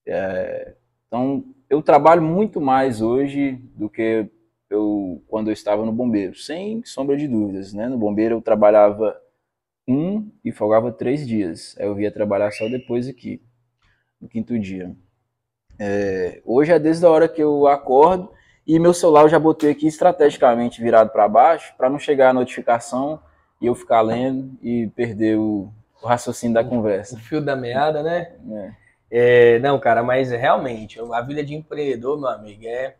[0.06, 0.76] É,
[1.08, 4.30] então, eu trabalho muito mais hoje do que
[4.70, 7.88] eu quando eu estava no bombeiro, sem sombra de dúvidas, né?
[7.88, 9.20] No bombeiro eu trabalhava
[9.88, 11.76] um e folgava três dias.
[11.80, 13.42] Aí eu via trabalhar só depois aqui,
[14.20, 14.94] no quinto dia.
[15.78, 18.30] É, hoje é desde a hora que eu acordo
[18.66, 22.34] e meu celular eu já botei aqui estrategicamente virado para baixo para não chegar a
[22.34, 23.20] notificação
[23.60, 25.70] e eu ficar lendo e perder o,
[26.02, 27.16] o raciocínio da conversa.
[27.16, 28.32] O fio da meada, né?
[28.50, 28.86] É.
[29.08, 32.96] É, não, cara, mas realmente, a vida de empreendedor, meu amigo, é,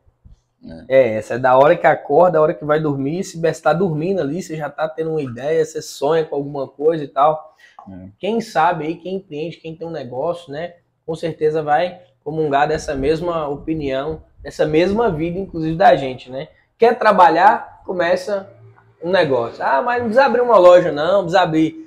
[0.64, 0.84] é.
[0.88, 1.34] é essa.
[1.34, 3.24] É da hora que acorda, da hora que vai dormir.
[3.24, 6.68] Se você está dormindo ali, você já está tendo uma ideia, você sonha com alguma
[6.68, 7.56] coisa e tal.
[7.90, 8.08] É.
[8.18, 10.74] Quem sabe aí, quem empreende, quem tem um negócio, né?
[11.06, 16.48] Com certeza vai comungar dessa mesma opinião, dessa mesma vida, inclusive da gente, né?
[16.76, 18.52] Quer trabalhar, começa
[19.02, 19.62] um negócio.
[19.64, 21.86] Ah, mas não precisa abrir uma loja, não, precisa abrir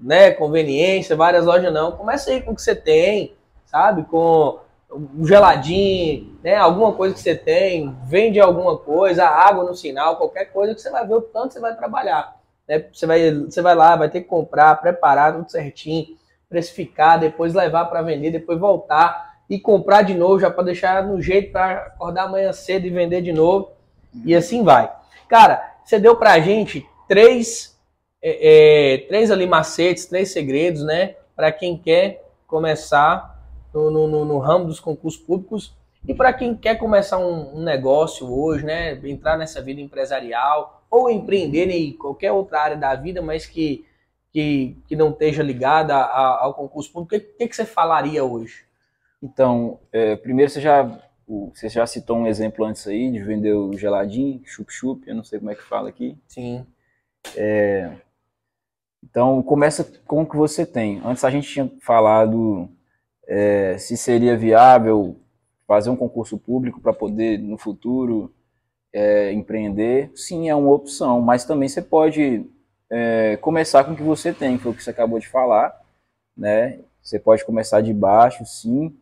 [0.00, 1.92] né, conveniência, várias lojas, não.
[1.92, 3.34] Começa aí com o que você tem,
[3.66, 4.04] sabe?
[4.04, 4.60] Com
[4.92, 6.56] um geladinho, né?
[6.56, 10.90] Alguma coisa que você tem, vende alguma coisa, água no sinal, qualquer coisa que você
[10.90, 12.36] vai ver o tanto você vai trabalhar.
[12.68, 12.84] Né?
[12.92, 16.16] Você, vai, você vai lá, vai ter que comprar, preparar tudo certinho,
[16.50, 21.22] precificar, depois levar para vender, depois voltar e comprar de novo, já para deixar no
[21.22, 23.70] jeito para acordar amanhã cedo e vender de novo.
[24.24, 24.92] E assim vai.
[25.28, 27.76] Cara, você deu para a gente três,
[28.22, 31.14] é, é, três ali macetes, três segredos, né?
[31.34, 33.40] Para quem quer começar
[33.72, 35.72] no, no, no, ramo dos concursos públicos
[36.06, 39.00] e para quem quer começar um, um, negócio hoje, né?
[39.04, 43.84] Entrar nessa vida empresarial ou empreender em qualquer outra área da vida, mas que,
[44.32, 48.64] que, que não esteja ligada ao concurso público, o que, que, que você falaria hoje?
[49.22, 53.76] Então, é, primeiro você já, você já citou um exemplo antes aí de vender o
[53.76, 56.16] geladinho, chup-chup, eu não sei como é que fala aqui.
[56.26, 56.64] Sim.
[57.36, 57.90] É,
[59.02, 61.00] então, começa com o que você tem.
[61.04, 62.68] Antes a gente tinha falado
[63.26, 65.16] é, se seria viável
[65.66, 68.34] fazer um concurso público para poder, no futuro,
[68.92, 70.10] é, empreender.
[70.14, 72.44] Sim, é uma opção, mas também você pode
[72.90, 75.80] é, começar com o que você tem, que foi o que você acabou de falar,
[76.36, 76.80] né?
[77.02, 78.96] Você pode começar de baixo, sim,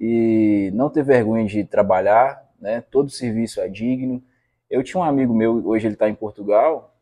[0.00, 2.80] e não ter vergonha de trabalhar, né?
[2.90, 4.22] Todo serviço é digno.
[4.70, 6.94] Eu tinha um amigo meu, hoje ele está em Portugal,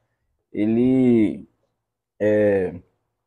[0.52, 1.46] ele
[2.20, 2.74] é,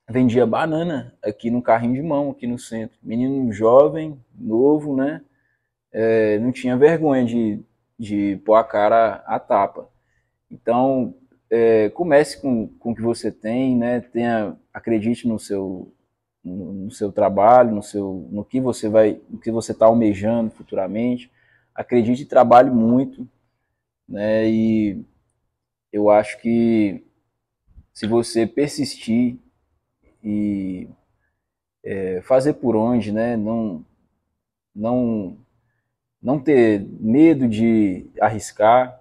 [0.09, 2.97] vendia banana aqui no carrinho de mão, aqui no centro.
[3.01, 5.21] Menino jovem, novo, né?
[5.91, 7.61] É, não tinha vergonha de,
[7.97, 9.89] de pôr a cara à tapa.
[10.51, 11.15] Então,
[11.49, 14.01] é, comece com, com o que você tem, né?
[14.01, 15.93] Tenha, acredite no seu,
[16.43, 20.51] no, no, seu trabalho, no, seu, no que você vai, no que você está almejando
[20.51, 21.31] futuramente.
[21.73, 23.27] Acredite e trabalhe muito,
[24.07, 24.49] né?
[24.49, 25.05] E
[25.91, 27.03] eu acho que
[27.93, 29.39] se você persistir
[30.23, 30.89] e
[31.83, 33.37] é, fazer por onde, né?
[33.37, 33.85] Não,
[34.75, 35.37] não,
[36.21, 38.96] não ter medo de arriscar.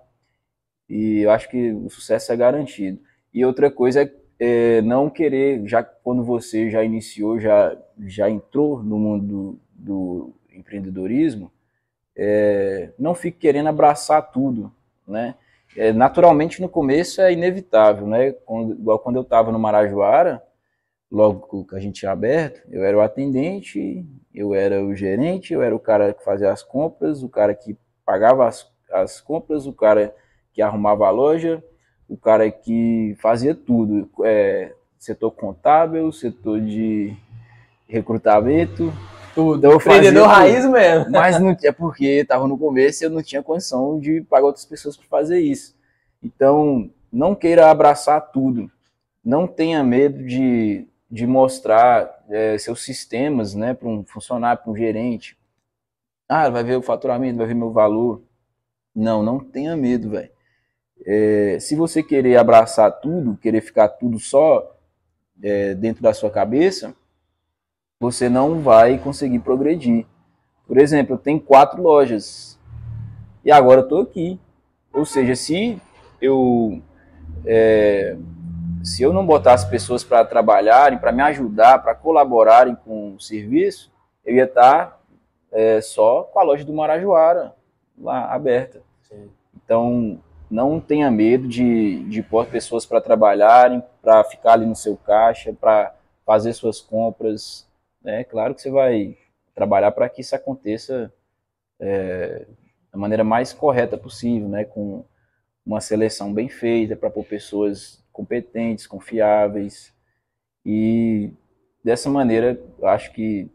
[0.88, 3.00] E eu acho que o sucesso é garantido.
[3.32, 7.76] E outra coisa é é, não querer, já quando você já iniciou, já,
[8.06, 11.50] já entrou no mundo do, do empreendedorismo,
[12.16, 14.72] é, não fique querendo abraçar tudo,
[15.06, 15.34] né?
[15.76, 18.32] É, naturalmente no começo é inevitável, né?
[18.32, 20.42] Quando, igual quando eu estava no Marajoara,
[21.10, 25.62] logo que a gente tinha aberto, eu era o atendente, eu era o gerente, eu
[25.62, 29.72] era o cara que fazia as compras, o cara que pagava as, as compras, o
[29.72, 30.14] cara
[30.56, 31.62] que arrumava a loja,
[32.08, 37.14] o cara que fazia tudo, é, setor contábil, setor de
[37.86, 38.90] recrutamento,
[39.34, 39.58] tudo.
[39.58, 41.10] Então, Empreendedor raiz mesmo.
[41.10, 44.64] Mas não, é porque estava no começo e eu não tinha condição de pagar outras
[44.64, 45.76] pessoas para fazer isso.
[46.22, 48.70] Então, não queira abraçar tudo.
[49.22, 54.76] Não tenha medo de, de mostrar é, seus sistemas né, para um funcionário, para um
[54.76, 55.36] gerente.
[56.26, 58.22] Ah, vai ver o faturamento, vai ver meu valor.
[58.94, 60.30] Não, não tenha medo, velho.
[61.04, 64.76] É, se você querer abraçar tudo, querer ficar tudo só
[65.42, 66.94] é, dentro da sua cabeça,
[68.00, 70.06] você não vai conseguir progredir.
[70.66, 72.58] Por exemplo, eu tenho quatro lojas
[73.44, 74.40] e agora eu estou aqui.
[74.92, 75.80] Ou seja, se
[76.20, 76.82] eu
[77.44, 78.16] é,
[78.82, 83.92] se eu não botasse pessoas para trabalharem, para me ajudar, para colaborarem com o serviço,
[84.24, 84.98] eu ia estar tá,
[85.52, 87.54] é, só com a loja do Marajoara
[87.98, 88.82] lá aberta.
[89.02, 89.28] Sim.
[89.54, 90.20] Então,
[90.50, 95.52] não tenha medo de, de pôr pessoas para trabalharem, para ficar ali no seu caixa,
[95.52, 95.94] para
[96.24, 97.66] fazer suas compras.
[98.04, 99.16] É claro que você vai
[99.54, 101.12] trabalhar para que isso aconteça
[101.80, 102.46] é,
[102.92, 104.64] da maneira mais correta possível, né?
[104.64, 105.04] Com
[105.64, 109.92] uma seleção bem feita para pôr pessoas competentes, confiáveis
[110.64, 111.32] e
[111.84, 113.50] dessa maneira acho que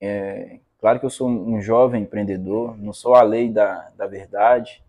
[0.00, 4.82] é, claro que eu sou um jovem empreendedor, não sou a lei da, da verdade,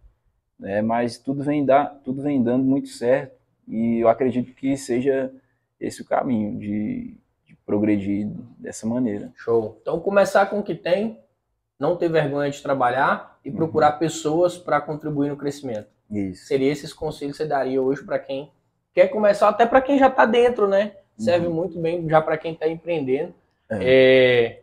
[0.59, 0.81] né?
[0.81, 3.35] Mas tudo vem dar, tudo vem dando muito certo
[3.67, 5.31] e eu acredito que seja
[5.79, 7.15] esse o caminho de,
[7.45, 8.27] de progredir
[8.57, 9.31] dessa maneira.
[9.35, 9.77] Show.
[9.81, 11.19] Então começar com o que tem,
[11.79, 13.99] não ter vergonha de trabalhar e procurar uhum.
[13.99, 15.87] pessoas para contribuir no crescimento.
[16.09, 16.45] Isso.
[16.45, 18.51] Seria esses conselhos que você daria hoje para quem
[18.93, 20.93] quer começar, até para quem já está dentro, né?
[21.17, 21.53] Serve uhum.
[21.53, 23.33] muito bem já para quem está empreendendo.
[23.69, 23.77] É.
[23.81, 24.61] É,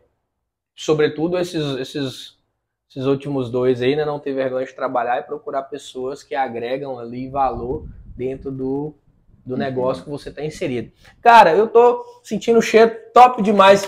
[0.75, 2.37] sobretudo esses, esses,
[2.95, 4.05] esses últimos dois aí, né?
[4.05, 7.85] Não ter vergonha de trabalhar e procurar pessoas que agregam ali valor
[8.15, 8.95] dentro do,
[9.45, 9.59] do uhum.
[9.59, 10.89] negócio que você está inserido.
[11.21, 13.85] Cara, eu tô sentindo o cheiro top demais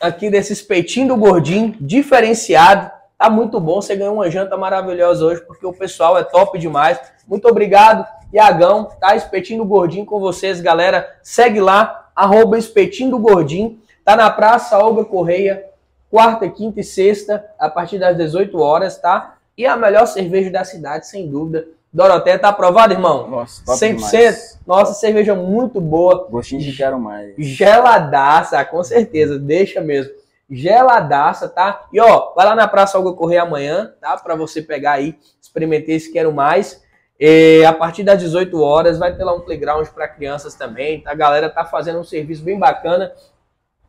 [0.00, 2.90] aqui desses peitinhos do gordinho, diferenciado.
[3.18, 6.98] Tá muito bom, você ganhou uma janta maravilhosa hoje, porque o pessoal é top demais.
[7.28, 9.14] Muito obrigado, Iagão, tá?
[9.14, 11.18] Espetinho do Gordinho com vocês, galera.
[11.22, 13.78] Segue lá, arroba Espetinho do Gordinho.
[14.02, 15.64] Tá na Praça Olga Correia,
[16.10, 19.36] quarta, quinta e sexta, a partir das 18 horas, tá?
[19.56, 21.66] E a melhor cerveja da cidade, sem dúvida.
[21.92, 23.26] Doroteia tá aprovado, irmão?
[23.26, 23.96] Nossa, top 100%.
[23.96, 24.60] Demais.
[24.66, 26.28] Nossa, cerveja muito boa.
[26.30, 27.34] Gostinho de quero mais.
[27.38, 30.12] Geladaça, com certeza, deixa mesmo.
[30.50, 31.86] Geladaça, tá?
[31.92, 34.16] E ó, vai lá na Praça Olga Correia amanhã, tá?
[34.18, 36.84] Para você pegar aí, experimentar esse quero mais.
[37.18, 41.00] E a partir das 18 horas vai ter lá um playground para crianças também.
[41.00, 41.12] Tá?
[41.12, 43.12] A galera tá fazendo um serviço bem bacana.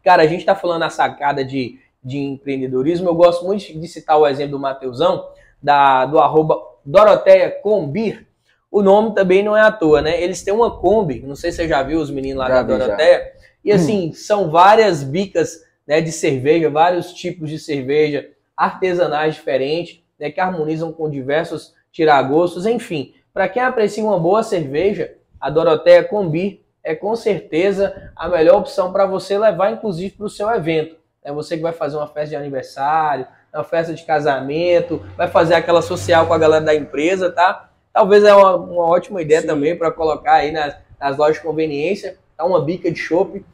[0.02, 3.10] Cara, a gente tá falando a sacada de, de empreendedorismo.
[3.10, 5.30] Eu gosto muito de citar o exemplo do Mateusão,
[5.62, 8.28] da, do arroba Doroteia Combir.
[8.72, 10.22] O nome também não é à toa, né?
[10.22, 12.64] Eles têm uma Kombi, não sei se você já viu os meninos lá já da
[12.64, 13.20] vi, Doroteia.
[13.20, 13.48] Já.
[13.64, 14.14] E assim, hum.
[14.14, 20.92] são várias bicas né, de cerveja, vários tipos de cerveja artesanais diferentes, né, que harmonizam
[20.92, 23.14] com diversos tiragostos, enfim.
[23.34, 28.92] Para quem aprecia uma boa cerveja, a Doroteia Combi é com certeza a melhor opção
[28.92, 30.96] para você levar, inclusive, para o seu evento.
[31.28, 35.56] É você que vai fazer uma festa de aniversário, uma festa de casamento, vai fazer
[35.56, 37.70] aquela social com a galera da empresa, tá?
[37.92, 39.48] Talvez é uma, uma ótima ideia Sim.
[39.48, 42.46] também para colocar aí nas, nas, lojas de conveniência, tá?
[42.46, 43.46] uma bica de chopp.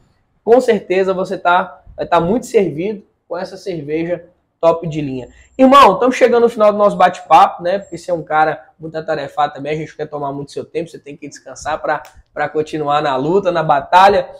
[0.44, 4.24] Com certeza você tá, vai estar tá muito servido com essa cerveja
[4.60, 5.28] top de linha.
[5.58, 7.80] Irmão, estamos chegando no final do nosso bate-papo, né?
[7.80, 10.88] Porque você é um cara muito atarefado também, a gente quer tomar muito seu tempo,
[10.88, 14.30] você tem que descansar para continuar na luta, na batalha.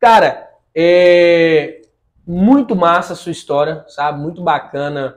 [0.00, 1.81] Cara, é
[2.26, 4.20] muito massa a sua história, sabe?
[4.20, 5.16] Muito bacana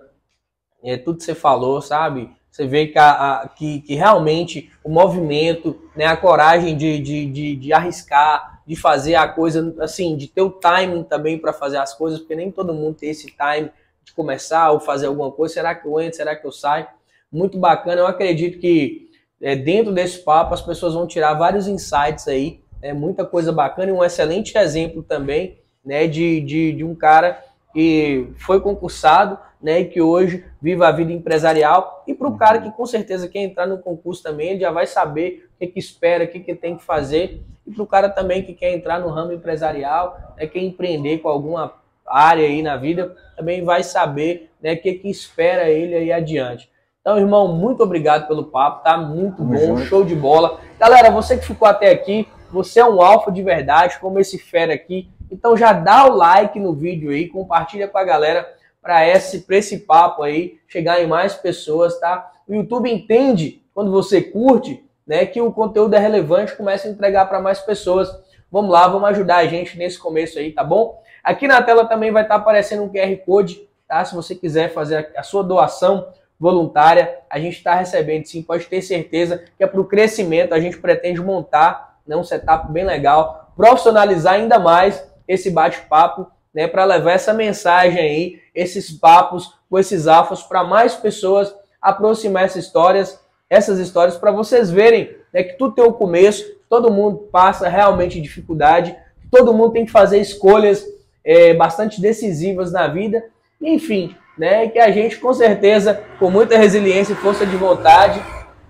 [0.84, 2.30] é, tudo que você falou, sabe?
[2.50, 7.26] Você vê que, a, a, que, que, realmente o movimento, né, a coragem de, de,
[7.26, 11.78] de, de arriscar, de fazer a coisa, assim, de ter o timing também para fazer
[11.78, 13.72] as coisas, porque nem todo mundo tem esse time
[14.04, 15.56] de começar ou fazer alguma coisa.
[15.56, 16.16] Será que eu entro?
[16.16, 16.88] Será que eu saio?
[17.32, 18.02] Muito bacana.
[18.02, 19.10] Eu acredito que
[19.42, 23.90] é, dentro desse papo as pessoas vão tirar vários insights aí, é muita coisa bacana
[23.90, 27.44] e um excelente exemplo também, né, de, de, de um cara
[27.74, 32.04] que foi concursado, né, e que hoje vive a vida empresarial.
[32.08, 34.88] E para o cara que com certeza quer entrar no concurso também, ele já vai
[34.88, 37.42] saber o que, que espera, o que, que tem que fazer.
[37.66, 41.30] E para o cara também que quer entrar no ramo empresarial, né, quer empreender com
[41.30, 41.74] alguma
[42.06, 46.70] área aí na vida, também vai saber né, o que, que espera ele aí adiante.
[47.02, 50.60] Então, irmão, muito obrigado pelo papo, tá muito bom, show de bola.
[50.80, 54.74] Galera, você que ficou até aqui, você é um alfa de verdade, como esse fera
[54.74, 55.08] aqui.
[55.32, 58.48] Então já dá o like no vídeo aí, compartilha com a galera
[58.82, 62.32] para esse, esse papo aí chegar em mais pessoas, tá?
[62.48, 67.26] O YouTube entende quando você curte, né, que o conteúdo é relevante, começa a entregar
[67.26, 68.10] para mais pessoas.
[68.52, 71.02] Vamos lá, vamos ajudar a gente nesse começo aí, tá bom?
[71.24, 74.06] Aqui na tela também vai estar aparecendo um QR Code, tá?
[74.06, 76.08] Se você quiser fazer a sua doação
[76.40, 80.60] voluntária, a gente está recebendo sim, pode ter certeza que é para o crescimento, a
[80.60, 86.86] gente pretende montar né, um setup bem legal, profissionalizar ainda mais esse bate-papo, né, para
[86.86, 93.20] levar essa mensagem aí, esses papos com esses alfas para mais pessoas, aproximar essas histórias,
[93.50, 98.22] essas histórias para vocês verem né, que tudo tem um começo, todo mundo passa realmente
[98.22, 98.96] dificuldade,
[99.30, 100.86] todo mundo tem que fazer escolhas
[101.24, 103.26] é, bastante decisivas na vida,
[103.60, 104.68] enfim, né?
[104.68, 108.22] Que a gente com certeza, com muita resiliência e força de vontade,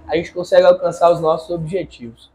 [0.07, 2.31] a gente consegue alcançar os nossos objetivos.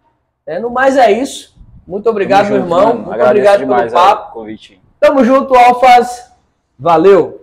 [0.46, 1.56] É, no mais é isso.
[1.90, 2.96] Muito obrigado, Tamo meu junto, irmão.
[2.98, 4.32] Muito obrigado pelo papo.
[4.32, 4.80] Convite.
[5.00, 6.30] Tamo junto, Alfas.
[6.78, 7.39] Valeu!